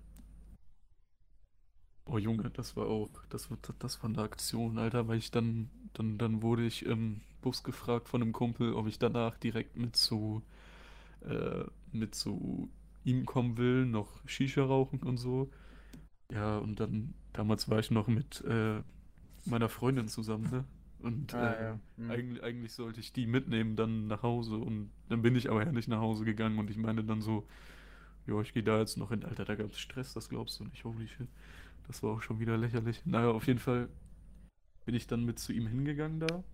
Oh 2.07 2.19
Junge, 2.19 2.51
das 2.51 2.77
war 2.77 2.87
auch, 2.87 3.09
das, 3.29 3.49
das 3.79 4.03
war 4.03 4.11
eine 4.11 4.23
Aktion, 4.23 4.79
Alter, 4.79 5.07
weil 5.07 5.19
ich 5.19 5.31
dann, 5.31 5.71
dann, 5.93 6.19
dann 6.19 6.43
wurde 6.43 6.67
ich 6.67 6.85
im 6.85 7.21
Bus 7.41 7.63
gefragt 7.63 8.09
von 8.09 8.21
einem 8.21 8.33
Kumpel, 8.33 8.75
ob 8.75 8.89
ich 8.89 8.99
danach 8.99 9.37
direkt 9.39 9.77
mit 9.77 9.95
zu, 9.97 10.43
äh, 11.23 11.65
mit 11.93 12.15
zu 12.17 12.69
ihm 13.05 13.25
kommen 13.27 13.57
will, 13.57 13.87
noch 13.87 14.09
Shisha 14.27 14.65
rauchen 14.65 15.03
und 15.03 15.19
so. 15.19 15.51
Ja, 16.33 16.59
und 16.59 16.81
dann, 16.81 17.15
damals 17.33 17.69
war 17.71 17.79
ich 17.79 17.91
noch 17.91 18.09
mit 18.09 18.43
äh, 18.45 18.83
meiner 19.45 19.69
Freundin 19.69 20.09
zusammen, 20.09 20.51
ne? 20.51 20.65
Und 21.03 21.35
Ah, 21.35 21.53
äh, 21.53 21.63
ja. 21.65 21.81
Hm. 21.97 22.11
eigentlich, 22.11 22.43
eigentlich 22.43 22.73
sollte 22.73 23.01
ich 23.01 23.13
die 23.13 23.27
mitnehmen 23.27 23.77
dann 23.77 24.07
nach 24.07 24.23
Hause 24.23 24.57
und 24.57 24.91
dann 25.09 25.23
bin 25.23 25.35
ich 25.37 25.51
aber 25.51 25.65
ja 25.65 25.73
nicht 25.73 25.89
nach 25.89 26.01
Hause 26.01 26.25
gegangen 26.25 26.59
und 26.59 26.71
ich 26.71 26.77
meine 26.77 27.05
dann 27.05 27.23
so, 27.23 27.47
ja, 28.27 28.41
ich 28.41 28.53
gehe 28.53 28.63
da 28.63 28.79
jetzt 28.79 28.97
noch 28.99 29.11
hin. 29.11 29.25
Alter, 29.25 29.45
da 29.45 29.55
gab 29.55 29.71
es 29.73 29.79
Stress, 29.81 30.13
das 30.15 30.29
glaubst 30.29 30.61
du 30.61 30.65
nicht. 30.65 30.85
Holy 30.85 31.09
shit. 31.09 31.29
Das 31.87 32.03
war 32.03 32.13
auch 32.13 32.23
schon 32.23 32.39
wieder 32.41 32.57
lächerlich. 32.57 33.05
Naja, 33.07 33.31
auf 33.31 33.47
jeden 33.47 33.59
Fall 33.59 33.89
bin 34.85 34.95
ich 34.95 35.07
dann 35.07 35.25
mit 35.25 35.39
zu 35.39 35.53
ihm 35.53 35.67
hingegangen 35.67 36.21
da. 36.21 36.45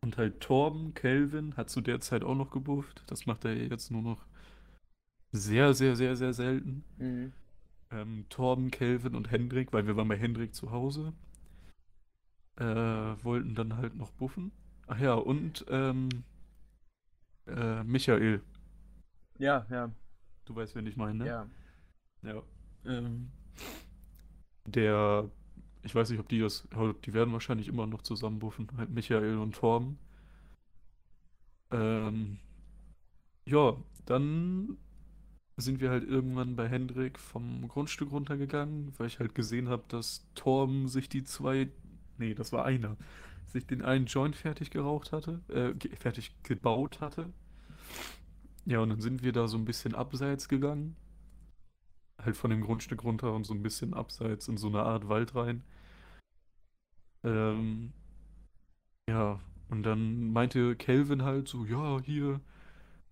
Und 0.00 0.18
halt 0.18 0.40
Torben, 0.40 0.94
Kelvin 0.94 1.56
hat 1.56 1.70
zu 1.70 1.80
der 1.80 2.00
Zeit 2.00 2.24
auch 2.24 2.34
noch 2.34 2.50
gebufft. 2.50 3.04
Das 3.06 3.26
macht 3.26 3.44
er 3.44 3.56
jetzt 3.56 3.90
nur 3.90 4.02
noch 4.02 4.26
sehr, 5.32 5.74
sehr, 5.74 5.96
sehr, 5.96 6.16
sehr 6.16 6.32
selten. 6.32 6.84
Mhm. 6.98 7.32
Ähm, 7.90 8.26
Torben, 8.28 8.70
Kelvin 8.70 9.14
und 9.14 9.30
Hendrik, 9.30 9.72
weil 9.72 9.86
wir 9.86 9.96
waren 9.96 10.08
bei 10.08 10.16
Hendrik 10.16 10.54
zu 10.54 10.70
Hause, 10.70 11.12
äh, 12.58 12.64
wollten 13.24 13.54
dann 13.54 13.76
halt 13.76 13.96
noch 13.96 14.12
buffen. 14.12 14.52
Ach 14.86 14.98
ja, 15.00 15.14
und 15.14 15.64
ähm, 15.68 16.24
äh, 17.46 17.82
Michael, 17.84 18.42
Ja, 19.38 19.66
ja, 19.70 19.90
du 20.46 20.54
weißt, 20.54 20.74
wen 20.74 20.86
ich 20.86 20.96
meine, 20.96 21.18
ne? 21.18 21.30
ja. 21.30 21.48
Ja. 22.22 22.42
Ähm, 22.84 23.30
der, 24.66 25.30
ich 25.82 25.94
weiß 25.94 26.10
nicht, 26.10 26.20
ob 26.20 26.28
die 26.28 26.40
das, 26.40 26.66
die 27.04 27.14
werden 27.14 27.32
wahrscheinlich 27.32 27.68
immer 27.68 27.86
noch 27.86 28.02
zusammen 28.02 28.38
buffen, 28.38 28.68
halt 28.76 28.90
Michael 28.90 29.38
und 29.38 29.54
Torben. 29.56 29.98
Ähm, 31.70 32.38
ja, 33.46 33.76
dann 34.06 34.76
sind 35.56 35.80
wir 35.80 35.90
halt 35.90 36.04
irgendwann 36.08 36.56
bei 36.56 36.68
Hendrik 36.68 37.18
vom 37.18 37.68
Grundstück 37.68 38.12
runtergegangen, 38.12 38.92
weil 38.98 39.08
ich 39.08 39.20
halt 39.20 39.34
gesehen 39.34 39.68
habe, 39.68 39.84
dass 39.88 40.26
Torben 40.34 40.88
sich 40.88 41.08
die 41.08 41.24
zwei, 41.24 41.70
nee, 42.18 42.34
das 42.34 42.52
war 42.52 42.64
einer, 42.64 42.96
sich 43.46 43.66
den 43.66 43.82
einen 43.82 44.06
Joint 44.06 44.36
fertig 44.36 44.70
geraucht 44.70 45.12
hatte, 45.12 45.40
äh, 45.48 45.74
fertig 45.96 46.34
gebaut 46.42 47.00
hatte. 47.00 47.32
Ja, 48.66 48.80
und 48.80 48.88
dann 48.90 49.00
sind 49.00 49.22
wir 49.22 49.32
da 49.32 49.46
so 49.46 49.58
ein 49.58 49.64
bisschen 49.64 49.94
abseits 49.94 50.48
gegangen 50.48 50.96
halt 52.24 52.36
von 52.36 52.50
dem 52.50 52.62
Grundstück 52.62 53.04
runter 53.04 53.32
und 53.34 53.44
so 53.44 53.54
ein 53.54 53.62
bisschen 53.62 53.94
abseits 53.94 54.48
in 54.48 54.56
so 54.56 54.68
eine 54.68 54.82
Art 54.82 55.08
Wald 55.08 55.34
rein. 55.34 55.62
Ähm, 57.22 57.92
ja, 59.08 59.40
und 59.68 59.82
dann 59.82 60.32
meinte 60.32 60.76
Kelvin 60.76 61.22
halt 61.22 61.48
so, 61.48 61.64
ja, 61.64 62.00
hier, 62.00 62.40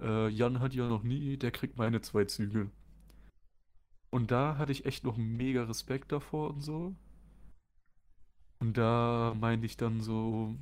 äh, 0.01 0.29
Jan 0.29 0.61
hat 0.61 0.75
ja 0.75 0.89
noch 0.89 1.03
nie, 1.03 1.37
der 1.37 1.51
kriegt 1.51 1.79
meine 1.79 2.01
zwei 2.03 2.25
Züge. 2.25 2.71
Und 4.11 4.31
da 4.31 4.59
hatte 4.59 4.73
ich 4.73 4.85
echt 4.85 5.05
noch 5.05 5.17
mega 5.17 5.65
Respekt 5.65 6.13
davor 6.13 6.51
und 6.51 6.61
so. 6.61 6.95
Und 8.63 8.79
da 8.79 9.35
meinte 9.41 9.67
ich 9.67 9.77
dann 9.77 10.01
so, 10.01 10.55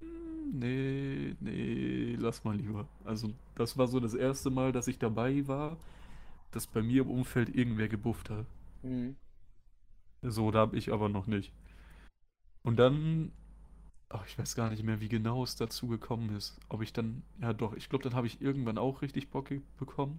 "Hm, 0.00 0.58
nee, 0.58 1.36
nee, 1.40 2.16
lass 2.18 2.42
mal 2.42 2.56
lieber. 2.56 2.88
Also 3.04 3.34
das 3.54 3.76
war 3.76 3.86
so 3.86 4.00
das 4.00 4.14
erste 4.14 4.48
Mal, 4.48 4.72
dass 4.72 4.88
ich 4.88 4.98
dabei 4.98 5.46
war, 5.46 5.76
dass 6.52 6.66
bei 6.66 6.82
mir 6.82 7.02
im 7.02 7.10
Umfeld 7.10 7.54
irgendwer 7.54 7.88
gebufft 7.88 8.30
hat. 8.30 8.46
Mhm. 8.82 9.16
So, 10.22 10.50
da 10.52 10.60
habe 10.60 10.78
ich 10.78 10.90
aber 10.90 11.10
noch 11.10 11.26
nicht. 11.26 11.52
Und 12.62 12.78
dann, 12.78 13.30
ach, 14.08 14.26
ich 14.26 14.38
weiß 14.38 14.54
gar 14.56 14.70
nicht 14.70 14.82
mehr, 14.82 15.02
wie 15.02 15.10
genau 15.10 15.42
es 15.42 15.54
dazu 15.54 15.86
gekommen 15.86 16.34
ist. 16.34 16.58
Ob 16.70 16.80
ich 16.80 16.94
dann, 16.94 17.24
ja 17.42 17.52
doch, 17.52 17.74
ich 17.74 17.90
glaube, 17.90 18.04
dann 18.04 18.14
habe 18.14 18.26
ich 18.26 18.40
irgendwann 18.40 18.78
auch 18.78 19.02
richtig 19.02 19.28
Bock 19.28 19.50
bekommen. 19.76 20.18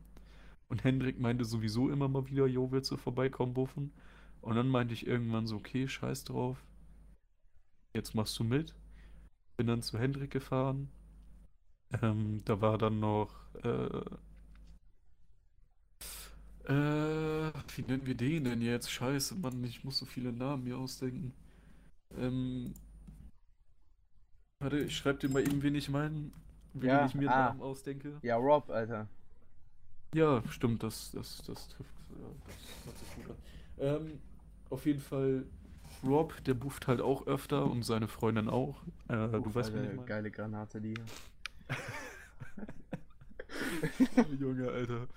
Und 0.70 0.84
Hendrik 0.84 1.20
meinte 1.20 1.44
sowieso 1.44 1.90
immer 1.90 2.08
mal 2.08 2.28
wieder, 2.28 2.46
jo, 2.46 2.72
willst 2.72 2.92
du 2.92 2.98
vorbeikommen, 2.98 3.56
buffen? 3.56 3.94
Und 4.42 4.56
dann 4.58 4.70
meinte 4.70 4.94
ich 4.94 5.08
irgendwann 5.08 5.48
so, 5.48 5.56
okay, 5.56 5.88
scheiß 5.88 6.26
drauf. 6.26 6.64
Jetzt 7.96 8.14
machst 8.14 8.38
du 8.38 8.44
mit. 8.44 8.76
Bin 9.58 9.68
dann 9.68 9.82
zu 9.84 10.00
Hendrik 10.00 10.32
gefahren. 10.32 10.90
Ähm, 12.02 12.42
da 12.46 12.62
war 12.62 12.78
dann 12.78 13.00
noch, 13.00 13.32
äh, 13.64 14.02
äh, 16.68 17.52
wie 17.76 17.82
nennen 17.84 18.06
wir 18.06 18.16
den 18.16 18.44
denn 18.46 18.62
jetzt? 18.62 18.92
Scheiße, 18.92 19.36
Mann, 19.36 19.64
ich 19.64 19.84
muss 19.84 19.98
so 20.00 20.06
viele 20.06 20.32
Namen 20.34 20.64
mir 20.64 20.78
ausdenken. 20.78 21.34
Ähm, 22.18 22.74
warte, 24.60 24.80
ich 24.80 24.98
schreib 24.98 25.20
dir 25.22 25.30
mal 25.30 25.42
eben, 25.44 25.62
wen 25.64 25.76
ich 25.76 25.90
meine, 25.90 26.32
wen 26.74 26.90
Ja, 26.90 27.06
ich 27.06 27.16
mir 27.16 27.32
ah. 27.32 27.36
Namen 27.36 27.62
ausdenke. 27.62 28.22
Ja, 28.22 28.36
Rob, 28.38 28.70
Alter. 28.72 29.10
Ja, 30.16 30.42
stimmt, 30.50 30.82
das, 30.84 31.12
das, 31.12 31.44
das 31.44 31.68
trifft. 31.68 31.94
ja, 32.10 32.36
Das 32.86 33.18
an. 33.30 33.38
Ähm, 33.78 34.20
auf 34.70 34.86
jeden 34.86 35.00
Fall, 35.02 35.46
Rob, 36.06 36.44
der 36.44 36.54
bufft 36.54 36.88
halt 36.88 37.02
auch 37.02 37.26
öfter 37.28 37.66
und 37.66 37.84
seine 37.84 38.08
Freundin 38.08 38.50
auch. 38.50 38.82
Äh, 39.08 39.28
du 39.30 39.38
Uff, 39.40 39.56
weißt, 39.56 39.70
ich 39.70 39.76
meine. 39.76 40.06
geile 40.06 40.32
Granate, 40.32 40.82
die. 40.82 40.94
Junge, 44.40 44.70
Alter. 44.70 45.08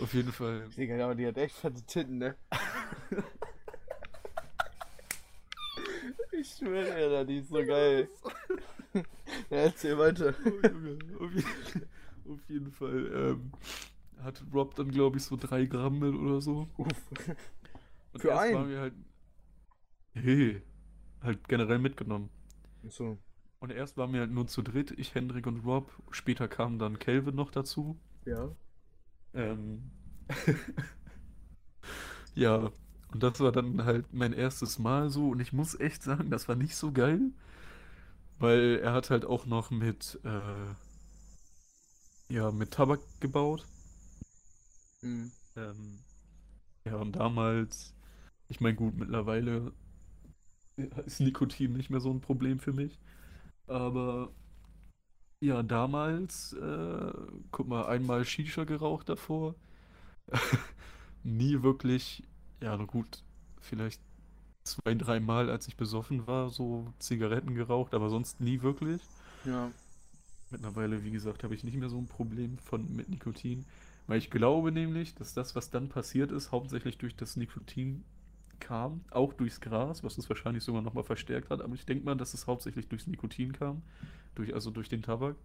Auf 0.00 0.14
jeden 0.14 0.32
Fall. 0.32 0.68
Digga, 0.76 1.02
aber 1.04 1.14
die 1.14 1.26
hat 1.26 1.36
echt 1.38 1.56
fette 1.56 1.82
Titten, 1.82 2.18
ne? 2.18 2.36
ich 6.32 6.48
schwöre, 6.54 6.92
Alter, 6.92 7.24
die 7.24 7.38
ist 7.38 7.48
so 7.48 7.64
geil. 7.64 8.08
ja, 8.94 9.02
erzähl 9.50 9.98
weiter. 9.98 10.34
Oh, 10.44 10.66
Junge, 10.66 10.98
auf, 11.20 11.34
je 11.34 11.42
auf 12.32 12.40
jeden 12.48 12.70
Fall 12.70 13.10
ähm, 13.14 13.52
hat 14.22 14.42
Rob 14.52 14.74
dann, 14.74 14.90
glaube 14.90 15.18
ich, 15.18 15.24
so 15.24 15.36
drei 15.36 15.64
Gramm 15.64 15.98
mit 15.98 16.14
oder 16.14 16.40
so. 16.40 16.68
Uff. 16.76 16.88
Und 18.12 18.20
Für 18.20 18.38
einen? 18.38 18.54
waren 18.54 18.68
wir 18.68 18.80
halt. 18.80 18.94
Hey, 20.14 20.62
halt 21.22 21.48
generell 21.48 21.78
mitgenommen. 21.78 22.30
So. 22.88 23.18
Und 23.60 23.72
erst 23.72 23.96
waren 23.96 24.12
wir 24.12 24.20
halt 24.20 24.30
nur 24.30 24.46
zu 24.46 24.62
dritt, 24.62 24.92
ich, 24.92 25.14
Hendrik 25.14 25.46
und 25.46 25.64
Rob. 25.64 25.90
Später 26.10 26.48
kam 26.48 26.78
dann 26.78 26.98
Calvin 26.98 27.34
noch 27.34 27.50
dazu. 27.50 27.98
Ja. 28.26 28.50
Ähm. 29.34 29.90
ja, 32.34 32.70
und 33.12 33.22
das 33.22 33.40
war 33.40 33.52
dann 33.52 33.84
halt 33.84 34.12
mein 34.12 34.32
erstes 34.32 34.78
Mal 34.78 35.10
so. 35.10 35.30
Und 35.30 35.40
ich 35.40 35.52
muss 35.52 35.78
echt 35.78 36.02
sagen, 36.02 36.30
das 36.30 36.48
war 36.48 36.56
nicht 36.56 36.76
so 36.76 36.92
geil. 36.92 37.32
Weil 38.38 38.80
er 38.82 38.92
hat 38.92 39.10
halt 39.10 39.24
auch 39.24 39.46
noch 39.46 39.70
mit, 39.70 40.18
äh, 40.24 40.74
ja, 42.28 42.50
mit 42.50 42.72
Tabak 42.72 43.00
gebaut. 43.20 43.66
Mhm. 45.02 45.32
Ähm, 45.56 45.98
ja, 46.84 46.96
und 46.96 47.12
damals, 47.16 47.94
ich 48.48 48.60
meine, 48.60 48.76
gut, 48.76 48.96
mittlerweile 48.96 49.72
ist 51.06 51.20
Nikotin 51.20 51.72
nicht 51.72 51.90
mehr 51.90 52.00
so 52.00 52.10
ein 52.10 52.20
Problem 52.20 52.58
für 52.58 52.72
mich. 52.72 52.98
Aber 53.66 54.30
ja, 55.40 55.62
damals, 55.62 56.52
äh, 56.54 57.12
guck 57.52 57.68
mal, 57.68 57.86
einmal 57.86 58.24
Shisha 58.24 58.64
geraucht 58.64 59.08
davor. 59.08 59.54
Nie 61.22 61.62
wirklich, 61.62 62.22
ja, 62.60 62.76
na 62.76 62.84
gut, 62.84 63.24
vielleicht 63.60 64.00
zwei, 64.64 64.94
dreimal, 64.94 65.50
als 65.50 65.68
ich 65.68 65.76
besoffen 65.76 66.26
war, 66.26 66.50
so 66.50 66.92
Zigaretten 66.98 67.54
geraucht, 67.54 67.94
aber 67.94 68.10
sonst 68.10 68.40
nie 68.40 68.62
wirklich. 68.62 69.02
Ja. 69.44 69.70
Mittlerweile, 70.50 71.04
wie 71.04 71.10
gesagt, 71.10 71.44
habe 71.44 71.54
ich 71.54 71.64
nicht 71.64 71.76
mehr 71.76 71.88
so 71.88 71.98
ein 71.98 72.06
Problem 72.06 72.58
von, 72.58 72.90
mit 72.94 73.08
Nikotin, 73.08 73.66
weil 74.06 74.18
ich 74.18 74.30
glaube 74.30 74.72
nämlich, 74.72 75.14
dass 75.14 75.34
das, 75.34 75.54
was 75.54 75.70
dann 75.70 75.88
passiert 75.88 76.32
ist, 76.32 76.52
hauptsächlich 76.52 76.98
durch 76.98 77.16
das 77.16 77.36
Nikotin 77.36 78.04
kam, 78.60 79.04
auch 79.10 79.32
durchs 79.34 79.60
Gras, 79.60 80.04
was 80.04 80.18
es 80.18 80.28
wahrscheinlich 80.28 80.64
sogar 80.64 80.82
nochmal 80.82 81.04
verstärkt 81.04 81.50
hat, 81.50 81.60
aber 81.62 81.74
ich 81.74 81.86
denke 81.86 82.04
mal, 82.04 82.16
dass 82.16 82.34
es 82.34 82.46
hauptsächlich 82.46 82.88
durchs 82.88 83.06
Nikotin 83.06 83.52
kam, 83.52 83.82
durch, 84.34 84.54
also 84.54 84.70
durch 84.70 84.88
den 84.88 85.02
Tabak, 85.02 85.36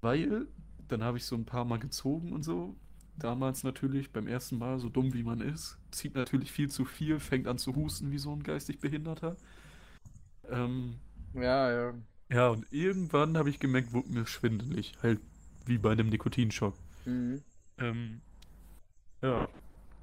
weil 0.00 0.46
dann 0.88 1.02
habe 1.04 1.18
ich 1.18 1.24
so 1.24 1.36
ein 1.36 1.44
paar 1.46 1.64
Mal 1.64 1.78
gezogen 1.78 2.32
und 2.32 2.42
so. 2.42 2.76
Damals 3.18 3.64
natürlich, 3.64 4.12
beim 4.12 4.26
ersten 4.26 4.58
Mal, 4.58 4.78
so 4.78 4.88
dumm 4.88 5.12
wie 5.12 5.22
man 5.22 5.40
ist, 5.40 5.78
zieht 5.90 6.14
natürlich 6.14 6.50
viel 6.52 6.70
zu 6.70 6.84
viel, 6.86 7.20
fängt 7.20 7.46
an 7.48 7.58
zu 7.58 7.74
husten 7.76 8.10
wie 8.10 8.18
so 8.18 8.32
ein 8.32 8.42
geistig 8.42 8.80
Behinderter. 8.80 9.36
Ähm, 10.50 11.00
Ja, 11.34 11.70
ja. 11.70 11.94
ja, 12.30 12.48
und 12.48 12.66
irgendwann 12.70 13.36
habe 13.36 13.50
ich 13.50 13.58
gemerkt, 13.60 13.92
wurde 13.92 14.10
mir 14.10 14.26
schwindelig. 14.26 14.94
Halt 15.02 15.20
wie 15.66 15.78
bei 15.78 15.92
einem 15.92 16.08
Nikotinschock. 16.08 16.74
Mhm. 17.04 17.42
Ähm, 17.78 18.22
ja. 19.22 19.48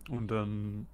Und 0.09 0.30
dann 0.30 0.88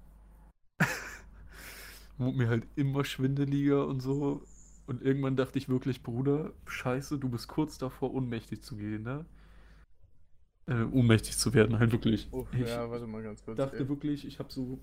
wurde 2.18 2.36
mir 2.38 2.48
halt 2.48 2.66
immer 2.76 3.04
schwindeliger 3.04 3.86
und 3.86 4.00
so. 4.00 4.42
Und 4.86 5.02
irgendwann 5.02 5.36
dachte 5.36 5.58
ich 5.58 5.68
wirklich, 5.68 6.02
Bruder, 6.02 6.52
scheiße, 6.66 7.18
du 7.18 7.28
bist 7.28 7.48
kurz 7.48 7.78
davor, 7.78 8.12
ohnmächtig 8.14 8.62
zu 8.62 8.76
gehen, 8.76 9.02
ne? 9.02 9.24
Äh, 10.66 10.84
ohnmächtig 10.84 11.36
zu 11.36 11.52
werden, 11.54 11.78
halt 11.78 11.92
wirklich. 11.92 12.28
Uff, 12.30 12.48
Ich 12.52 12.60
ja, 12.68 12.90
warte 12.90 13.06
mal 13.06 13.22
ganz 13.22 13.44
kurz. 13.44 13.56
dachte 13.58 13.78
ey. 13.78 13.88
wirklich, 13.88 14.26
ich 14.26 14.38
habe 14.38 14.52
so. 14.52 14.78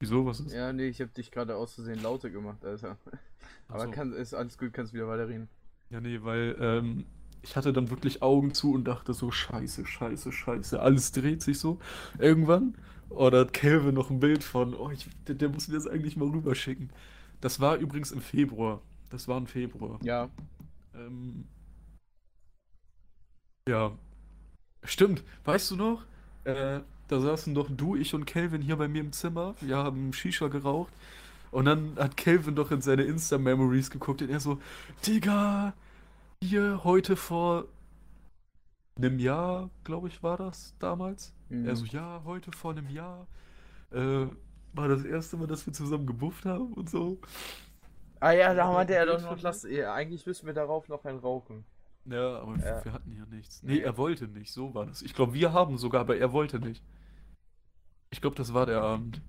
Wieso, 0.00 0.26
was 0.26 0.40
ist? 0.40 0.52
Ja, 0.52 0.72
nee, 0.72 0.88
ich 0.88 1.00
hab 1.00 1.12
dich 1.14 1.30
gerade 1.30 1.56
aus 1.56 1.74
Versehen 1.74 2.02
lauter 2.02 2.30
gemacht, 2.30 2.64
Alter. 2.64 2.98
Aber 3.68 3.84
Achso. 3.84 3.90
kann, 3.90 4.12
ist 4.12 4.34
alles 4.34 4.58
gut, 4.58 4.72
kannst 4.72 4.92
wieder 4.94 5.08
weiterreden. 5.08 5.48
Ja, 5.90 6.00
nee, 6.00 6.22
weil 6.22 6.56
ähm, 6.60 7.06
ich 7.42 7.56
hatte 7.56 7.72
dann 7.72 7.90
wirklich 7.90 8.22
Augen 8.22 8.52
zu 8.52 8.72
und 8.72 8.84
dachte 8.84 9.14
so, 9.14 9.30
scheiße, 9.30 9.86
scheiße, 9.86 10.32
scheiße, 10.32 10.80
alles 10.80 11.12
dreht 11.12 11.42
sich 11.42 11.58
so. 11.58 11.78
Irgendwann, 12.18 12.76
da 13.10 13.40
hat 13.40 13.52
Calvin 13.52 13.94
noch 13.94 14.10
ein 14.10 14.20
Bild 14.20 14.44
von, 14.44 14.74
oh, 14.74 14.90
ich, 14.90 15.08
der, 15.26 15.34
der 15.34 15.48
muss 15.48 15.68
mir 15.68 15.74
das 15.74 15.86
eigentlich 15.86 16.16
mal 16.16 16.28
rüberschicken. 16.28 16.90
Das 17.40 17.60
war 17.60 17.76
übrigens 17.76 18.12
im 18.12 18.20
Februar. 18.20 18.80
Das 19.10 19.28
war 19.28 19.38
im 19.38 19.46
Februar. 19.46 19.98
Ja. 20.02 20.28
Ähm, 20.94 21.46
ja. 23.68 23.92
Stimmt, 24.84 25.24
weißt 25.44 25.70
du 25.70 25.76
noch? 25.76 26.04
Äh, 26.44 26.80
da 27.08 27.20
saßen 27.20 27.54
doch 27.54 27.68
du, 27.70 27.96
ich 27.96 28.14
und 28.14 28.26
Calvin 28.26 28.62
hier 28.62 28.76
bei 28.76 28.88
mir 28.88 29.00
im 29.00 29.12
Zimmer. 29.12 29.54
Wir 29.60 29.76
haben 29.76 30.12
Shisha 30.12 30.48
geraucht. 30.48 30.92
Und 31.50 31.64
dann 31.64 31.96
hat 31.96 32.16
Calvin 32.16 32.54
doch 32.54 32.70
in 32.70 32.82
seine 32.82 33.04
Insta-Memories 33.04 33.90
geguckt 33.90 34.20
und 34.20 34.30
er 34.30 34.40
so, 34.40 34.60
Digga, 35.06 35.72
hier 36.42 36.84
heute 36.84 37.16
vor 37.16 37.64
einem 38.96 39.18
Jahr, 39.18 39.70
glaube 39.84 40.08
ich, 40.08 40.22
war 40.22 40.36
das 40.36 40.74
damals. 40.78 41.32
Mhm. 41.48 41.66
Er 41.66 41.76
so, 41.76 41.84
ja, 41.86 42.22
heute 42.24 42.52
vor 42.52 42.72
einem 42.72 42.88
Jahr 42.90 43.26
äh, 43.90 44.26
war 44.74 44.88
das 44.88 45.04
erste 45.04 45.36
Mal, 45.36 45.46
dass 45.46 45.66
wir 45.66 45.72
zusammen 45.72 46.06
gebufft 46.06 46.44
haben 46.44 46.72
und 46.74 46.90
so. 46.90 47.18
Ah 48.20 48.32
ja, 48.32 48.52
da 48.52 48.66
Ja, 48.66 48.72
meinte 48.72 48.94
er 48.94 49.06
doch 49.06 49.22
noch, 49.22 49.40
lass, 49.42 49.62
ja, 49.62 49.94
eigentlich 49.94 50.26
müssen 50.26 50.46
wir 50.46 50.52
darauf 50.54 50.88
noch 50.88 51.04
einen 51.04 51.18
rauchen. 51.18 51.64
Ja, 52.04 52.40
aber 52.40 52.56
Ja. 52.58 52.84
wir 52.84 52.92
hatten 52.92 53.12
ja 53.16 53.24
nichts. 53.26 53.62
Nee, 53.62 53.74
Nee. 53.74 53.80
er 53.80 53.96
wollte 53.96 54.26
nicht, 54.28 54.52
so 54.52 54.74
war 54.74 54.86
das. 54.86 55.02
Ich 55.02 55.14
glaube, 55.14 55.34
wir 55.34 55.52
haben 55.52 55.78
sogar, 55.78 56.00
aber 56.02 56.16
er 56.16 56.32
wollte 56.32 56.58
nicht. 56.58 56.82
Ich 58.10 58.20
glaube, 58.20 58.36
das 58.36 58.52
war 58.54 58.66
der 58.66 58.80
Abend. 58.82 59.20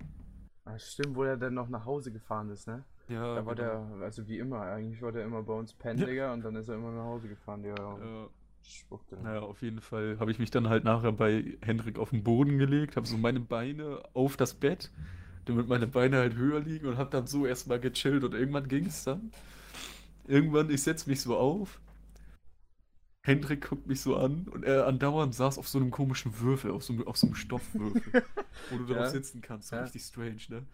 Ah, 0.65 0.77
stimmt, 0.79 1.15
wo 1.15 1.23
er 1.23 1.37
dann 1.37 1.53
noch 1.53 1.67
nach 1.69 1.85
Hause 1.85 2.11
gefahren 2.11 2.49
ist, 2.49 2.67
ne? 2.67 2.83
Ja, 3.09 3.35
Da 3.35 3.45
war 3.45 3.55
genau. 3.55 3.95
der, 3.97 4.05
also 4.05 4.27
wie 4.27 4.37
immer, 4.39 4.61
eigentlich 4.61 5.01
war 5.01 5.11
der 5.11 5.25
immer 5.25 5.41
bei 5.43 5.53
uns 5.53 5.73
pennen, 5.73 5.99
Ja. 5.99 6.05
Digga, 6.05 6.33
und 6.33 6.43
dann 6.43 6.55
ist 6.55 6.69
er 6.69 6.75
immer 6.75 6.91
nach 6.91 7.05
Hause 7.05 7.27
gefahren, 7.27 7.63
der 7.63 7.75
Ja. 7.75 8.29
Spuckte. 8.63 9.17
Naja, 9.21 9.41
auf 9.41 9.61
jeden 9.61 9.81
Fall 9.81 10.17
habe 10.19 10.31
ich 10.31 10.39
mich 10.39 10.49
dann 10.51 10.69
halt 10.69 10.83
nachher 10.85 11.11
bei 11.11 11.57
Hendrik 11.61 11.99
auf 11.99 12.11
den 12.11 12.23
Boden 12.23 12.57
gelegt, 12.57 12.95
habe 12.95 13.05
so 13.07 13.17
meine 13.17 13.39
Beine 13.41 14.01
auf 14.13 14.37
das 14.37 14.53
Bett, 14.53 14.91
damit 15.45 15.67
meine 15.67 15.87
Beine 15.87 16.17
halt 16.17 16.35
höher 16.35 16.59
liegen 16.61 16.87
und 16.87 16.97
habe 16.97 17.09
dann 17.11 17.27
so 17.27 17.45
erstmal 17.45 17.79
gechillt 17.79 18.23
und 18.23 18.33
irgendwann 18.33 18.67
ging 18.69 18.85
es 18.87 19.03
dann. 19.03 19.31
Irgendwann, 20.27 20.69
ich 20.69 20.83
setze 20.83 21.09
mich 21.09 21.21
so 21.21 21.37
auf, 21.37 21.81
Hendrik 23.21 23.67
guckt 23.69 23.87
mich 23.87 24.01
so 24.01 24.15
an 24.17 24.47
und 24.49 24.63
er 24.65 24.85
andauernd 24.87 25.33
saß 25.35 25.57
auf 25.57 25.67
so 25.69 25.77
einem 25.77 25.89
komischen 25.91 26.39
Würfel, 26.41 26.71
auf 26.71 26.83
so 26.83 26.91
einem, 26.93 27.07
auf 27.07 27.15
so 27.17 27.27
einem 27.27 27.35
Stoffwürfel, 27.35 28.13
wo 28.69 28.77
du 28.77 28.85
drauf 28.85 29.07
Ja. 29.07 29.11
sitzen 29.11 29.41
kannst, 29.41 29.69
so 29.69 29.77
Ja. 29.77 29.81
richtig 29.83 30.03
strange, 30.03 30.41
ne? 30.49 30.65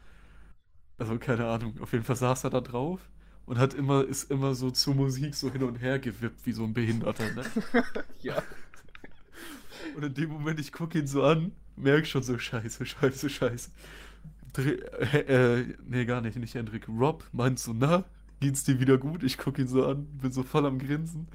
Also 0.98 1.18
keine 1.18 1.48
Ahnung, 1.48 1.80
auf 1.82 1.92
jeden 1.94 2.04
Fall 2.04 2.16
saß 2.18 2.44
er 2.46 2.50
da 2.50 2.62
drauf 2.62 3.10
und 3.46 3.58
hat 3.58 3.74
immer, 3.74 4.06
ist 4.06 4.32
immer 4.32 4.56
so 4.56 4.72
zur 4.72 4.96
Musik 4.96 5.36
so 5.36 5.52
hin 5.52 5.64
und 5.64 5.78
her 5.78 6.00
gewippt, 6.00 6.46
wie 6.46 6.52
so 6.52 6.64
ein 6.64 6.74
Behinderter, 6.74 7.32
ne? 7.32 7.44
Ja. 8.22 8.42
Und 9.96 10.04
in 10.04 10.14
dem 10.14 10.30
Moment, 10.30 10.60
ich 10.60 10.72
gucke 10.72 10.98
ihn 10.98 11.08
so 11.08 11.24
an, 11.24 11.52
merk 11.76 12.08
schon 12.08 12.24
so, 12.24 12.38
scheiße, 12.38 12.86
scheiße, 12.86 13.30
scheiße. 13.30 13.70
Dreh, 14.54 14.72
äh, 14.72 15.60
äh, 15.60 15.76
nee, 15.86 16.06
gar 16.06 16.22
nicht, 16.22 16.38
nicht 16.38 16.56
Hendrik. 16.56 16.88
Rob 16.88 17.24
meint 17.34 17.60
so, 17.60 17.74
na, 17.74 18.06
geht's 18.40 18.64
dir 18.64 18.80
wieder 18.80 18.98
gut? 18.98 19.24
Ich 19.24 19.38
gucke 19.38 19.62
ihn 19.62 19.68
so 19.68 19.86
an, 19.86 20.06
bin 20.22 20.32
so 20.32 20.44
voll 20.44 20.66
am 20.66 20.80
Grinsen. 20.80 21.28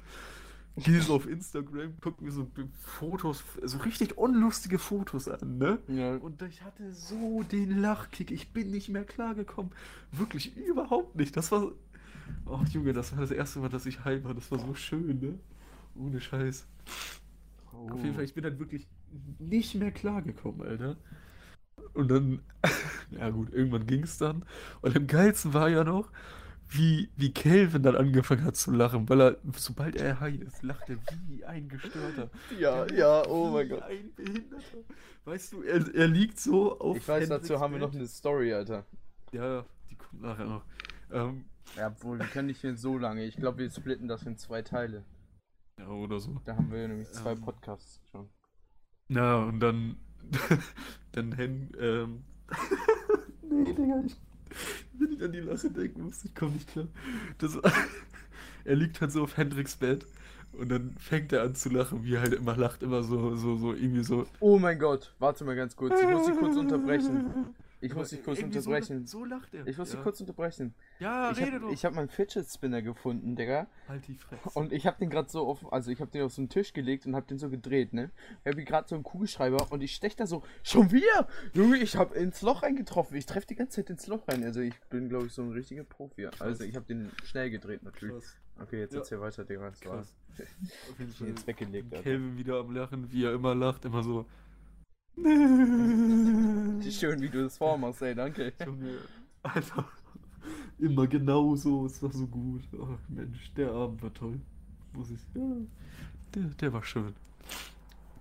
Gehe 0.77 1.01
so 1.01 1.15
auf 1.15 1.27
Instagram, 1.27 1.93
guck 1.99 2.21
mir 2.21 2.31
so 2.31 2.47
Fotos, 2.79 3.43
so 3.61 3.77
richtig 3.79 4.17
unlustige 4.17 4.79
Fotos 4.79 5.27
an, 5.27 5.57
ne? 5.57 5.79
Ja. 5.87 6.15
Und 6.15 6.41
ich 6.43 6.63
hatte 6.63 6.93
so 6.93 7.43
den 7.43 7.81
Lachkick, 7.81 8.31
ich 8.31 8.53
bin 8.53 8.71
nicht 8.71 8.87
mehr 8.87 9.03
klargekommen. 9.03 9.71
Wirklich 10.11 10.55
überhaupt 10.55 11.15
nicht. 11.15 11.35
Das 11.35 11.51
war. 11.51 11.71
Oh 12.45 12.61
Junge, 12.71 12.93
das 12.93 13.11
war 13.13 13.21
das 13.21 13.31
erste 13.31 13.59
Mal, 13.59 13.69
dass 13.69 13.85
ich 13.85 14.03
heim 14.03 14.23
war. 14.23 14.33
Das 14.33 14.51
war 14.51 14.59
so 14.59 14.73
schön, 14.73 15.19
ne? 15.19 15.39
Ohne 15.95 16.19
Scheiß. 16.21 16.67
Auf 17.89 18.03
jeden 18.03 18.15
Fall, 18.15 18.23
ich 18.23 18.33
bin 18.33 18.43
dann 18.43 18.59
wirklich 18.59 18.87
nicht 19.39 19.75
mehr 19.75 19.91
klargekommen, 19.91 20.61
Alter. 20.67 20.97
Und 21.93 22.09
dann, 22.09 22.41
ja 23.11 23.29
gut, 23.29 23.53
irgendwann 23.53 23.87
ging 23.87 24.03
es 24.03 24.17
dann. 24.17 24.45
Und 24.81 24.95
am 24.95 25.07
geilsten 25.07 25.53
war 25.53 25.69
ja 25.69 25.83
noch, 25.83 26.11
wie, 26.69 27.09
wie 27.17 27.33
Calvin 27.33 27.83
dann 27.83 27.95
angefangen 27.95 28.45
hat 28.45 28.55
zu 28.55 28.71
lachen, 28.71 29.09
weil 29.09 29.21
er, 29.21 29.37
sobald 29.57 29.95
er 29.97 30.19
high 30.21 30.39
ist, 30.39 30.63
lacht 30.63 30.89
er 30.89 30.97
wie 31.27 31.43
ein 31.43 31.67
Gestörter. 31.67 32.29
Ja, 32.59 32.85
Der 32.85 32.97
ja, 32.97 33.27
oh 33.27 33.51
mein 33.51 33.67
Gott. 33.69 33.81
Ein 33.83 34.13
Behinderter. 34.15 34.77
Weißt 35.25 35.53
du, 35.53 35.63
er, 35.63 35.93
er 35.93 36.07
liegt 36.07 36.39
so 36.39 36.79
auf. 36.79 36.97
Ich 36.97 37.07
weiß, 37.07 37.23
Hendricks 37.23 37.47
dazu 37.47 37.59
haben 37.59 37.73
wir 37.73 37.79
noch 37.79 37.93
eine 37.93 38.07
Story, 38.07 38.53
Alter. 38.53 38.85
Ja, 39.31 39.65
die 39.89 39.95
kommt 39.95 40.21
nachher 40.21 40.45
noch. 40.45 40.63
Ähm, 41.11 41.45
Ja, 41.77 41.87
obwohl, 41.87 42.19
wir 42.19 42.25
können 42.27 42.47
nicht 42.47 42.63
mehr 42.63 42.75
so 42.75 42.97
lange. 42.97 43.23
Ich 43.25 43.35
glaube, 43.37 43.59
wir 43.59 43.69
splitten 43.71 44.07
das 44.07 44.23
in 44.23 44.37
zwei 44.37 44.61
Teile. 44.61 45.03
ja, 45.79 45.87
oder 45.87 46.19
so. 46.19 46.39
Da 46.45 46.55
haben 46.55 46.71
wir 46.71 46.87
nämlich 46.87 47.11
zwei 47.11 47.31
Ähm. 47.31 47.41
Podcasts 47.41 48.01
schon. 48.11 48.29
Na, 49.07 49.37
und 49.43 49.59
dann. 49.59 49.95
dann 51.13 51.31
Hen. 51.33 51.71
Ähm, 51.79 52.23
nee, 53.49 53.73
Digga, 53.73 54.01
ich. 54.05 54.15
Wenn 54.93 55.13
ich 55.13 55.23
an 55.23 55.31
die 55.31 55.39
Lache 55.39 55.71
denken 55.71 56.03
muss, 56.03 56.23
ich 56.25 56.35
komme 56.35 56.51
nicht 56.53 56.67
klar. 56.69 56.87
Das, 57.37 57.57
er 58.65 58.75
liegt 58.75 58.99
halt 59.01 59.11
so 59.11 59.23
auf 59.23 59.37
Hendricks 59.37 59.75
Bett 59.77 60.05
und 60.51 60.69
dann 60.69 60.91
fängt 60.99 61.31
er 61.31 61.43
an 61.43 61.55
zu 61.55 61.69
lachen, 61.69 62.03
wie 62.03 62.15
er 62.15 62.21
halt 62.21 62.33
immer 62.33 62.57
lacht, 62.57 62.83
immer 62.83 63.01
so, 63.01 63.35
so, 63.35 63.55
so, 63.55 63.73
irgendwie 63.73 64.03
so. 64.03 64.25
Oh 64.41 64.59
mein 64.59 64.77
Gott, 64.77 65.15
warte 65.19 65.45
mal 65.45 65.55
ganz 65.55 65.75
kurz. 65.75 65.99
Ich 66.01 66.07
muss 66.07 66.27
dich 66.27 66.37
kurz 66.37 66.57
unterbrechen. 66.57 67.55
Ich 67.81 67.93
muss 67.95 68.09
dich 68.09 68.23
kurz 68.23 68.37
Irgendwie 68.39 68.59
unterbrechen. 68.59 69.05
So, 69.07 69.19
so 69.19 69.25
lacht 69.25 69.53
er. 69.53 69.65
Ich 69.67 69.77
muss 69.77 69.89
dich 69.89 69.97
ja. 69.97 70.03
kurz 70.03 70.19
unterbrechen. 70.21 70.73
Ja, 70.99 71.31
Ich 71.31 71.37
rede 71.39 71.53
habe 71.53 71.59
doch. 71.65 71.71
ich 71.71 71.83
hab 71.83 71.95
meinen 71.95 72.09
Fidget 72.09 72.47
Spinner 72.47 72.81
gefunden, 72.81 73.35
Digga. 73.35 73.67
Halt 73.87 74.07
die 74.07 74.13
Fresse. 74.15 74.49
Und 74.57 74.71
ich 74.71 74.85
habe 74.85 74.97
den 74.99 75.09
gerade 75.09 75.29
so 75.29 75.47
auf, 75.47 75.73
also 75.73 75.89
ich 75.91 75.99
habe 75.99 76.11
den 76.11 76.21
auf 76.23 76.31
so 76.31 76.41
einen 76.41 76.49
Tisch 76.49 76.73
gelegt 76.73 77.05
und 77.07 77.15
habe 77.15 77.25
den 77.25 77.39
so 77.39 77.49
gedreht, 77.49 77.91
ne? 77.93 78.11
Ich 78.45 78.51
habe 78.51 78.63
gerade 78.63 78.87
so 78.87 78.95
einen 78.95 79.03
Kugelschreiber 79.03 79.71
und 79.71 79.81
ich 79.81 79.95
stech 79.95 80.15
da 80.15 80.27
so, 80.27 80.43
schon 80.63 80.91
wieder! 80.91 81.27
Junge, 81.53 81.77
ich 81.77 81.95
habe 81.95 82.13
ins 82.15 82.41
Loch 82.43 82.63
reingetroffen. 82.63 83.17
Ich 83.17 83.25
treffe 83.25 83.47
die 83.47 83.55
ganze 83.55 83.77
Zeit 83.81 83.89
ins 83.89 84.05
Loch 84.07 84.27
rein. 84.27 84.43
Also 84.43 84.59
ich 84.61 84.79
bin, 84.89 85.09
glaube 85.09 85.25
ich, 85.25 85.33
so 85.33 85.41
ein 85.41 85.51
richtiger 85.51 85.83
Profi. 85.83 86.27
Also 86.39 86.63
ich 86.63 86.75
habe 86.75 86.85
den 86.85 87.09
schnell 87.23 87.49
gedreht 87.49 87.83
natürlich. 87.83 88.13
Krass. 88.13 88.37
Okay, 88.61 88.79
jetzt 88.81 88.93
Ja. 88.93 88.99
erzähl 88.99 89.19
weiter, 89.19 89.43
Digga. 89.43 89.69
Das 89.69 89.79
Krass. 89.81 90.15
Auf 90.91 90.99
jeden 90.99 91.11
Fall. 91.13 91.27
jetzt 91.29 91.47
weggelegt. 91.47 91.91
Calvin 92.03 92.37
wieder 92.37 92.59
am 92.59 92.75
Lachen, 92.75 93.11
wie 93.11 93.25
er 93.25 93.33
immer 93.33 93.55
lacht, 93.55 93.85
immer 93.85 94.03
so. 94.03 94.25
Schön, 95.15 97.21
wie 97.21 97.29
du 97.29 97.43
das 97.43 97.57
vormachst, 97.57 98.01
ey, 98.01 98.15
danke. 98.15 98.53
Junge, 98.65 98.97
Alter, 99.43 99.85
immer 100.79 101.07
genau 101.07 101.55
so, 101.55 101.85
ist 101.85 102.01
doch 102.01 102.13
so 102.13 102.27
gut. 102.27 102.63
Ach 102.73 102.97
Mensch, 103.09 103.53
der 103.53 103.71
Abend 103.71 104.01
war 104.01 104.13
toll. 104.13 104.39
Muss 104.93 105.11
ich. 105.11 105.19
Ja, 105.35 105.55
der, 106.35 106.43
der 106.43 106.73
war 106.73 106.83
schön. 106.83 107.13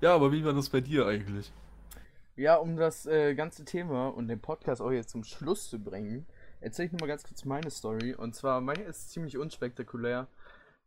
Ja, 0.01 0.14
aber 0.14 0.32
wie 0.32 0.45
war 0.45 0.53
das 0.53 0.68
bei 0.68 0.80
dir 0.80 1.07
eigentlich? 1.07 1.53
Ja, 2.36 2.57
um 2.57 2.76
das 2.76 3.07
äh, 3.07 3.34
ganze 3.34 3.64
Thema 3.64 4.09
und 4.09 4.28
den 4.28 4.41
Podcast 4.41 4.80
auch 4.80 4.93
jetzt 4.93 5.11
zum 5.11 5.24
Schluss 5.24 5.68
zu 5.68 5.78
bringen, 5.78 6.26
erzähle 6.61 6.86
ich 6.86 6.93
nochmal 6.93 7.09
ganz 7.09 7.22
kurz 7.22 7.45
meine 7.45 7.70
Story. 7.70 8.14
Und 8.14 8.34
zwar, 8.34 8.61
meine 8.61 8.84
ist 8.84 9.11
ziemlich 9.11 9.36
unspektakulär. 9.36 10.26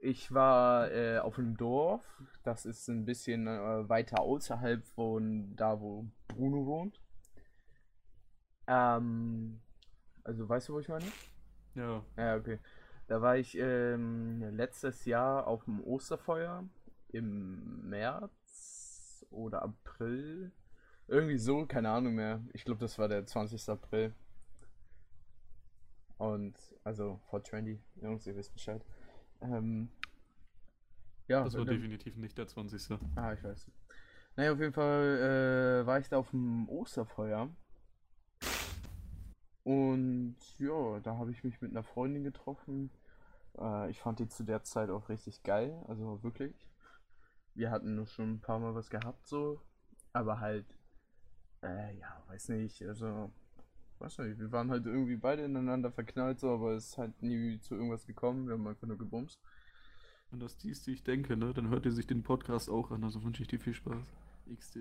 Ich 0.06 0.34
war 0.34 0.92
äh, 0.92 1.20
auf 1.20 1.40
einem 1.40 1.56
Dorf, 1.56 2.04
das 2.44 2.66
ist 2.66 2.90
ein 2.90 3.06
bisschen 3.06 3.48
äh, 3.48 3.88
weiter 3.88 4.20
außerhalb 4.20 4.86
von 4.86 5.56
da, 5.56 5.80
wo 5.80 6.06
Bruno 6.28 6.66
wohnt. 6.66 7.00
Ähm, 8.68 9.62
also 10.26 10.50
weißt 10.50 10.68
du, 10.68 10.74
wo 10.74 10.80
ich 10.82 10.90
meine? 10.90 11.06
Ja, 11.76 12.04
Ja, 12.18 12.36
okay. 12.36 12.60
Da 13.08 13.22
war 13.22 13.38
ich 13.38 13.58
ähm, 13.58 14.44
letztes 14.58 15.06
Jahr 15.06 15.48
auf 15.48 15.64
dem 15.64 15.82
Osterfeuer 15.82 16.66
im 17.14 17.88
März 17.88 19.26
oder 19.30 19.62
April. 19.62 20.52
Irgendwie 21.08 21.38
so, 21.38 21.66
keine 21.66 21.92
Ahnung 21.92 22.16
mehr. 22.16 22.44
Ich 22.52 22.66
glaube, 22.66 22.82
das 22.82 23.00
war 23.00 23.08
der 23.08 23.26
20. 23.26 23.70
April. 23.70 24.14
Und, 26.18 26.58
also, 26.84 27.22
420, 27.30 27.80
Jungs, 28.02 28.28
ihr 28.28 28.36
wisst 28.36 28.52
Bescheid. 28.52 28.84
Ähm, 29.44 29.90
ja, 31.28 31.44
das 31.44 31.58
war 31.58 31.66
definitiv 31.66 32.16
nicht 32.18 32.38
der 32.38 32.48
20. 32.48 32.98
Ah, 33.16 33.34
ich 33.34 33.44
weiß. 33.44 33.70
Naja, 34.36 34.54
auf 34.54 34.60
jeden 34.60 34.74
Fall 34.74 35.82
äh, 35.84 35.86
war 35.86 36.00
ich 36.00 36.10
da 36.10 36.18
auf 36.18 36.32
dem 36.32 36.68
Osterfeuer. 36.70 37.50
Und 39.64 40.36
ja, 40.58 41.00
da 41.00 41.18
habe 41.18 41.32
ich 41.32 41.44
mich 41.44 41.62
mit 41.62 41.72
einer 41.72 41.84
Freundin 41.84 42.24
getroffen. 42.24 42.90
Äh, 43.58 43.90
ich 43.90 44.00
fand 44.00 44.20
die 44.20 44.28
zu 44.28 44.44
der 44.44 44.64
Zeit 44.64 44.90
auch 44.90 45.10
richtig 45.10 45.44
geil, 45.44 45.84
also 45.88 46.22
wirklich. 46.24 46.68
Wir 47.54 47.70
hatten 47.72 47.96
nur 47.96 48.08
schon 48.08 48.34
ein 48.34 48.42
paar 48.42 48.60
Mal 48.60 48.76
was 48.76 48.90
gehabt, 48.90 49.28
so. 49.28 49.62
Aber 50.12 50.40
halt, 50.40 50.66
äh, 51.62 51.96
ja, 51.98 52.24
weiß 52.28 52.50
nicht, 52.50 52.82
also, 52.84 53.32
weiß 54.04 54.18
nicht, 54.20 54.40
wir 54.40 54.52
waren 54.52 54.70
halt 54.70 54.86
irgendwie 54.86 55.16
beide 55.16 55.44
ineinander 55.44 55.92
verknallt, 55.92 56.40
so, 56.40 56.50
aber 56.50 56.74
es 56.74 56.90
ist 56.90 56.98
halt 56.98 57.22
nie 57.22 57.60
zu 57.60 57.76
irgendwas 57.76 58.06
gekommen. 58.06 58.48
Wir 58.48 58.54
haben 58.54 58.68
einfach 58.68 58.88
nur 58.88 58.98
gebumst. 58.98 59.40
Und 60.32 60.42
das 60.42 60.58
dies, 60.58 60.84
die 60.84 60.94
ich 60.94 61.04
denke, 61.04 61.38
ne? 61.38 61.54
Dann 61.54 61.70
hört 61.70 61.86
ihr 61.86 61.92
sich 61.92 62.08
den 62.08 62.24
Podcast 62.24 62.70
auch 62.70 62.92
an, 62.92 63.04
also 63.04 63.24
wünsche 63.24 63.44
ich 63.44 63.48
dir 63.48 63.60
viel 63.60 63.74
Spaß. 63.74 64.04
XD. 64.54 64.78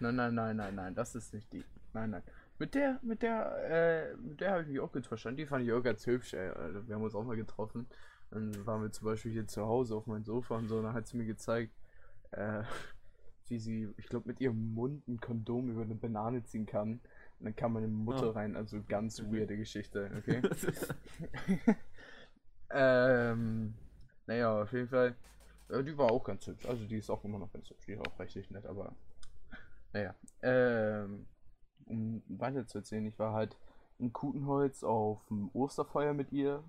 Nein, 0.00 0.16
nein, 0.16 0.34
nein, 0.34 0.56
nein, 0.56 0.74
nein, 0.74 0.94
das 0.94 1.14
ist 1.14 1.32
nicht 1.32 1.52
die. 1.52 1.64
Nein, 1.92 2.10
nein. 2.10 2.22
Mit 2.58 2.74
der, 2.74 2.98
mit 3.02 3.22
der, 3.22 4.10
äh, 4.12 4.16
mit 4.16 4.40
der 4.40 4.52
habe 4.52 4.62
ich 4.62 4.68
mich 4.68 4.80
auch 4.80 4.90
verstanden. 4.90 5.38
Die 5.38 5.46
fand 5.46 5.64
ich 5.64 5.72
auch 5.72 5.82
ganz 5.82 6.06
hübsch, 6.06 6.34
ey. 6.34 6.48
Also, 6.50 6.86
wir 6.86 6.94
haben 6.94 7.02
uns 7.02 7.14
auch 7.14 7.24
mal 7.24 7.36
getroffen. 7.36 7.86
Dann 8.30 8.66
waren 8.66 8.82
wir 8.82 8.90
zum 8.90 9.06
Beispiel 9.06 9.32
hier 9.32 9.46
zu 9.46 9.66
Hause 9.66 9.94
auf 9.94 10.06
meinem 10.06 10.24
Sofa 10.24 10.56
und 10.56 10.68
so. 10.68 10.78
Und 10.78 10.84
dann 10.84 10.94
hat 10.94 11.06
sie 11.06 11.16
mir 11.16 11.26
gezeigt, 11.26 11.72
äh, 12.32 12.62
wie 13.48 13.58
sie, 13.58 13.94
ich 13.96 14.08
glaube, 14.08 14.28
mit 14.28 14.40
ihrem 14.40 14.74
Mund 14.74 15.06
ein 15.08 15.20
Kondom 15.20 15.70
über 15.70 15.82
eine 15.82 15.94
Banane 15.94 16.42
ziehen 16.44 16.66
kann. 16.66 17.00
Und 17.38 17.44
dann 17.44 17.56
kam 17.56 17.74
meine 17.74 17.88
Mutter 17.88 18.28
Ah. 18.28 18.32
rein. 18.32 18.56
Also 18.56 18.82
ganz 18.82 19.22
weirde 19.22 19.56
Geschichte, 19.56 20.10
okay? 20.16 20.42
ähm, 22.70 23.74
naja, 24.26 24.62
auf 24.62 24.72
jeden 24.72 24.88
Fall. 24.88 25.14
Äh, 25.68 25.84
die 25.84 25.96
war 25.96 26.10
auch 26.10 26.24
ganz 26.24 26.46
hübsch. 26.46 26.66
Also 26.66 26.84
die 26.86 26.96
ist 26.98 27.10
auch 27.10 27.24
immer 27.24 27.38
noch 27.38 27.52
ganz 27.52 27.70
hübsch. 27.70 27.86
Die 27.86 27.92
ist 27.92 28.06
auch 28.06 28.18
richtig 28.18 28.50
nett, 28.50 28.66
aber. 28.66 28.94
Naja. 29.92 30.14
Ähm, 30.42 31.26
um 31.86 32.22
weiter 32.28 32.66
zu 32.66 32.78
erzählen, 32.78 33.06
ich 33.06 33.18
war 33.18 33.32
halt 33.32 33.56
in 33.98 34.12
Kutenholz 34.12 34.84
auf 34.84 35.24
dem 35.28 35.50
Osterfeuer 35.52 36.12
mit 36.14 36.32
ihr. 36.32 36.62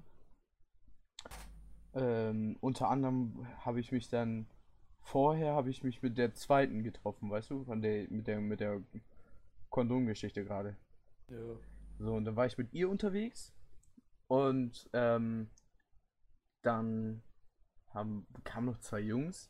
Ähm, 1.93 2.57
unter 2.61 2.89
anderem 2.89 3.47
habe 3.65 3.79
ich 3.79 3.91
mich 3.91 4.09
dann 4.09 4.47
vorher 5.01 5.53
habe 5.53 5.69
ich 5.69 5.83
mich 5.83 6.01
mit 6.03 6.17
der 6.17 6.35
zweiten 6.35 6.83
getroffen, 6.83 7.31
weißt 7.31 7.49
du, 7.49 7.63
von 7.63 7.81
der 7.81 8.07
mit 8.09 8.27
der 8.27 8.39
mit 8.39 8.59
der 8.59 8.81
Kondomgeschichte 9.79 10.43
gerade. 10.43 10.75
Ja. 11.29 11.37
So, 11.99 12.13
und 12.15 12.25
dann 12.25 12.35
war 12.35 12.45
ich 12.45 12.57
mit 12.57 12.73
ihr 12.73 12.89
unterwegs 12.89 13.53
und 14.27 14.89
ähm, 14.91 15.49
dann 16.63 17.21
haben, 17.93 18.27
kamen 18.43 18.65
noch 18.65 18.79
zwei 18.79 18.99
Jungs. 18.99 19.49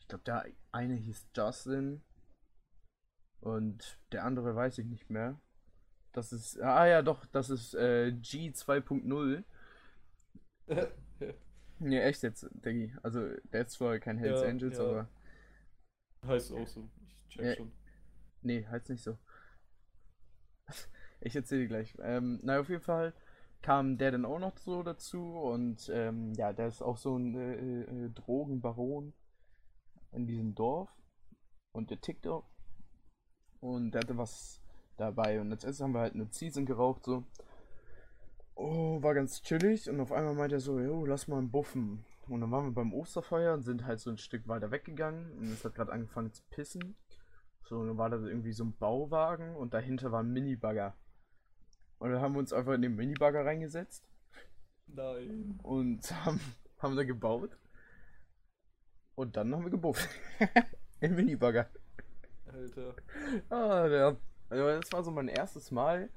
Ich 0.00 0.08
glaube, 0.08 0.24
der 0.24 0.46
eine 0.72 0.94
hieß 0.94 1.28
Justin 1.36 2.02
und 3.40 4.00
der 4.10 4.24
andere 4.24 4.56
weiß 4.56 4.78
ich 4.78 4.86
nicht 4.86 5.08
mehr. 5.08 5.40
Das 6.12 6.32
ist, 6.32 6.60
ah 6.60 6.86
ja, 6.86 7.02
doch, 7.02 7.24
das 7.26 7.48
ist 7.48 7.74
äh, 7.74 8.10
G 8.12 8.50
2.0. 8.50 9.44
Nee, 11.80 12.00
echt 12.00 12.22
jetzt, 12.22 12.48
Diggi. 12.64 12.94
Also, 13.02 13.28
der 13.52 13.62
ist 13.62 13.72
zwar 13.72 13.98
kein 13.98 14.16
Hells 14.16 14.40
Ja, 14.42 14.48
Angels, 14.48 14.78
ja. 14.78 14.84
aber. 14.84 15.08
Heißt 16.24 16.52
auch 16.52 16.66
so. 16.68 16.88
Ich 17.28 17.28
check 17.34 17.44
Ja. 17.44 17.54
schon. 17.56 17.72
Nee, 18.42 18.64
heißt 18.64 18.88
nicht 18.90 19.02
so. 19.02 19.18
Ich 21.20 21.34
erzähle 21.34 21.66
gleich. 21.68 21.96
Ähm, 22.02 22.38
na, 22.42 22.60
auf 22.60 22.68
jeden 22.68 22.82
Fall 22.82 23.14
kam 23.62 23.96
der 23.96 24.10
dann 24.10 24.26
auch 24.26 24.38
noch 24.38 24.58
so 24.58 24.82
dazu 24.82 25.38
und 25.38 25.90
ähm, 25.90 26.34
ja, 26.34 26.52
der 26.52 26.68
ist 26.68 26.82
auch 26.82 26.98
so 26.98 27.16
ein 27.16 27.34
äh, 27.34 27.82
äh, 27.82 28.10
Drogenbaron 28.10 29.14
in 30.12 30.26
diesem 30.26 30.54
Dorf 30.54 30.90
und 31.72 31.88
der 31.90 31.98
tickt 31.98 32.26
auch 32.26 32.44
und 33.60 33.92
der 33.92 34.02
hatte 34.02 34.18
was 34.18 34.60
dabei 34.98 35.40
und 35.40 35.50
als 35.50 35.64
erstes 35.64 35.82
haben 35.82 35.94
wir 35.94 36.00
halt 36.00 36.14
eine 36.14 36.28
Season 36.30 36.66
geraucht 36.66 37.04
so. 37.04 37.24
Oh, 38.54 39.02
war 39.02 39.14
ganz 39.14 39.42
chillig 39.42 39.88
und 39.88 40.00
auf 40.00 40.12
einmal 40.12 40.34
meinte 40.34 40.56
er 40.56 40.60
so, 40.60 40.78
jo, 40.78 41.04
lass 41.06 41.26
mal 41.26 41.38
einen 41.38 41.50
Buffen. 41.50 42.04
Und 42.28 42.40
dann 42.40 42.50
waren 42.50 42.66
wir 42.66 42.72
beim 42.72 42.94
Osterfeuer 42.94 43.52
und 43.54 43.62
sind 43.62 43.84
halt 43.84 44.00
so 44.00 44.10
ein 44.10 44.18
Stück 44.18 44.46
weiter 44.46 44.70
weggegangen 44.70 45.32
und 45.38 45.52
es 45.52 45.64
hat 45.64 45.74
gerade 45.74 45.92
angefangen 45.92 46.32
zu 46.32 46.42
pissen. 46.50 46.96
So, 47.64 47.84
dann 47.86 47.96
war 47.96 48.10
da 48.10 48.18
irgendwie 48.18 48.52
so 48.52 48.64
ein 48.64 48.76
Bauwagen 48.76 49.56
und 49.56 49.74
dahinter 49.74 50.12
war 50.12 50.22
ein 50.22 50.32
Minibagger. 50.32 50.94
Und 51.98 52.12
dann 52.12 52.20
haben 52.20 52.34
wir 52.34 52.40
uns 52.40 52.52
einfach 52.52 52.74
in 52.74 52.82
den 52.82 52.96
Minibagger 52.96 53.44
reingesetzt 53.44 54.06
Nein. 54.86 55.58
und 55.62 56.02
haben, 56.24 56.40
haben 56.78 56.96
da 56.96 57.04
gebaut. 57.04 57.56
Und 59.14 59.36
dann 59.36 59.54
haben 59.54 59.64
wir 59.64 59.70
gebufft. 59.70 60.08
Im 61.00 61.14
Minibagger. 61.14 61.68
Alter. 62.46 62.94
Ah, 63.48 63.86
ja. 63.86 64.16
Also 64.50 64.80
das 64.80 64.92
war 64.92 65.02
so 65.02 65.10
mein 65.10 65.28
erstes 65.28 65.70
Mal. 65.70 66.10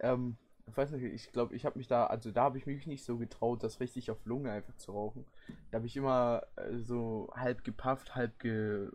Ähm, 0.00 0.36
ich 0.66 0.76
weiß 0.76 0.92
nicht, 0.92 1.02
ich 1.02 1.30
glaube, 1.32 1.54
ich 1.54 1.66
habe 1.66 1.78
mich 1.78 1.88
da, 1.88 2.06
also 2.06 2.30
da 2.30 2.44
habe 2.44 2.58
ich 2.58 2.66
mich 2.66 2.86
nicht 2.86 3.04
so 3.04 3.18
getraut, 3.18 3.62
das 3.62 3.80
richtig 3.80 4.10
auf 4.10 4.24
Lunge 4.24 4.50
einfach 4.50 4.74
zu 4.76 4.92
rauchen. 4.92 5.26
Da 5.70 5.76
habe 5.76 5.86
ich 5.86 5.96
immer 5.96 6.42
äh, 6.56 6.78
so 6.78 7.30
halb 7.34 7.64
gepafft, 7.64 8.14
halb 8.14 8.38
ge, 8.38 8.88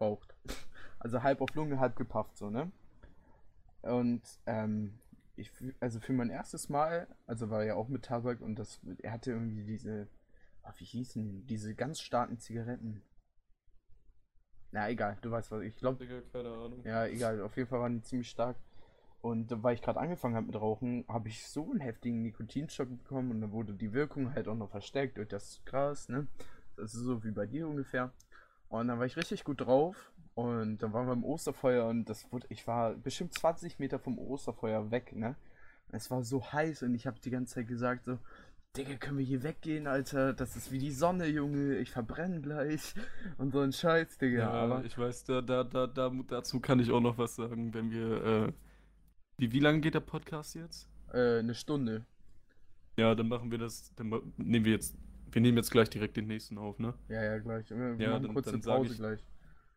raucht. 0.00 0.34
Also 1.00 1.22
halb 1.22 1.40
auf 1.40 1.54
Lunge, 1.54 1.78
halb 1.78 1.96
gepafft, 1.96 2.36
so, 2.36 2.50
ne? 2.50 2.72
Und, 3.82 4.22
ähm, 4.46 4.98
ich, 5.36 5.52
also 5.78 6.00
für 6.00 6.12
mein 6.12 6.30
erstes 6.30 6.68
Mal, 6.68 7.06
also 7.26 7.50
war 7.50 7.64
ja 7.64 7.74
auch 7.76 7.88
mit 7.88 8.04
Tabak 8.06 8.40
und 8.40 8.58
das, 8.58 8.80
er 9.00 9.12
hatte 9.12 9.30
irgendwie 9.30 9.64
diese, 9.64 10.08
oh, 10.64 10.70
wie 10.76 10.84
hießen 10.84 11.28
die, 11.28 11.42
diese 11.46 11.74
ganz 11.74 12.00
starken 12.00 12.38
Zigaretten. 12.38 13.02
Na, 14.72 14.90
egal, 14.90 15.16
du 15.22 15.30
weißt 15.30 15.52
was, 15.52 15.62
ich 15.62 15.76
glaube, 15.76 16.06
keine 16.32 16.48
Ahnung. 16.48 16.84
ja, 16.84 17.06
egal, 17.06 17.40
auf 17.42 17.56
jeden 17.56 17.68
Fall 17.68 17.80
waren 17.80 17.94
die 17.94 18.02
ziemlich 18.02 18.28
stark. 18.28 18.56
Und 19.20 19.62
weil 19.62 19.74
ich 19.74 19.82
gerade 19.82 19.98
angefangen 19.98 20.36
habe 20.36 20.46
mit 20.46 20.56
Rauchen, 20.56 21.04
habe 21.08 21.28
ich 21.28 21.46
so 21.46 21.70
einen 21.70 21.80
heftigen 21.80 22.22
Nikotinschock 22.22 22.88
bekommen 22.88 23.30
und 23.30 23.40
dann 23.40 23.52
wurde 23.52 23.74
die 23.74 23.92
Wirkung 23.92 24.34
halt 24.34 24.46
auch 24.48 24.54
noch 24.54 24.70
verstärkt 24.70 25.16
durch 25.16 25.28
das 25.28 25.60
Gras, 25.64 26.08
ne? 26.08 26.26
Das 26.76 26.94
ist 26.94 27.00
so 27.00 27.24
wie 27.24 27.32
bei 27.32 27.46
dir 27.46 27.66
ungefähr. 27.68 28.12
Und 28.68 28.88
dann 28.88 28.98
war 28.98 29.06
ich 29.06 29.16
richtig 29.16 29.44
gut 29.44 29.60
drauf 29.60 30.12
und 30.34 30.78
dann 30.78 30.92
waren 30.92 31.06
wir 31.06 31.14
im 31.14 31.24
Osterfeuer 31.24 31.86
und 31.86 32.04
das 32.04 32.30
wurde, 32.32 32.46
ich 32.50 32.66
war 32.66 32.94
bestimmt 32.94 33.34
20 33.34 33.78
Meter 33.78 33.98
vom 33.98 34.18
Osterfeuer 34.18 34.90
weg, 34.90 35.14
ne? 35.16 35.36
Es 35.90 36.10
war 36.10 36.22
so 36.22 36.52
heiß 36.52 36.82
und 36.82 36.94
ich 36.94 37.06
habe 37.06 37.18
die 37.18 37.30
ganze 37.30 37.54
Zeit 37.54 37.68
gesagt 37.68 38.04
so, 38.04 38.18
Digga, 38.76 38.96
können 38.96 39.16
wir 39.16 39.24
hier 39.24 39.42
weggehen, 39.42 39.86
Alter? 39.86 40.34
Das 40.34 40.54
ist 40.54 40.70
wie 40.70 40.78
die 40.78 40.92
Sonne, 40.92 41.26
Junge. 41.26 41.78
Ich 41.78 41.90
verbrenne 41.90 42.42
gleich. 42.42 42.94
Und 43.38 43.52
so 43.52 43.60
ein 43.60 43.72
Scheiß, 43.72 44.18
Digga. 44.18 44.38
Ja, 44.40 44.50
aber 44.50 44.84
ich 44.84 44.96
weiß, 44.96 45.24
da, 45.24 45.40
da, 45.40 45.64
da, 45.64 45.86
da, 45.86 46.12
dazu 46.28 46.60
kann 46.60 46.78
ich 46.78 46.92
auch 46.92 47.00
noch 47.00 47.16
was 47.16 47.34
sagen, 47.34 47.72
wenn 47.72 47.90
wir, 47.90 48.24
äh, 48.24 48.52
wie, 49.38 49.52
wie 49.52 49.60
lange 49.60 49.80
geht 49.80 49.94
der 49.94 50.00
Podcast 50.00 50.54
jetzt? 50.54 50.86
äh, 51.12 51.38
eine 51.38 51.54
Stunde. 51.54 52.04
Ja, 52.96 53.14
dann 53.14 53.28
machen 53.28 53.50
wir 53.50 53.58
das, 53.58 53.92
dann 53.94 54.08
nehmen 54.36 54.64
wir 54.64 54.72
jetzt, 54.72 54.96
wir 55.30 55.42
nehmen 55.42 55.56
jetzt 55.58 55.70
gleich 55.70 55.90
direkt 55.90 56.16
den 56.16 56.26
nächsten 56.26 56.58
auf, 56.58 56.78
ne? 56.78 56.94
Ja, 57.08 57.22
ja, 57.22 57.38
gleich. 57.38 57.68
Wir 57.70 57.94
Ja, 57.98 58.10
machen 58.10 58.22
dann- 58.24 58.34
kurz 58.34 58.46
dann 58.50 58.60
Pause 58.60 58.92
ich- 58.92 58.98
gleich. 58.98 59.24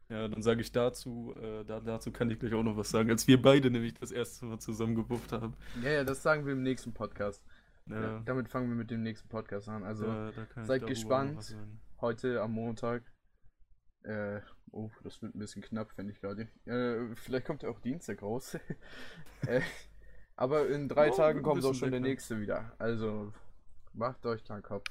Ja, 0.09 0.27
dann 0.27 0.41
sage 0.41 0.59
ich 0.59 0.71
dazu, 0.73 1.33
äh, 1.41 1.63
da, 1.63 1.79
dazu 1.79 2.11
kann 2.11 2.29
ich 2.29 2.37
gleich 2.37 2.53
auch 2.53 2.63
noch 2.63 2.75
was 2.75 2.89
sagen, 2.89 3.09
als 3.09 3.27
wir 3.27 3.41
beide 3.41 3.71
nämlich 3.71 3.93
das 3.93 4.11
erste 4.11 4.45
Mal 4.45 4.59
zusammen 4.59 4.93
gebufft 4.95 5.31
haben. 5.31 5.55
Ja, 5.81 5.89
ja, 5.91 6.03
das 6.03 6.21
sagen 6.21 6.45
wir 6.45 6.51
im 6.51 6.63
nächsten 6.63 6.93
Podcast. 6.93 7.41
Ja, 7.85 8.01
Ja, 8.01 8.19
damit 8.25 8.49
fangen 8.49 8.67
wir 8.69 8.75
mit 8.75 8.91
dem 8.91 9.03
nächsten 9.03 9.29
Podcast 9.29 9.69
an. 9.69 9.83
Also 9.83 10.05
ich 10.29 10.65
seid 10.65 10.85
gespannt. 10.85 11.55
heute 12.01 12.41
am 12.41 12.51
Montag. 12.51 13.03
Äh, 14.03 14.41
oh, 14.71 14.89
das 15.03 15.21
wird 15.21 15.33
ein 15.35 15.39
bisschen 15.39 15.61
knapp, 15.61 15.91
finde 15.91 16.11
ich 16.11 16.19
gerade. 16.19 16.49
Äh, 16.65 17.15
vielleicht 17.15 17.45
kommt 17.45 17.63
er 17.63 17.69
auch 17.71 17.79
Dienstag 17.79 18.21
raus. 18.21 18.57
äh, 19.47 19.61
aber 20.35 20.67
in 20.67 20.89
drei 20.89 21.09
Oh, 21.11 21.15
Tagen 21.15 21.41
kommt 21.41 21.63
auch 21.63 21.73
schon 21.73 21.91
der 21.91 21.99
nächste 22.01 22.39
wieder. 22.39 22.73
Also 22.79 23.31
macht 23.93 24.25
euch 24.25 24.43
keinen 24.43 24.63
Kopf. 24.63 24.85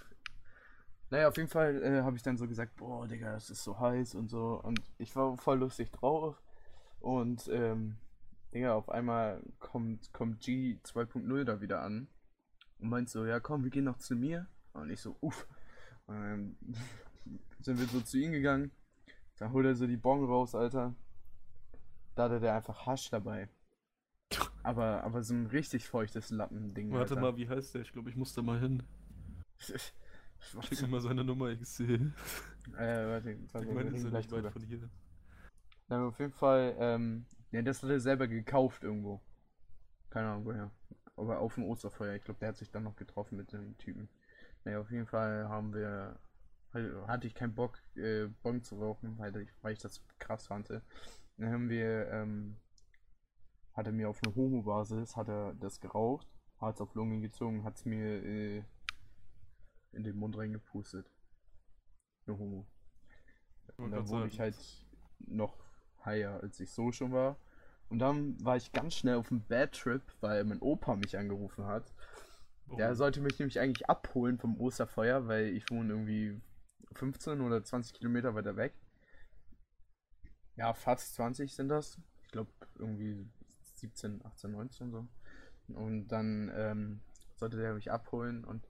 Naja, 1.11 1.27
auf 1.27 1.37
jeden 1.37 1.49
Fall 1.49 1.83
äh, 1.83 2.03
habe 2.03 2.17
ich 2.17 2.23
dann 2.23 2.37
so 2.37 2.47
gesagt, 2.47 2.77
boah, 2.77 3.07
Digga, 3.07 3.35
es 3.35 3.51
ist 3.51 3.65
so 3.65 3.79
heiß 3.79 4.15
und 4.15 4.29
so. 4.29 4.61
Und 4.63 4.81
ich 4.99 5.15
war 5.17 5.37
voll 5.37 5.59
lustig 5.59 5.91
drauf. 5.91 6.41
Und, 7.01 7.49
ähm, 7.53 7.97
Digga, 8.55 8.75
auf 8.75 8.89
einmal 8.89 9.43
kommt, 9.59 10.13
kommt 10.13 10.41
G 10.41 10.79
2.0 10.85 11.45
da 11.45 11.61
wieder 11.61 11.83
an. 11.83 12.07
Und 12.79 12.89
meint 12.89 13.11
so, 13.11 13.27
ja 13.27 13.41
komm, 13.41 13.65
wir 13.65 13.71
gehen 13.71 13.85
noch 13.85 13.99
zu 13.99 14.15
mir. 14.15 14.47
Und 14.73 14.91
ich 14.91 15.01
so, 15.01 15.17
uff. 15.21 15.49
Und 16.07 16.17
dann 16.17 16.57
sind 17.61 17.81
wir 17.81 17.87
so 17.87 18.01
zu 18.01 18.19
ihm 18.19 18.31
gegangen. 18.31 18.71
Da 19.39 19.51
holt 19.51 19.67
er 19.67 19.75
so 19.75 19.89
die 19.89 19.97
Bon 19.97 20.25
raus, 20.25 20.55
Alter. 20.55 20.95
Da 22.15 22.25
hatte 22.25 22.39
der 22.39 22.55
einfach 22.55 22.87
Hasch 22.87 23.11
dabei. 23.11 23.49
Aber, 24.63 25.03
aber 25.03 25.23
so 25.23 25.35
ein 25.35 25.47
richtig 25.47 25.89
feuchtes 25.89 26.31
Lappending. 26.31 26.93
Warte 26.93 27.15
Alter. 27.15 27.21
mal, 27.21 27.37
wie 27.37 27.49
heißt 27.49 27.75
der? 27.75 27.83
Ich 27.83 27.93
glaube, 27.93 28.11
ich 28.11 28.17
muss 28.17 28.35
da 28.35 28.43
mal 28.43 28.61
hin. 28.61 28.85
Schick 30.63 30.83
mir 30.83 30.89
mal 30.89 31.01
seine 31.01 31.25
Nummer, 31.25 31.49
ich 31.51 31.67
sehe. 31.69 32.13
Äh, 32.77 33.07
warte, 33.07 33.33
Ich 33.33 33.55
warte, 33.55 33.67
wir 33.67 33.75
meine, 33.75 33.91
das 33.91 34.01
ist 34.01 34.05
ja 34.13 34.19
nicht 34.19 34.31
weit 34.33 34.39
drüber. 34.39 34.51
von 34.53 34.63
hier. 34.63 34.91
Na, 35.89 36.07
auf 36.07 36.19
jeden 36.19 36.33
Fall, 36.33 36.77
ähm, 36.79 37.27
ja, 37.51 37.63
das 37.63 37.83
hat 37.83 37.91
er 37.91 38.01
selber 38.01 38.29
gekauft 38.29 38.85
irgendwo. 38.85 39.21
Keine 40.11 40.29
Ahnung 40.31 40.45
woher. 40.47 40.71
Aber 41.17 41.39
auf 41.41 41.55
dem 41.55 41.65
Osterfeuer. 41.65 42.15
Ich 42.15 42.25
glaube, 42.25 42.41
der 42.41 42.51
hat 42.51 42.57
sich 42.57 42.71
dann 42.71 42.85
noch 42.85 42.97
getroffen 42.97 43.37
mit 43.37 43.53
dem 43.53 43.77
Typen. 43.79 44.09
Naja, 44.65 44.81
auf 44.81 44.91
jeden 44.91 45.07
Fall 45.07 45.49
haben 45.49 45.75
wir, 45.75 46.19
halt, 46.73 47.07
hatte 47.07 47.27
ich 47.27 47.35
keinen 47.35 47.55
Bock, 47.55 47.79
äh, 47.97 48.27
Bon 48.43 48.63
zu 48.63 48.77
rauchen, 48.79 49.19
weil 49.19 49.37
ich, 49.37 49.49
weil 49.63 49.73
ich 49.73 49.79
das 49.81 50.03
krass 50.19 50.47
fand. 50.47 50.69
Dann 50.71 50.83
haben 51.53 51.69
wir, 51.69 52.09
ähm, 52.11 52.57
hat 53.75 53.87
er 53.87 53.93
mir 53.93 54.09
auf 54.09 54.21
eine 54.23 54.35
Homo-Basis, 54.35 55.17
hat 55.17 55.29
er 55.29 55.55
das 55.55 55.81
geraucht, 55.81 56.27
hat 56.59 56.77
es 56.77 56.81
auf 56.81 56.95
Lunge 56.95 57.21
gezogen, 57.21 57.65
hat 57.65 57.77
es 57.77 57.85
mir 57.85 58.23
äh, 58.25 58.63
in 59.93 60.05
den 60.05 60.17
Mund 60.17 60.37
reingepustet. 60.37 61.11
Eine 62.27 62.39
Homo. 62.39 62.67
Und 63.77 63.91
dann 63.93 64.09
wurde 64.09 64.29
ich 64.29 64.39
halt 64.41 64.57
noch 65.19 65.57
higher, 66.05 66.41
als 66.43 66.61
ich 66.61 66.71
so 66.71 66.93
schon 66.93 67.13
war. 67.13 67.37
Und 67.89 67.99
dann 67.99 68.43
war 68.45 68.57
ich 68.57 68.73
ganz 68.73 68.95
schnell 68.95 69.17
auf 69.17 69.31
einem 69.31 69.43
Bad 69.43 69.73
Trip, 69.73 70.03
weil 70.21 70.45
mein 70.45 70.61
Opa 70.61 70.97
mich 70.97 71.17
angerufen 71.19 71.67
hat. 71.67 71.93
Der 72.79 72.93
Oh. 72.93 72.95
sollte 72.95 73.21
mich 73.21 73.39
nämlich 73.39 73.59
eigentlich 73.59 73.89
abholen 73.89 74.39
vom 74.39 74.61
Osterfeuer, 74.61 75.27
weil 75.27 75.47
ich 75.49 75.69
wohne 75.71 75.93
irgendwie 75.93 76.41
15 76.95 77.41
oder 77.41 77.65
20 77.65 77.95
Kilometer 77.95 78.35
weiter 78.35 78.57
weg. 78.57 78.75
Ja, 80.57 80.73
fast 80.73 81.15
20 81.15 81.55
sind 81.55 81.69
das. 81.69 81.99
Ich 82.23 82.29
glaube 82.31 82.51
irgendwie 82.79 83.27
17, 83.75 84.25
18, 84.25 84.53
19 84.53 84.91
so. 84.93 85.09
Und 85.69 86.09
dann 86.09 86.51
ähm, 86.55 87.01
sollte 87.35 87.57
der 87.57 87.75
mich 87.75 87.91
abholen 87.91 88.45
und 88.45 88.70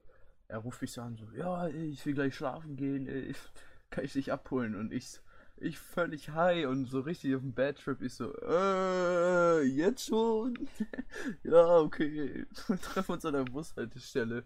er 0.51 0.59
ruft 0.59 0.83
mich 0.83 0.93
so 0.93 1.03
an, 1.03 1.17
so, 1.17 1.27
ja, 1.37 1.69
ich 1.69 2.05
will 2.05 2.15
gleich 2.15 2.35
schlafen 2.35 2.77
gehen, 2.77 3.07
ey, 3.07 3.35
kann 3.91 4.05
ich 4.05 4.13
dich 4.13 4.33
abholen? 4.33 4.75
Und 4.75 4.93
ich, 4.93 5.21
ich 5.57 5.79
völlig 5.79 6.31
high 6.31 6.67
und 6.67 6.87
so 6.87 7.01
richtig 7.01 7.35
auf 7.35 7.43
dem 7.43 7.55
Bad 7.55 7.79
Trip, 7.79 8.03
ich 8.03 8.15
so, 8.15 8.35
äh, 8.43 9.63
jetzt 9.63 10.07
schon? 10.07 10.59
ja, 11.45 11.79
okay, 11.79 12.47
treffen 12.83 13.13
uns 13.13 13.25
an 13.25 13.35
der 13.35 13.45
Bushaltestelle. 13.45 14.45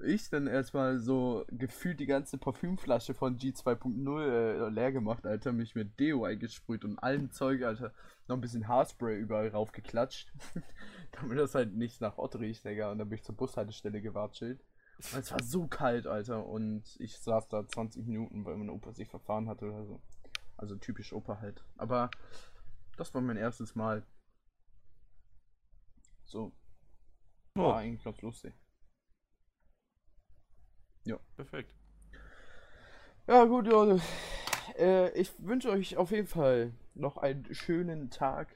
Ich 0.00 0.30
dann 0.30 0.46
erstmal 0.46 1.00
so 1.00 1.44
gefühlt 1.50 1.98
die 1.98 2.06
ganze 2.06 2.38
Parfümflasche 2.38 3.14
von 3.14 3.36
G2.0 3.36 4.22
äh, 4.22 4.68
leer 4.68 4.92
gemacht, 4.92 5.26
Alter, 5.26 5.52
mich 5.52 5.74
mit 5.74 5.98
Deo 5.98 6.24
eingesprüht 6.24 6.84
und 6.84 6.98
allem 7.00 7.32
Zeug, 7.32 7.64
Alter, 7.64 7.92
noch 8.28 8.36
ein 8.36 8.40
bisschen 8.40 8.68
Haarspray 8.68 9.18
überall 9.18 9.48
raufgeklatscht, 9.48 10.32
damit 11.12 11.38
das 11.38 11.54
halt 11.54 11.74
nicht 11.74 12.00
nach 12.00 12.18
Ott 12.18 12.36
riecht, 12.36 12.64
Digga, 12.64 12.92
und 12.92 12.98
dann 12.98 13.08
bin 13.08 13.16
ich 13.16 13.24
zur 13.24 13.34
Bushaltestelle 13.34 14.00
gewatschelt. 14.00 14.60
Und 14.98 15.20
es 15.20 15.30
war 15.30 15.42
so 15.42 15.66
kalt, 15.66 16.06
Alter, 16.06 16.44
und 16.46 16.96
ich 17.00 17.18
saß 17.18 17.48
da 17.48 17.66
20 17.66 18.06
Minuten, 18.06 18.44
weil 18.44 18.56
mein 18.56 18.70
Opa 18.70 18.92
sich 18.92 19.08
verfahren 19.08 19.48
hatte 19.48 19.66
oder 19.66 19.86
so. 19.86 20.02
Also 20.56 20.76
typisch 20.76 21.12
Opa 21.12 21.40
halt. 21.40 21.64
Aber 21.76 22.10
das 22.96 23.14
war 23.14 23.20
mein 23.20 23.36
erstes 23.36 23.74
Mal. 23.76 24.04
So, 26.24 26.52
war 27.54 27.66
Oh, 27.66 27.72
eigentlich 27.72 28.04
ganz 28.04 28.20
lustig. 28.22 28.54
perfekt. 31.38 31.72
Ja, 33.28 33.44
gut, 33.44 33.66
Leute. 33.66 34.02
Äh, 34.76 35.10
ich 35.18 35.32
wünsche 35.38 35.70
euch 35.70 35.96
auf 35.96 36.10
jeden 36.10 36.26
Fall 36.26 36.72
noch 36.94 37.16
einen 37.16 37.54
schönen 37.54 38.10
Tag. 38.10 38.48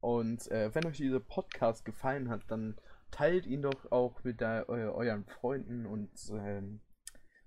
Und 0.00 0.50
äh, 0.50 0.74
wenn 0.74 0.86
euch 0.86 0.96
dieser 0.98 1.20
Podcast 1.20 1.84
gefallen 1.84 2.30
hat, 2.30 2.42
dann 2.48 2.78
teilt 3.10 3.46
ihn 3.46 3.62
doch 3.62 3.90
auch 3.92 4.22
mit 4.24 4.40
der, 4.40 4.68
eu 4.68 4.92
euren 4.92 5.24
Freunden 5.24 5.86
und 5.86 6.10
ähm, 6.32 6.80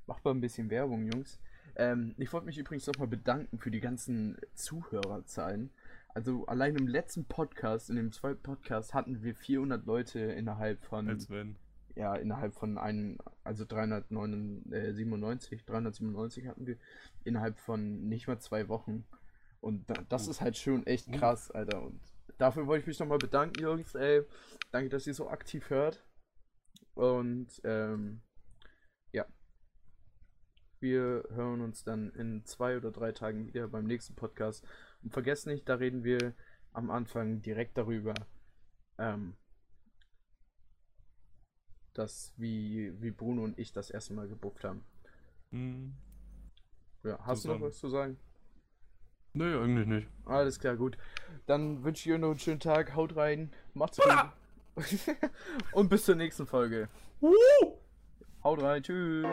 macht 0.08 0.24
mal 0.26 0.32
ein 0.32 0.42
bisschen 0.42 0.70
Werbung, 0.70 1.12
Jungs. 1.12 1.40
Ähm, 1.76 2.14
ich 2.18 2.32
wollte 2.34 2.46
mich 2.46 2.58
übrigens 2.58 2.86
nochmal 2.88 3.08
bedanken 3.08 3.58
für 3.58 3.72
die 3.72 3.80
ganzen 3.80 4.38
Zuhörerzahlen. 4.54 5.72
Also 6.14 6.46
allein 6.46 6.76
im 6.76 6.88
letzten 6.88 7.26
Podcast, 7.26 7.90
in 7.90 7.96
dem 7.96 8.12
zweiten 8.12 8.42
Podcast, 8.44 8.94
hatten 8.94 9.24
wir 9.24 9.34
400 9.34 9.86
Leute 9.86 10.20
innerhalb 10.20 10.84
von 10.86 11.10
Als 11.10 11.30
wenn. 11.32 11.56
ja, 11.96 12.14
innerhalb 12.16 12.54
von 12.54 12.78
einem, 12.78 13.18
also 13.44 13.66
397, 13.66 15.66
397 15.66 16.48
hatten 16.48 16.68
wir 16.68 16.78
innerhalb 17.24 17.58
von 17.60 18.08
nicht 18.08 18.28
mal 18.28 18.40
zwei 18.40 18.68
Wochen. 18.68 19.06
Und 19.62 19.90
da, 19.90 19.96
das 20.10 20.28
Uh. 20.28 20.32
ist 20.32 20.42
halt 20.42 20.58
schon 20.58 20.86
echt 20.86 21.08
Uh. 21.08 21.12
krass, 21.14 21.50
Alter. 21.52 21.82
Und 21.82 22.00
dafür 22.38 22.68
wollte 22.68 22.82
ich 22.82 22.88
mich 22.88 23.00
nochmal 23.00 23.18
bedanken, 23.18 23.62
Jungs, 23.62 23.96
ey. 23.96 24.24
Danke, 24.72 24.90
dass 24.90 25.08
ihr 25.08 25.14
so 25.14 25.30
aktiv 25.30 25.70
hört. 25.70 26.04
Und, 26.94 27.62
ähm, 27.64 28.22
ja. 29.12 29.26
Wir 30.80 31.24
hören 31.30 31.62
uns 31.62 31.84
dann 31.84 32.12
in 32.12 32.46
zwei 32.46 32.78
oder 32.78 32.92
drei 32.92 33.12
Tagen 33.12 33.48
wieder 33.48 33.68
beim 33.68 33.86
nächsten 33.86 34.16
Podcast. 34.16 34.66
Und 35.02 35.14
vergesst 35.14 35.48
nicht, 35.48 35.68
da 35.70 35.76
reden 35.76 36.04
wir 36.04 36.36
am 36.72 36.90
Anfang 36.90 37.42
direkt 37.42 37.78
darüber, 37.78 38.14
ähm, 38.98 39.36
dass 41.94 42.34
wie, 42.38 42.94
wie 43.02 43.12
Bruno 43.12 43.44
und 43.44 43.58
ich 43.60 43.72
das 43.72 43.90
erste 43.90 44.14
Mal 44.14 44.28
gebufft 44.28 44.64
haben. 44.64 44.84
Hm. 45.52 45.94
Ja, 47.04 47.20
hast 47.26 47.46
du 47.46 47.50
noch 47.50 47.56
Zusammen. 47.56 47.62
was 47.62 47.78
zu 47.78 47.90
sagen? 47.90 48.20
Nee, 49.34 49.56
eigentlich 49.56 49.88
nicht. 49.88 50.08
Alles 50.26 50.60
klar, 50.60 50.76
gut. 50.76 50.98
Dann 51.48 51.84
wünsche 51.84 52.08
ich 52.08 52.14
euch 52.14 52.22
noch 52.22 52.30
einen 52.30 52.40
schönen 52.40 52.60
Tag. 52.60 52.96
Haut 52.96 53.16
rein. 53.16 53.52
Macht's 53.74 53.98
gut. 53.98 54.14
und 55.74 55.90
bis 55.90 56.06
zur 56.06 56.16
nächsten 56.16 56.46
Folge. 56.46 56.88
Haut 58.44 58.62
rein. 58.62 58.84
Tschüss. 58.84 59.26